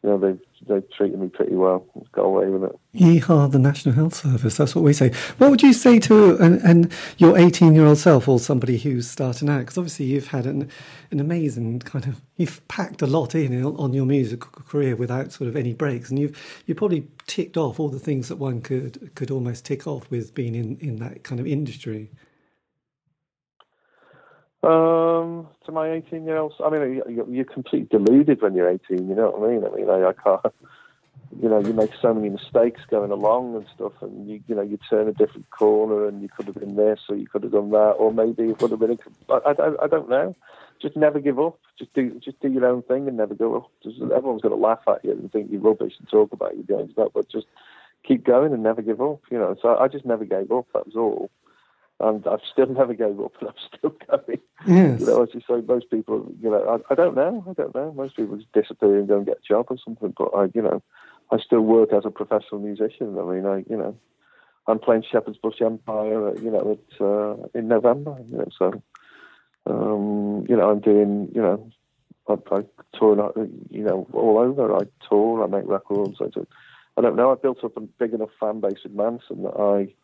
you 0.03 0.11
know, 0.11 0.19
they 0.19 0.39
they 0.67 0.81
treated 0.97 1.19
me 1.19 1.29
pretty 1.29 1.55
well. 1.55 1.85
Got 2.13 2.23
away 2.23 2.47
with 2.49 2.71
it. 2.71 2.79
Yeehaw, 2.95 3.51
the 3.51 3.59
National 3.59 3.95
Health 3.95 4.15
Service. 4.15 4.57
That's 4.57 4.75
what 4.75 4.85
we 4.85 4.93
say. 4.93 5.11
What 5.39 5.51
would 5.51 5.63
you 5.63 5.73
say 5.73 5.99
to 6.01 6.37
and, 6.37 6.61
and 6.63 6.93
your 7.19 7.37
18 7.39 7.75
year 7.75 7.87
old 7.87 7.99
self 7.99 8.29
or 8.29 8.39
somebody 8.39 8.79
who's 8.79 9.11
starting 9.11 9.49
out? 9.49 9.61
Because 9.61 9.79
obviously 9.79 10.07
you've 10.07 10.29
had 10.29 10.47
an, 10.47 10.71
an 11.11 11.21
amazing 11.21 11.81
kind 11.81 12.07
of, 12.07 12.21
you've 12.37 12.67
packed 12.69 13.03
a 13.03 13.07
lot 13.07 13.35
in 13.35 13.65
on 13.65 13.93
your 13.93 14.07
musical 14.07 14.51
career 14.51 14.97
without 14.97 15.33
sort 15.33 15.49
of 15.49 15.57
any 15.57 15.73
breaks. 15.73 16.11
And 16.11 16.19
you've 16.19 16.63
you 16.67 16.75
probably 16.75 17.07
ticked 17.27 17.57
off 17.57 17.79
all 17.81 17.89
the 17.89 17.99
things 17.99 18.29
that 18.29 18.37
one 18.37 18.61
could 18.61 19.15
could 19.15 19.31
almost 19.31 19.65
tick 19.65 19.87
off 19.87 20.11
with 20.11 20.35
being 20.35 20.55
in, 20.55 20.77
in 20.79 20.97
that 20.97 21.25
kind 21.25 21.41
of 21.41 21.47
industry. 21.47 22.11
Uh, 24.63 25.10
Um, 25.21 25.49
to 25.67 25.73
my 25.73 25.91
18 25.91 26.25
year 26.25 26.37
olds, 26.37 26.57
I 26.65 26.71
mean, 26.71 27.03
you're 27.29 27.45
completely 27.45 27.89
deluded 27.99 28.43
when 28.43 28.55
you're 28.55 28.69
18, 28.69 29.09
you 29.09 29.15
know 29.15 29.31
what 29.31 29.49
I 29.49 29.53
mean? 29.53 29.65
I 29.65 29.77
mean, 29.77 29.91
I, 29.91 30.09
I 30.09 30.13
can't, 30.13 30.55
you 31.41 31.49
know, 31.49 31.61
you 31.61 31.73
make 31.73 31.93
so 32.01 32.13
many 32.13 32.29
mistakes 32.29 32.81
going 32.91 33.11
along 33.11 33.57
and 33.57 33.67
stuff, 33.75 33.93
and 34.01 34.29
you, 34.29 34.41
you 34.49 34.55
know, 34.55 34.63
you 34.63 34.79
turn 34.89 35.09
a 35.09 35.13
different 35.13 35.49
corner 35.51 36.07
and 36.09 36.23
you 36.23 36.29
could 36.29 36.47
have 36.47 36.57
been 36.57 36.77
this 36.77 37.01
or 37.09 37.17
you 37.17 37.27
could 37.27 37.43
have 37.43 37.53
done 37.53 37.71
that, 37.71 37.93
or 37.99 38.13
maybe 38.13 38.45
it 38.45 38.61
would 38.61 38.71
have 38.71 38.81
been, 38.81 38.99
a, 39.29 39.33
I, 39.33 39.51
I, 39.51 39.85
I 39.85 39.87
don't 39.87 40.09
know. 40.09 40.35
Just 40.81 40.97
never 40.97 41.21
give 41.21 41.39
up. 41.39 41.59
Just 41.79 41.93
do, 41.93 42.19
just 42.25 42.41
do 42.41 42.51
your 42.51 42.65
own 42.65 42.83
thing 42.83 43.07
and 43.07 43.17
never 43.17 43.35
go 43.35 43.57
up. 43.57 43.71
Everyone's 43.85 44.43
going 44.43 44.55
to 44.55 44.61
laugh 44.61 44.81
at 44.89 45.05
you 45.05 45.13
and 45.13 45.31
think 45.31 45.51
you're 45.51 45.61
rubbish 45.61 45.93
and 45.99 46.09
talk 46.09 46.33
about 46.33 46.57
you 46.57 46.63
doing 46.63 46.93
that, 46.97 47.11
but 47.15 47.29
just 47.29 47.47
keep 48.03 48.25
going 48.25 48.53
and 48.53 48.63
never 48.63 48.81
give 48.81 49.01
up, 49.01 49.21
you 49.31 49.39
know. 49.39 49.57
So 49.61 49.77
I 49.77 49.89
just 49.89 50.07
never 50.07 50.25
gave 50.25 50.51
up, 50.51 50.67
that 50.73 50.87
was 50.87 50.97
all 50.97 51.31
and 52.01 52.27
I've 52.27 52.41
still 52.51 52.67
never 52.67 52.95
gave 52.95 53.21
up, 53.21 53.33
and 53.41 53.51
I'm 53.51 53.79
still 53.79 53.95
going. 54.09 54.41
Yes. 54.67 55.01
You 55.01 55.07
know, 55.07 55.23
as 55.23 55.29
you 55.35 55.41
say, 55.41 55.61
most 55.67 55.91
people, 55.91 56.33
you 56.41 56.51
know, 56.51 56.83
I, 56.89 56.93
I 56.93 56.95
don't 56.95 57.15
know, 57.15 57.45
I 57.49 57.53
don't 57.53 57.75
know. 57.75 57.93
Most 57.93 58.17
people 58.17 58.37
just 58.37 58.53
disappear 58.53 58.99
and 58.99 59.09
go 59.09 59.19
and 59.19 59.27
get 59.27 59.39
a 59.39 59.49
job 59.49 59.67
or 59.69 59.77
something. 59.85 60.15
But 60.17 60.31
I, 60.35 60.49
you 60.55 60.63
know, 60.63 60.83
I 61.31 61.39
still 61.39 61.61
work 61.61 61.93
as 61.93 62.05
a 62.05 62.11
professional 62.11 62.61
musician. 62.61 63.17
I 63.19 63.23
mean, 63.23 63.47
I, 63.47 63.65
you 63.69 63.77
know, 63.77 63.97
I'm 64.67 64.79
playing 64.79 65.05
Shepherd's 65.11 65.39
Bush 65.39 65.61
Empire, 65.61 66.35
you 66.39 66.51
know, 66.51 66.79
at, 66.79 67.01
uh, 67.01 67.59
in 67.59 67.69
November. 67.69 68.17
You 68.27 68.39
know, 68.39 68.49
so, 68.59 68.83
um, 69.67 70.47
you 70.49 70.57
know, 70.57 70.71
I'm 70.71 70.81
doing, 70.81 71.31
you 71.35 71.43
know, 71.43 71.71
I, 72.29 72.35
I 72.55 72.65
tour, 72.99 73.33
you 73.71 73.85
know, 73.85 74.07
all 74.13 74.39
over. 74.39 74.75
I 74.75 74.81
tour, 75.09 75.45
I 75.45 75.47
make 75.47 75.69
records. 75.69 76.19
I 76.21 76.29
do. 76.29 76.47
I 76.97 77.03
don't 77.03 77.17
know. 77.17 77.33
I 77.33 77.35
built 77.37 77.65
up 77.65 77.77
a 77.77 77.81
big 77.81 78.13
enough 78.13 78.31
fan 78.39 78.61
base 78.61 78.83
with 78.83 78.97
Mansun 78.97 79.43
that 79.45 79.59
I 79.59 79.95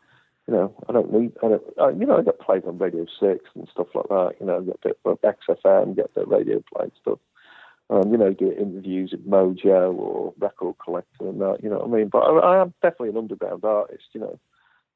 you 0.46 0.54
know, 0.54 0.74
I 0.88 0.92
don't 0.92 1.12
need, 1.12 1.32
I 1.42 1.48
don't, 1.48 1.62
uh, 1.80 1.88
you 1.88 2.06
know, 2.06 2.18
I 2.18 2.22
get 2.22 2.40
played 2.40 2.64
on 2.64 2.78
Radio 2.78 3.04
6 3.20 3.44
and 3.54 3.68
stuff 3.70 3.88
like 3.94 4.09
that, 4.09 4.35
you 4.40 4.46
know, 4.46 4.59
I 4.59 4.61
get 4.62 4.76
a 4.76 4.88
bit 4.88 4.98
of 5.04 5.20
XFM, 5.22 5.96
get 5.96 6.14
the 6.14 6.24
radio 6.24 6.62
play 6.72 6.90
stuff. 7.00 7.18
Um, 7.88 8.11
you 8.11 8.18
know, 8.18 8.32
do 8.32 8.50
interviews 8.50 9.12
at 9.12 9.20
Mojo 9.20 9.94
or 9.94 10.35
Record 10.38 10.74
Collector 10.82 11.28
and 11.28 11.40
that, 11.40 11.59
you 11.62 11.70
know 11.70 11.78
what 11.78 11.88
I 11.88 11.98
mean? 11.98 12.09
But 12.09 12.18
I, 12.18 12.38
I 12.38 12.62
am 12.62 12.74
definitely 12.82 13.11
an 13.11 13.16
underground 13.16 13.64
artist, 13.64 14.04
you 14.12 14.20
know, 14.20 14.38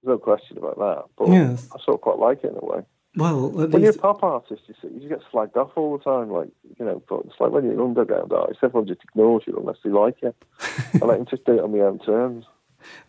there's 0.02 0.14
no 0.14 0.18
question 0.18 0.58
about 0.58 0.78
that. 0.78 1.04
But 1.16 1.28
yes. 1.28 1.68
I 1.72 1.78
sort 1.84 1.96
of 1.96 2.00
quite 2.00 2.18
like 2.18 2.42
it 2.42 2.50
in 2.50 2.56
a 2.56 2.64
way. 2.64 2.82
Well, 3.16 3.50
when 3.50 3.70
least... 3.70 3.82
you're 3.82 3.90
a 3.90 3.98
pop 3.98 4.22
artist, 4.22 4.62
you 4.66 4.74
see, 4.80 4.88
you 5.00 5.08
get 5.08 5.20
slagged 5.32 5.56
off 5.56 5.72
all 5.76 5.98
the 5.98 6.04
time. 6.04 6.30
Like, 6.30 6.48
you 6.78 6.84
know, 6.84 7.02
but 7.08 7.22
it's 7.26 7.40
like 7.40 7.50
when 7.50 7.64
you're 7.64 7.74
an 7.74 7.80
underground 7.80 8.32
artist, 8.32 8.60
everyone 8.62 8.86
just 8.86 9.02
ignores 9.02 9.42
you 9.46 9.56
unless 9.56 9.78
they 9.84 9.90
like 9.90 10.22
you. 10.22 10.34
I 10.60 11.04
let 11.04 11.18
them 11.18 11.26
just 11.28 11.44
do 11.44 11.58
it 11.58 11.64
on 11.64 11.72
their 11.72 11.86
own 11.86 11.98
terms. 11.98 12.44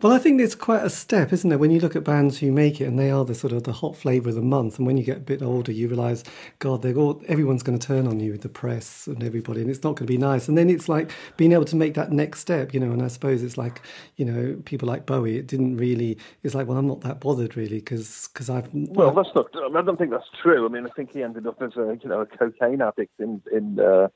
Well, 0.02 0.14
I 0.14 0.20
think 0.20 0.42
it's 0.42 0.56
quite 0.56 0.84
a 0.84 0.90
step, 0.90 1.32
isn't 1.32 1.52
it? 1.52 1.60
When 1.60 1.72
you 1.72 1.80
look 1.80 1.96
at 1.96 2.04
bands 2.04 2.40
who 2.40 2.52
make 2.52 2.82
it 2.82 2.86
and 2.86 2.98
they 2.98 3.12
are 3.12 3.26
the 3.26 3.36
sort 3.36 3.54
of 3.54 3.64
the 3.64 3.72
hot 3.72 3.96
flavour 3.96 4.30
of 4.30 4.36
the 4.36 4.42
month, 4.42 4.78
and 4.78 4.88
when 4.88 4.98
you 4.98 5.04
get 5.04 5.18
a 5.18 5.22
bit 5.22 5.42
older, 5.42 5.72
you 5.72 5.88
realise, 5.88 6.24
God, 6.60 6.82
they're 6.82 6.96
all 6.98 7.22
everyone's 7.28 7.64
going 7.64 7.78
to 7.78 7.88
turn 7.88 8.08
on 8.08 8.20
you, 8.20 8.38
the 8.38 8.50
press 8.50 9.08
and 9.08 9.24
everybody, 9.24 9.62
and 9.62 9.70
it's 9.70 9.84
not 9.84 9.96
going 9.96 10.08
to 10.08 10.14
be 10.14 10.18
nice. 10.18 10.48
And 10.48 10.58
then 10.58 10.70
it's 10.70 10.90
like 10.90 11.12
being 11.38 11.52
able 11.52 11.66
to 11.66 11.76
make 11.76 11.94
that 11.96 12.12
next 12.12 12.40
step, 12.40 12.74
you 12.74 12.80
know. 12.80 12.92
And 12.92 13.02
I 13.02 13.08
suppose 13.08 13.44
it's 13.44 13.58
like, 13.58 13.82
you 14.18 14.26
know, 14.26 14.62
people 14.66 14.88
like 14.88 15.06
Bowie. 15.06 15.38
It 15.38 15.48
didn't 15.48 15.78
really. 15.78 16.18
It's 16.44 16.56
like, 16.56 16.68
well, 16.68 16.78
I'm 16.78 16.88
not 16.88 17.02
that 17.02 17.20
bothered 17.20 17.56
really 17.56 17.80
because 17.80 18.30
because 18.34 18.50
I've. 18.50 18.70
Well, 18.74 19.12
that's 19.12 19.30
not. 19.36 19.48
I 19.56 19.82
don't 19.82 19.98
think 19.98 20.12
that's 20.12 20.30
true. 20.42 20.66
I 20.66 20.70
mean, 20.70 20.86
I 20.86 20.90
think 20.90 21.12
he 21.14 21.24
ended 21.24 21.48
up 21.48 21.62
as 21.62 21.76
a 21.76 21.98
you 22.02 22.10
know 22.10 22.22
a 22.22 22.26
cocaine 22.26 22.82
addict 22.82 23.20
in 23.20 23.42
in. 23.52 23.80
Uh, 23.80 24.08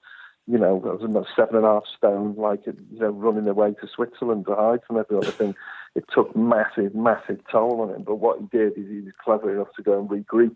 you 0.47 0.59
know, 0.59 0.79
I 0.85 0.93
was 0.93 1.03
about 1.03 1.27
seven 1.35 1.55
and 1.55 1.65
a 1.65 1.69
half 1.69 1.83
stone, 1.97 2.35
like, 2.37 2.65
you 2.67 2.99
know, 2.99 3.09
running 3.09 3.47
away 3.47 3.73
to 3.81 3.87
Switzerland 3.87 4.45
to 4.45 4.55
hide 4.55 4.81
from 4.85 4.97
every 4.97 5.17
other 5.17 5.31
thing. 5.31 5.55
It 5.95 6.05
took 6.13 6.35
massive, 6.35 6.93
massive 6.93 7.39
toll 7.51 7.81
on 7.81 7.95
him. 7.95 8.03
But 8.03 8.15
what 8.15 8.39
he 8.39 8.45
did 8.55 8.77
is 8.77 8.87
he 8.87 9.01
was 9.01 9.13
clever 9.23 9.53
enough 9.53 9.73
to 9.75 9.81
go 9.81 9.99
and 9.99 10.07
regroup. 10.09 10.55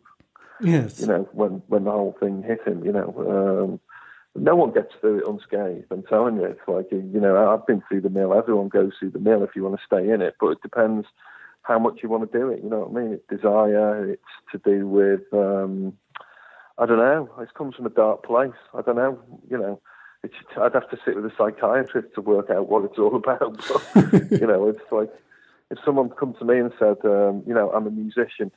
Yes. 0.62 1.00
You 1.00 1.08
know, 1.08 1.28
when, 1.32 1.64
when 1.68 1.86
the 1.86 1.92
whole 1.92 2.16
thing 2.20 2.44
hit 2.44 2.62
him, 2.68 2.86
you 2.86 2.92
know. 2.92 3.14
Um, 3.18 3.80
no 4.36 4.56
one 4.56 4.74
gets 4.74 4.94
through 5.02 5.20
it 5.20 5.28
unscathed. 5.28 5.88
I'm 5.90 6.04
telling 6.04 6.36
you, 6.36 6.46
it's 6.46 6.68
like, 6.68 6.92
you 6.92 7.20
know, 7.20 7.52
I've 7.52 7.66
been 7.66 7.82
through 7.88 8.02
the 8.02 8.12
mill. 8.12 8.34
Everyone 8.34 8.68
goes 8.68 8.92
through 9.00 9.12
the 9.12 9.20
mill 9.20 9.44
if 9.44 9.56
you 9.56 9.64
want 9.64 9.80
to 9.80 9.86
stay 9.86 10.08
in 10.12 10.22
it. 10.22 10.36
But 10.40 10.50
it 10.50 10.62
depends 10.62 11.08
how 11.64 11.80
much 11.80 12.02
you 12.04 12.10
want 12.10 12.32
to 12.32 12.38
do 12.38 12.50
it. 12.50 12.62
You 12.64 12.70
know 12.70 12.82
what 12.82 13.00
I 13.00 13.04
mean? 13.04 13.14
It's 13.14 13.28
desire. 13.28 14.12
It's 14.12 14.22
to 14.52 14.58
do 14.60 14.88
with... 14.88 15.22
Um, 15.34 15.98
I 16.80 16.86
don't 16.86 16.98
know. 16.98 17.30
It 17.40 17.54
comes 17.54 17.76
from 17.76 17.86
a 17.86 17.90
dark 17.90 18.24
place. 18.24 18.52
I 18.74 18.82
don't 18.82 18.96
know. 18.96 19.20
You 19.50 19.58
know, 19.58 19.82
it's, 20.24 20.34
I'd 20.58 20.74
have 20.74 20.90
to 20.90 20.98
sit 21.04 21.16
with 21.16 21.26
a 21.26 21.34
psychiatrist 21.38 22.16
to 22.16 22.22
work 22.22 22.50
out 22.50 22.70
what 22.70 22.86
it's 22.86 22.98
all 22.98 23.16
about. 23.24 23.58
But, 23.68 24.32
you 24.32 24.48
know, 24.48 24.70
it's 24.70 24.92
like 24.92 25.12
if 25.70 25.78
someone 25.84 26.10
come 26.10 26.34
to 26.40 26.46
me 26.46 26.58
and 26.58 26.72
said, 26.80 26.98
um, 27.04 27.44
you 27.46 27.54
know, 27.54 27.70
I'm 27.72 27.86
a 27.86 27.92
musician 27.92 28.52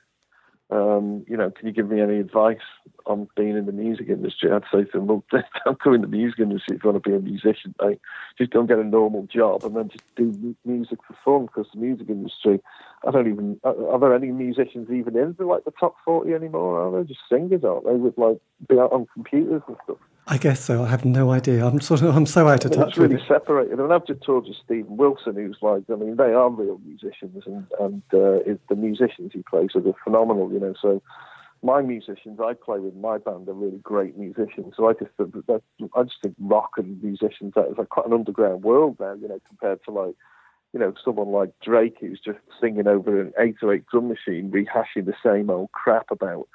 um, 0.73 1.25
you 1.29 1.37
know, 1.37 1.51
can 1.51 1.67
you 1.67 1.73
give 1.73 1.91
me 1.91 2.01
any 2.01 2.19
advice 2.19 2.65
on 3.05 3.29
being 3.37 3.59
in 3.59 3.67
the 3.67 3.73
music 3.73 4.09
industry? 4.09 4.51
I'd 4.51 4.63
say 4.73 4.85
to 4.85 4.91
them, 4.93 5.07
well, 5.07 5.25
don't 5.65 5.79
go 5.79 5.93
in 5.93 6.01
the 6.01 6.07
music 6.07 6.41
industry 6.41 6.77
if 6.77 6.85
you 6.85 6.91
want 6.91 7.05
to 7.05 7.11
be 7.11 7.15
a 7.15 7.21
musician. 7.21 7.75
Like, 7.79 8.01
just 8.39 8.53
don't 8.53 8.69
get 8.69 8.79
a 8.79 8.85
normal 8.85 9.27
job 9.27 9.65
and 9.65 9.77
then 9.77 9.91
just 9.91 10.05
do 10.17 10.57
music 10.65 10.99
for 11.07 11.15
fun 11.23 11.47
because 11.47 11.71
the 11.75 11.81
music 11.81 12.09
industry, 12.09 12.61
I 13.07 13.11
don't 13.11 13.29
even, 13.29 13.61
are 13.65 13.99
there 13.99 14.15
any 14.15 14.33
musicians 14.33 14.91
even 14.91 15.15
in 15.15 15.37
the, 15.39 15.45
like 15.45 15.65
the 15.65 15.73
top 15.79 15.97
40 16.07 16.33
anymore? 16.33 16.81
Are 16.81 17.03
they 17.03 17.07
just 17.07 17.21
singers, 17.29 17.65
aren't 17.65 17.85
they? 17.85 17.93
With 17.93 18.17
like, 18.17 18.39
be 18.67 18.79
out 18.79 18.93
on 18.93 19.07
computers 19.13 19.63
and 19.69 19.77
stuff. 19.85 19.99
I 20.27 20.39
guess 20.39 20.61
so. 20.61 20.85
I 20.85 20.89
have 20.89 21.05
no 21.05 21.33
idea. 21.33 21.67
I'm 21.67 21.81
sort 21.81 22.03
of 22.03 22.15
I'm 22.15 22.27
so 22.27 22.47
out 22.47 22.65
of 22.65 22.73
I 22.73 22.75
mean, 22.75 22.81
touch. 22.81 22.89
It's 22.91 22.99
really, 22.99 23.23
separated. 23.27 23.79
I 23.79 23.83
mean, 23.83 23.93
I've 23.93 24.07
just 24.07 24.23
told 24.23 24.47
you 24.47 24.55
Steven 24.65 24.97
Wilson, 24.97 25.35
who's 25.35 25.59
like, 25.61 25.83
I 25.91 25.97
mean, 25.97 26.17
they 26.17 26.33
are 26.33 26.49
real 26.49 26.81
musicians, 26.87 27.43
and 27.45 27.67
and 27.81 28.03
uh, 28.15 28.55
the 28.69 28.77
musicians 28.77 29.33
he 29.33 29.43
plays 29.43 29.71
are 29.75 29.83
phenomenal. 30.05 30.53
You 30.53 30.61
know, 30.61 30.75
so 30.81 31.03
my 31.63 31.83
musicians 31.83 32.39
I 32.41 32.55
play 32.55 32.79
with 32.79 32.95
my 32.95 33.19
band 33.19 33.49
are 33.49 33.53
really 33.53 33.79
great 33.79 34.17
musicians. 34.17 34.75
So 34.77 34.89
I 34.89 34.93
just 34.93 35.11
that, 35.19 35.63
I 35.97 36.03
just 36.05 36.23
think 36.23 36.37
rock 36.39 36.71
and 36.77 37.03
musicians 37.03 37.55
that 37.57 37.69
is 37.71 37.79
like 37.79 37.89
quite 37.89 38.07
an 38.07 38.13
underground 38.13 38.63
world 38.63 38.97
now. 39.01 39.15
You 39.15 39.27
know, 39.27 39.41
compared 39.49 39.83
to 39.85 39.91
like 39.91 40.15
you 40.73 40.79
know 40.79 40.95
someone 41.05 41.33
like 41.33 41.51
Drake 41.65 41.97
who's 42.01 42.21
just 42.25 42.39
singing 42.61 42.87
over 42.87 43.21
an 43.21 43.33
eight 43.41 43.57
or 43.61 43.75
eight 43.75 43.87
drum 43.87 44.09
machine, 44.09 44.53
rehashing 44.53 45.07
the 45.07 45.15
same 45.21 45.51
old 45.51 45.73
crap 45.73 46.13
about 46.13 46.49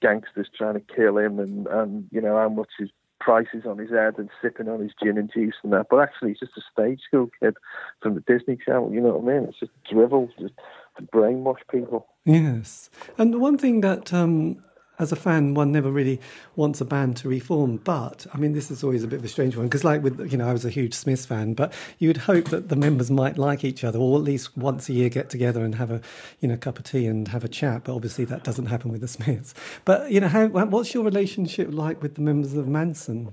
gangsters 0.00 0.48
trying 0.56 0.74
to 0.74 0.94
kill 0.94 1.16
him 1.16 1.38
and 1.38 1.68
and 1.68 2.08
you 2.10 2.20
know 2.20 2.36
how 2.36 2.48
much 2.48 2.70
his 2.78 2.90
prices 3.22 3.64
on 3.66 3.78
his 3.78 3.90
head 3.90 4.14
and 4.18 4.28
sipping 4.40 4.68
on 4.68 4.80
his 4.80 4.92
gin 5.02 5.18
and 5.18 5.30
juice 5.32 5.54
and 5.62 5.72
that. 5.72 5.86
But 5.90 6.00
actually, 6.00 6.30
he's 6.30 6.40
just 6.40 6.56
a 6.56 6.62
stage 6.72 7.00
school 7.06 7.30
kid 7.40 7.54
from 8.00 8.14
the 8.14 8.20
Disney 8.20 8.56
Channel. 8.56 8.92
You 8.92 9.00
know 9.00 9.16
what 9.16 9.32
I 9.32 9.38
mean? 9.38 9.48
It's 9.48 9.60
just 9.60 9.72
drivel, 9.90 10.28
just 10.38 10.54
to 10.96 11.02
brainwash 11.02 11.60
people. 11.70 12.06
Yes, 12.24 12.90
and 13.18 13.32
the 13.32 13.38
one 13.38 13.58
thing 13.58 13.80
that 13.80 14.12
um, 14.12 14.62
as 14.98 15.10
a 15.10 15.16
fan, 15.16 15.54
one 15.54 15.72
never 15.72 15.90
really 15.90 16.20
wants 16.54 16.80
a 16.80 16.84
band 16.84 17.16
to 17.18 17.28
reform. 17.28 17.78
But 17.78 18.26
I 18.32 18.38
mean, 18.38 18.52
this 18.52 18.70
is 18.70 18.84
always 18.84 19.02
a 19.02 19.06
bit 19.06 19.18
of 19.18 19.24
a 19.24 19.28
strange 19.28 19.56
one 19.56 19.66
because, 19.66 19.84
like 19.84 20.02
with 20.02 20.30
you 20.30 20.38
know, 20.38 20.48
I 20.48 20.52
was 20.52 20.64
a 20.64 20.70
huge 20.70 20.94
Smiths 20.94 21.26
fan, 21.26 21.54
but 21.54 21.72
you 21.98 22.08
would 22.08 22.18
hope 22.18 22.50
that 22.50 22.68
the 22.68 22.76
members 22.76 23.10
might 23.10 23.38
like 23.38 23.64
each 23.64 23.84
other, 23.84 23.98
or 23.98 24.18
at 24.18 24.24
least 24.24 24.56
once 24.56 24.88
a 24.88 24.92
year 24.92 25.08
get 25.08 25.30
together 25.30 25.64
and 25.64 25.74
have 25.76 25.90
a 25.90 26.00
you 26.40 26.48
know 26.48 26.56
cup 26.56 26.78
of 26.78 26.84
tea 26.84 27.06
and 27.06 27.28
have 27.28 27.44
a 27.44 27.48
chat. 27.48 27.84
But 27.84 27.94
obviously, 27.94 28.24
that 28.26 28.44
doesn't 28.44 28.66
happen 28.66 28.92
with 28.92 29.00
the 29.00 29.08
Smiths. 29.08 29.54
But 29.84 30.10
you 30.10 30.20
know, 30.20 30.28
how 30.28 30.46
what's 30.48 30.94
your 30.94 31.04
relationship 31.04 31.68
like 31.72 32.02
with 32.02 32.14
the 32.14 32.20
members 32.22 32.54
of 32.54 32.66
Mansun? 32.66 33.32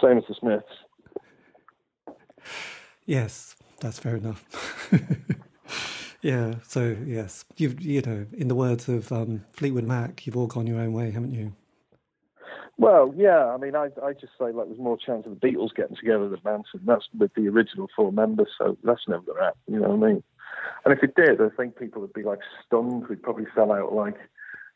Same 0.00 0.18
as 0.18 0.24
the 0.28 0.34
Smiths. 0.34 0.66
Yes, 3.06 3.54
that's 3.80 3.98
fair 3.98 4.16
enough. 4.16 4.44
Yeah. 6.24 6.54
So 6.66 6.96
yes, 7.04 7.44
you've 7.58 7.78
you 7.82 8.00
know, 8.00 8.24
in 8.32 8.48
the 8.48 8.54
words 8.54 8.88
of 8.88 9.12
um, 9.12 9.44
Fleetwood 9.52 9.84
Mac, 9.84 10.26
you've 10.26 10.38
all 10.38 10.46
gone 10.46 10.66
your 10.66 10.80
own 10.80 10.94
way, 10.94 11.10
haven't 11.10 11.34
you? 11.34 11.52
Well, 12.78 13.12
yeah. 13.14 13.48
I 13.48 13.58
mean, 13.58 13.76
I 13.76 13.90
I 14.02 14.14
just 14.14 14.32
say 14.38 14.50
like 14.50 14.68
there's 14.68 14.78
more 14.78 14.96
chance 14.96 15.26
of 15.26 15.38
the 15.38 15.46
Beatles 15.46 15.74
getting 15.76 15.96
together 15.96 16.30
than 16.30 16.40
Mansun. 16.40 16.80
That's 16.86 17.06
with 17.16 17.34
the 17.34 17.48
original 17.48 17.88
four 17.94 18.10
members, 18.10 18.48
so 18.56 18.78
that's 18.82 19.02
never 19.06 19.22
going 19.22 19.36
to 19.36 19.44
happen. 19.44 19.60
You 19.66 19.80
know 19.80 19.90
what 19.90 20.08
I 20.08 20.12
mean? 20.12 20.22
And 20.86 20.94
if 20.94 21.02
it 21.02 21.14
did, 21.14 21.42
I 21.42 21.50
think 21.54 21.78
people 21.78 22.00
would 22.00 22.14
be 22.14 22.22
like 22.22 22.40
stunned. 22.64 23.06
We'd 23.06 23.22
probably 23.22 23.46
sell 23.54 23.70
out 23.70 23.92
like 23.92 24.16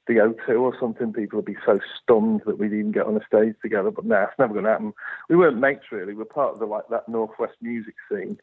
the 0.07 0.17
O2 0.17 0.61
or 0.61 0.77
something. 0.79 1.15
People 1.15 1.39
would 1.39 1.47
be 1.47 1.57
so 1.65 1.79
stunned 2.03 2.43
that 2.45 2.59
we'd 2.59 2.75
even 2.75 2.93
get 2.93 3.07
on 3.07 3.17
a 3.17 3.25
stage 3.25 3.55
together. 3.63 3.91
But 3.91 4.05
nah, 4.05 4.25
it's 4.25 4.39
never 4.39 4.53
going 4.53 4.67
to 4.67 4.71
happen. 4.71 4.93
We 5.31 5.37
weren't 5.37 5.57
mates 5.57 5.87
really. 5.91 6.13
We're 6.13 6.27
part 6.27 6.53
of 6.53 6.59
the 6.59 6.67
like 6.67 6.89
that 6.91 7.09
northwest 7.09 7.55
music 7.63 7.95
scene 8.13 8.39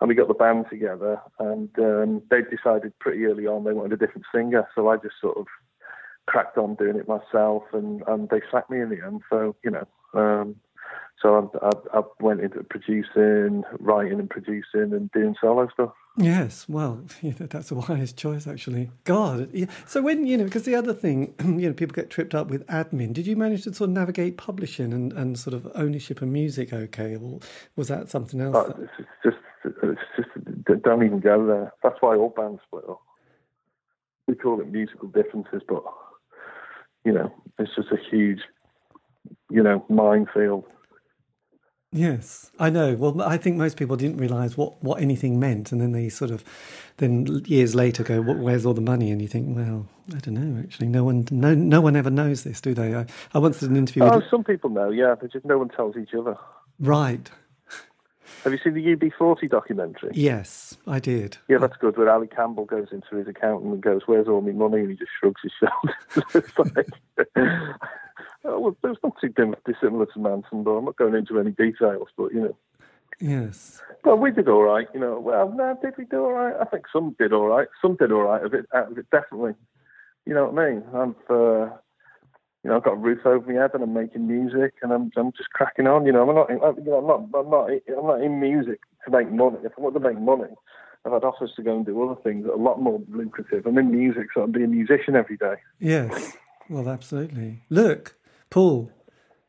and 0.00 0.08
we 0.08 0.14
got 0.14 0.28
the 0.28 0.34
band 0.34 0.66
together, 0.70 1.20
and 1.38 1.70
um, 1.78 2.22
they 2.30 2.40
decided 2.42 2.98
pretty 2.98 3.24
early 3.24 3.46
on 3.46 3.64
they 3.64 3.72
wanted 3.72 3.92
a 3.92 4.06
different 4.06 4.26
singer, 4.34 4.68
so 4.74 4.88
I 4.88 4.96
just 4.96 5.14
sort 5.20 5.36
of 5.36 5.46
cracked 6.26 6.58
on 6.58 6.74
doing 6.74 6.96
it 6.96 7.08
myself, 7.08 7.62
and, 7.72 8.02
and 8.06 8.28
they 8.28 8.40
sacked 8.50 8.70
me 8.70 8.80
in 8.80 8.90
the 8.90 9.04
end. 9.04 9.22
So 9.30 9.56
you 9.64 9.70
know, 9.70 9.86
um, 10.14 10.56
so 11.20 11.50
I, 11.62 11.66
I, 11.68 11.98
I 11.98 12.02
went 12.20 12.40
into 12.40 12.62
producing, 12.64 13.64
writing, 13.80 14.20
and 14.20 14.28
producing, 14.28 14.92
and 14.92 15.10
doing 15.12 15.34
solo 15.40 15.68
stuff. 15.72 15.92
Yes, 16.18 16.66
well, 16.68 17.02
you 17.22 17.34
know, 17.38 17.46
that's 17.46 17.70
a 17.70 17.74
wise 17.74 18.12
choice, 18.12 18.46
actually. 18.46 18.90
God, 19.04 19.48
yeah. 19.52 19.66
so 19.86 20.02
when 20.02 20.26
you 20.26 20.36
know, 20.36 20.44
because 20.44 20.64
the 20.64 20.74
other 20.74 20.94
thing, 20.94 21.34
you 21.40 21.68
know, 21.68 21.72
people 21.72 21.94
get 21.94 22.10
tripped 22.10 22.34
up 22.34 22.48
with 22.48 22.66
admin. 22.66 23.12
Did 23.12 23.26
you 23.26 23.36
manage 23.36 23.64
to 23.64 23.74
sort 23.74 23.90
of 23.90 23.94
navigate 23.94 24.36
publishing 24.36 24.92
and, 24.92 25.12
and 25.12 25.38
sort 25.38 25.54
of 25.54 25.70
ownership 25.74 26.20
of 26.20 26.28
music 26.28 26.72
okay, 26.72 27.16
or 27.16 27.40
was 27.76 27.88
that 27.88 28.08
something 28.10 28.40
else? 28.40 28.56
Uh, 28.56 28.72
it's 28.82 29.08
just, 29.24 29.36
just, 30.76 30.84
don't 30.84 31.04
even 31.04 31.20
go 31.20 31.46
there. 31.46 31.72
That's 31.82 31.96
why 32.00 32.16
all 32.16 32.30
bands 32.30 32.60
split 32.66 32.84
up. 32.88 33.00
We 34.28 34.34
call 34.34 34.60
it 34.60 34.70
musical 34.70 35.08
differences, 35.08 35.62
but 35.68 35.82
you 37.04 37.12
know, 37.12 37.32
it's 37.58 37.74
just 37.76 37.88
a 37.92 37.98
huge, 38.10 38.40
you 39.50 39.62
know, 39.62 39.84
minefield. 39.88 40.64
Yes, 41.92 42.50
I 42.58 42.68
know. 42.68 42.94
Well, 42.94 43.22
I 43.22 43.36
think 43.38 43.56
most 43.56 43.76
people 43.76 43.96
didn't 43.96 44.18
realise 44.18 44.56
what, 44.56 44.82
what 44.82 45.00
anything 45.00 45.38
meant, 45.38 45.70
and 45.70 45.80
then 45.80 45.92
they 45.92 46.08
sort 46.08 46.32
of, 46.32 46.44
then 46.96 47.44
years 47.46 47.74
later 47.76 48.02
go, 48.02 48.20
"Where's 48.20 48.66
all 48.66 48.74
the 48.74 48.80
money?" 48.80 49.12
And 49.12 49.22
you 49.22 49.28
think, 49.28 49.56
well, 49.56 49.86
I 50.14 50.18
don't 50.18 50.34
know. 50.34 50.60
Actually, 50.60 50.88
no 50.88 51.04
one, 51.04 51.26
no, 51.30 51.54
no 51.54 51.80
one 51.80 51.94
ever 51.94 52.10
knows 52.10 52.42
this, 52.42 52.60
do 52.60 52.74
they? 52.74 52.94
I, 52.94 53.06
I 53.32 53.38
once 53.38 53.60
did 53.60 53.70
an 53.70 53.76
interview. 53.76 54.02
Oh, 54.02 54.16
with... 54.16 54.28
some 54.28 54.42
people 54.42 54.68
know. 54.68 54.90
Yeah, 54.90 55.14
but 55.18 55.32
just 55.32 55.44
no 55.44 55.58
one 55.58 55.68
tells 55.68 55.96
each 55.96 56.12
other. 56.12 56.36
Right. 56.80 57.30
Have 58.44 58.52
you 58.52 58.58
seen 58.62 58.74
the 58.74 58.96
UB40 58.96 59.50
documentary? 59.50 60.10
Yes, 60.14 60.76
I 60.86 60.98
did. 61.00 61.38
Yeah, 61.48 61.58
that's 61.58 61.76
good. 61.76 61.96
Where 61.96 62.10
Ali 62.10 62.26
Campbell 62.28 62.64
goes 62.64 62.88
into 62.92 63.16
his 63.16 63.28
accountant 63.28 63.72
and 63.72 63.82
goes, 63.82 64.02
"Where's 64.06 64.28
all 64.28 64.40
my 64.40 64.52
money?" 64.52 64.80
and 64.80 64.90
he 64.90 64.96
just 64.96 65.10
shrugs 65.20 65.40
his 65.42 65.52
shoulders. 65.60 66.34
it's 66.34 66.58
like, 66.58 67.36
Oh, 68.44 68.60
well, 68.60 68.76
there's 68.82 68.98
not 69.02 69.14
too 69.20 69.28
dissimilar 69.28 70.06
to 70.06 70.18
Mansun, 70.18 70.62
but 70.62 70.70
I'm 70.70 70.84
not 70.84 70.96
going 70.96 71.14
into 71.14 71.38
any 71.40 71.50
details. 71.50 72.08
But 72.16 72.32
you 72.32 72.40
know, 72.42 72.56
yes. 73.18 73.82
Well, 74.04 74.16
we 74.18 74.30
did 74.30 74.48
all 74.48 74.62
right. 74.62 74.86
You 74.94 75.00
know, 75.00 75.18
well, 75.18 75.52
no, 75.52 75.76
did 75.82 75.94
we 75.98 76.04
do 76.04 76.24
all 76.24 76.32
right? 76.32 76.54
I 76.60 76.64
think 76.64 76.84
some 76.92 77.16
did 77.18 77.32
all 77.32 77.46
right. 77.46 77.66
Some 77.82 77.96
did 77.96 78.12
all 78.12 78.22
right 78.22 78.44
of 78.44 78.54
it. 78.54 78.66
Out 78.72 78.92
of 78.92 78.98
it, 78.98 79.10
definitely. 79.10 79.54
You 80.26 80.34
know 80.34 80.46
what 80.46 80.62
I 80.64 80.70
mean? 80.70 80.82
I've, 80.94 81.30
uh, 81.30 81.76
you 82.66 82.72
know, 82.72 82.78
I've 82.78 82.82
got 82.82 82.94
a 82.94 82.96
roof 82.96 83.24
over 83.24 83.46
my 83.46 83.62
head, 83.62 83.70
and 83.74 83.82
I'm 83.84 83.94
making 83.94 84.26
music, 84.26 84.74
and 84.82 84.92
I'm, 84.92 85.12
I'm 85.16 85.30
just 85.36 85.50
cracking 85.50 85.86
on. 85.86 86.04
You 86.04 86.10
know, 86.10 86.28
I'm 86.28 86.34
not, 86.34 86.50
you 86.50 86.82
know, 86.90 86.96
I'm 86.96 87.06
not, 87.06 87.38
I'm 87.38 87.48
not, 87.48 87.70
I'm 87.70 88.06
not 88.08 88.20
in 88.20 88.40
music 88.40 88.80
to 89.04 89.10
make 89.12 89.30
money. 89.30 89.58
If 89.62 89.70
I 89.78 89.80
want 89.80 89.94
to 89.94 90.00
make 90.00 90.18
money, 90.18 90.52
I've 91.04 91.12
had 91.12 91.22
offers 91.22 91.52
to 91.54 91.62
go 91.62 91.76
and 91.76 91.86
do 91.86 92.02
other 92.02 92.20
things 92.22 92.44
that 92.44 92.50
are 92.50 92.56
a 92.56 92.60
lot 92.60 92.82
more 92.82 93.00
lucrative. 93.08 93.66
I'm 93.66 93.78
in 93.78 93.92
music, 93.92 94.26
so 94.34 94.42
I'm 94.42 94.50
being 94.50 94.64
a 94.64 94.68
musician 94.68 95.14
every 95.14 95.36
day. 95.36 95.54
Yes. 95.78 96.36
Well, 96.68 96.88
absolutely. 96.88 97.62
Look, 97.70 98.16
Paul, 98.50 98.90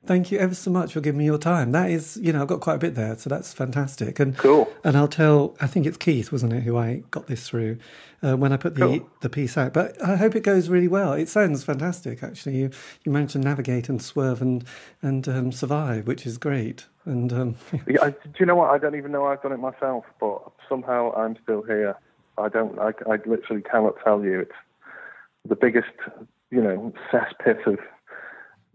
thank 0.06 0.32
you 0.32 0.40
ever 0.40 0.56
so 0.56 0.72
much 0.72 0.94
for 0.94 1.02
giving 1.02 1.20
me 1.20 1.26
your 1.26 1.38
time. 1.38 1.72
That 1.72 1.90
is, 1.90 2.18
you 2.22 2.32
know, 2.32 2.42
I've 2.42 2.48
got 2.48 2.62
quite 2.62 2.76
a 2.76 2.80
bit 2.80 2.96
there, 2.96 3.18
so 3.18 3.30
that's 3.30 3.54
fantastic. 3.54 4.20
And 4.20 4.38
cool. 4.38 4.72
And 4.84 4.98
I'll 4.98 5.08
tell. 5.08 5.56
I 5.60 5.68
think 5.68 5.86
it's 5.86 5.98
Keith, 5.98 6.32
wasn't 6.32 6.54
it, 6.54 6.64
who 6.64 6.78
I 6.78 7.04
got 7.12 7.28
this 7.28 7.48
through 7.48 7.78
uh, 8.24 8.36
when 8.36 8.54
I 8.54 8.58
put 8.58 8.76
the 8.76 8.82
cool. 8.82 9.10
the 9.22 9.30
piece 9.30 9.58
out. 9.58 9.74
But 9.74 10.02
I 10.02 10.16
hope 10.16 10.36
it 10.36 10.44
goes 10.44 10.70
really 10.70 10.88
well. 10.88 11.14
It 11.14 11.30
sounds 11.30 11.64
fantastic, 11.64 12.24
actually. 12.24 12.58
You 12.58 12.70
you 13.04 13.12
managed 13.12 13.34
to 13.34 13.40
navigate 13.40 13.90
and 13.90 14.02
swerve 14.02 14.42
and 14.42 14.64
and 15.02 15.28
um, 15.28 15.52
survive, 15.52 16.08
which 16.08 16.26
is 16.26 16.38
great. 16.38 16.86
And 17.06 17.32
um, 17.34 17.56
yeah, 17.88 18.04
I, 18.04 18.10
do 18.12 18.32
you 18.40 18.46
know 18.46 18.56
what? 18.56 18.70
I 18.72 18.78
don't 18.78 18.96
even 18.96 19.12
know 19.12 19.26
I've 19.26 19.42
done 19.42 19.52
it 19.54 19.60
myself, 19.60 20.06
but 20.20 20.42
somehow 20.70 21.14
I'm 21.16 21.38
still 21.44 21.64
here. 21.64 21.96
I 22.38 22.50
don't. 22.50 22.78
I, 22.80 22.92
I 23.10 23.18
literally 23.26 23.64
cannot 23.64 23.96
tell 24.04 24.24
you. 24.24 24.42
It's 24.42 24.52
the 25.48 25.56
biggest, 25.56 25.94
you 26.52 26.62
know, 26.62 26.94
cesspit 27.12 27.66
of 27.66 27.80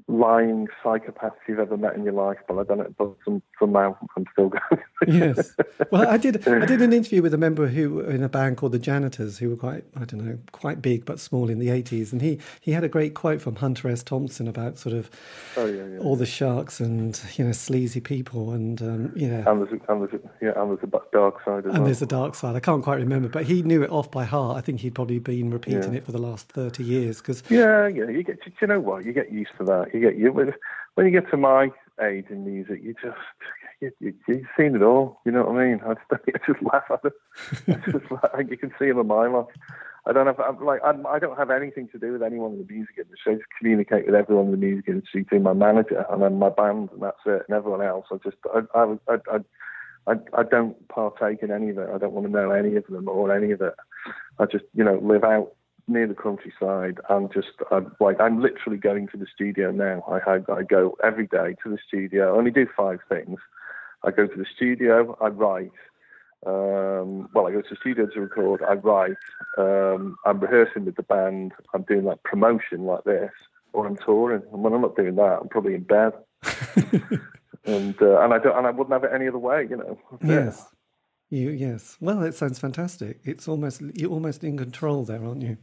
lying 0.09 0.69
psychopaths 0.85 1.33
you've 1.47 1.59
ever 1.59 1.77
met 1.77 1.95
in 1.95 2.05
your 2.05 2.13
life, 2.13 2.39
but 2.49 2.59
I've 2.59 2.69
done 2.69 2.81
it. 2.81 2.97
But 2.97 3.15
some, 3.25 3.43
somehow 3.59 3.97
I'm 4.17 4.27
still 4.33 4.49
going. 4.49 4.83
Yes. 5.07 5.55
Well, 5.91 6.09
I 6.09 6.17
did. 6.17 6.47
I 6.47 6.67
did 6.67 6.81
an 6.83 6.93
interview 6.93 7.23
with 7.23 7.35
a 7.35 7.39
member 7.39 7.67
who 7.67 8.01
in 8.01 8.23
a 8.23 8.29
band 8.29 8.57
called 8.57 8.73
the 8.73 8.79
Janitors, 8.79 9.39
who 9.39 9.51
were 9.51 9.57
quite, 9.57 9.85
I 9.97 10.05
don't 10.05 10.25
know, 10.25 10.39
quite 10.53 10.81
big 10.81 11.05
but 11.05 11.21
small 11.21 11.49
in 11.51 11.59
the 11.59 11.69
'80s, 11.69 12.13
and 12.13 12.23
he 12.23 12.39
he 12.61 12.73
had 12.73 12.85
a 12.85 12.89
great 12.89 13.15
quote 13.15 13.41
from 13.41 13.57
Hunter 13.57 13.89
S. 13.89 14.03
Thompson 14.03 14.49
about 14.49 14.79
sort 14.79 14.95
of 14.95 15.11
oh, 15.57 15.67
yeah, 15.67 15.87
yeah, 15.87 15.99
all 15.99 16.17
the 16.17 16.27
sharks 16.27 16.81
and 16.81 17.21
you 17.35 17.45
know 17.45 17.53
sleazy 17.53 18.01
people 18.01 18.53
and 18.53 18.81
um, 18.83 19.13
you 19.15 19.29
know. 19.29 19.45
And 19.47 19.61
there's 19.61 19.81
a, 19.81 19.93
and 19.93 20.03
there's 20.03 20.15
a, 20.15 20.45
yeah, 20.45 20.61
and 20.61 20.71
there's 20.71 20.83
a 20.83 21.01
dark 21.13 21.45
side 21.45 21.65
and 21.65 21.73
well. 21.73 21.85
there's 21.85 22.03
a 22.03 22.07
dark 22.07 22.35
side. 22.35 22.57
I 22.57 22.61
can't 22.61 22.83
quite 22.83 22.99
remember, 22.99 23.29
but 23.29 23.45
he 23.45 23.63
knew 23.63 23.83
it 23.83 23.91
off 23.91 24.11
by 24.11 24.25
heart. 24.25 24.57
I 24.57 24.61
think 24.61 24.81
he'd 24.81 24.95
probably 24.95 25.19
been 25.19 25.51
repeating 25.51 25.93
yeah. 25.93 25.99
it 25.99 26.05
for 26.05 26.13
the 26.13 26.19
last 26.19 26.49
thirty 26.49 26.85
years. 26.85 27.19
Because 27.19 27.43
yeah, 27.49 27.87
yeah, 27.87 28.09
you 28.09 28.23
get. 28.23 28.39
You 28.61 28.67
know 28.67 28.81
what? 28.81 29.05
You 29.05 29.13
get 29.13 29.33
used 29.33 29.53
to 29.59 29.65
that. 29.65 29.93
You 29.93 30.01
get 30.01 30.17
you 30.17 30.33
when 30.95 31.07
you 31.07 31.13
get 31.13 31.31
to 31.31 31.37
my 31.37 31.71
age 32.01 32.27
in 32.31 32.45
music, 32.45 32.83
you 32.83 32.95
just 32.95 33.17
you, 33.83 33.93
you, 34.01 34.15
you've 34.29 34.47
seen 34.57 34.77
it 34.77 34.83
all. 34.83 35.21
You 35.27 35.33
know 35.33 35.45
what 35.45 35.61
I 35.61 35.67
mean? 35.67 35.81
I 35.85 35.95
just, 35.95 36.07
I 36.13 36.47
just 36.47 36.63
laugh 36.63 36.85
at 36.91 37.01
it. 37.05 37.93
Just 37.93 38.11
like, 38.35 38.51
you 38.51 38.57
can 38.57 38.73
see 38.79 38.87
him 38.87 38.99
in 38.99 39.07
my 39.07 39.29
mind. 39.29 39.47
I 40.05 40.13
don't 40.13 40.27
have 40.27 40.41
I'm, 40.41 40.65
like 40.65 40.81
I'm, 40.85 41.07
I 41.07 41.19
don't 41.21 41.39
have 41.39 41.51
anything 41.51 41.89
to 41.93 41.99
do 41.99 42.13
with 42.13 42.23
anyone 42.23 42.53
in 42.53 42.59
the 42.59 42.73
music 42.73 42.97
industry. 42.99 43.35
I 43.35 43.37
just 43.37 43.47
communicate 43.59 44.07
with 44.07 44.17
everyone 44.17 44.47
in 44.47 44.51
the 44.51 44.57
music 44.57 44.87
industry 44.89 45.25
through 45.25 45.41
my 45.41 45.53
manager 45.53 46.05
and 46.11 46.23
then 46.23 46.39
my 46.39 46.49
band, 46.51 46.91
and 46.93 47.03
that's 47.03 47.21
it. 47.25 47.43
And 47.49 47.57
everyone 47.57 47.83
else, 47.83 48.07
I 48.11 48.17
just 48.17 48.37
I 48.53 48.63
I 48.75 48.97
I, 49.09 49.15
I, 49.31 49.39
I, 50.09 50.15
I 50.37 50.43
don't 50.43 50.89
partake 50.89 51.39
in 51.43 51.53
any 51.53 51.71
of 51.71 51.79
it. 51.79 51.89
I 51.95 51.99
don't 51.99 52.15
want 52.15 52.27
to 52.27 52.33
know 52.33 52.51
any 52.51 52.75
of 52.75 52.85
them 52.89 53.09
or 53.09 53.33
any 53.35 53.53
of 53.53 53.61
it. 53.61 53.75
I 54.41 54.47
just 54.47 54.65
you 54.75 54.83
know 54.83 54.99
live 55.01 55.23
out 55.23 55.53
near 55.87 56.09
the 56.09 56.15
countryside 56.15 56.99
and 57.09 57.33
just 57.33 57.49
I'm, 57.71 57.95
like 58.01 58.21
I'm 58.21 58.43
literally 58.43 58.79
going 58.79 59.07
to 59.09 59.17
the 59.17 59.27
studio 59.33 59.71
now. 59.71 60.03
I, 60.09 60.33
I 60.33 60.53
I 60.53 60.63
go 60.65 60.97
every 61.05 61.29
day 61.29 61.55
to 61.63 61.71
the 61.71 61.79
studio. 61.87 62.35
I 62.35 62.37
only 62.37 62.51
do 62.51 62.67
five 62.77 62.99
things. 63.09 63.39
I 64.05 64.11
go 64.11 64.27
to 64.27 64.37
the 64.37 64.47
studio. 64.55 65.17
I 65.21 65.29
write. 65.29 65.73
Um, 66.45 67.29
well, 67.35 67.47
I 67.47 67.53
go 67.53 67.61
to 67.61 67.69
the 67.71 67.77
studio 67.81 68.07
to 68.07 68.21
record. 68.21 68.63
I 68.63 68.75
write. 68.75 69.17
Um, 69.59 70.17
I'm 70.25 70.41
rehearsing 70.41 70.85
with 70.85 70.97
the 70.97 71.03
band. 71.03 71.53
I'm 71.75 71.83
doing 71.83 72.05
like 72.05 72.23
promotion 72.25 72.85
like 72.85 73.05
this, 73.05 73.31
or 73.73 73.87
I'm 73.87 73.97
touring. 73.97 74.43
And 74.53 74.63
when 74.63 74.73
I'm 74.73 74.83
not 74.83 74.97
doing 74.97 75.15
that, 75.17 75.39
I'm 75.41 75.49
probably 75.49 75.75
in 75.75 75.85
bed. 75.85 76.13
and 77.65 78.01
uh, 78.03 78.21
and 78.21 78.35
I 78.35 78.39
don't 78.39 78.57
and 78.57 78.67
I 78.67 78.71
wouldn't 78.71 78.93
have 78.93 79.05
it 79.05 79.15
any 79.15 79.29
other 79.29 79.39
way. 79.39 79.67
You 79.69 79.77
know. 79.77 79.99
Yes. 80.23 80.67
You 81.31 81.51
yes. 81.51 81.97
Well, 82.01 82.23
it 82.23 82.35
sounds 82.35 82.59
fantastic. 82.59 83.21
It's 83.25 83.49
almost 83.49 83.81
you're 83.95 84.11
almost 84.11 84.45
in 84.45 84.59
control 84.59 85.05
there, 85.05 85.25
aren't 85.25 85.43
you? 85.43 85.57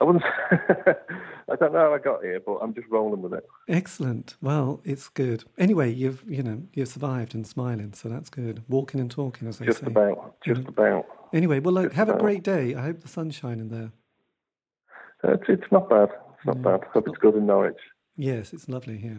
I 0.00 0.04
wouldn't. 0.04 0.24
I 0.50 1.56
don't 1.56 1.72
know 1.72 1.78
how 1.78 1.94
I 1.94 1.98
got 1.98 2.22
here, 2.22 2.40
but 2.44 2.56
I'm 2.56 2.74
just 2.74 2.88
rolling 2.90 3.22
with 3.22 3.32
it. 3.34 3.46
Excellent. 3.68 4.36
Well, 4.42 4.80
it's 4.84 5.08
good. 5.08 5.44
Anyway, 5.56 5.92
you've 5.92 6.22
you 6.28 6.42
know 6.42 6.62
you've 6.74 6.88
survived 6.88 7.34
and 7.34 7.46
smiling, 7.46 7.92
so 7.92 8.08
that's 8.08 8.28
good. 8.28 8.62
Walking 8.68 9.00
and 9.00 9.10
talking, 9.10 9.46
as 9.48 9.58
they 9.58 9.66
just 9.66 9.80
say. 9.80 9.86
about. 9.86 10.36
Just 10.44 10.58
you 10.60 10.64
know? 10.64 10.68
about. 10.70 11.06
Anyway, 11.32 11.60
well, 11.60 11.74
look, 11.74 11.84
Just 11.86 11.96
have 11.96 12.08
about. 12.08 12.20
a 12.20 12.22
great 12.22 12.42
day. 12.42 12.74
I 12.74 12.82
hope 12.82 13.00
the 13.00 13.08
sun's 13.08 13.34
shining 13.34 13.68
there. 13.68 13.92
Uh, 15.22 15.32
It's, 15.34 15.44
it's 15.48 15.72
not 15.72 15.88
bad. 15.88 16.08
It's 16.36 16.46
not 16.46 16.62
bad. 16.62 16.80
Hope 16.92 17.08
it's 17.08 17.18
good 17.18 17.34
in 17.36 17.46
Norwich. 17.46 17.78
Yes, 18.16 18.52
it's 18.52 18.68
lovely 18.68 18.98
here. 18.98 19.18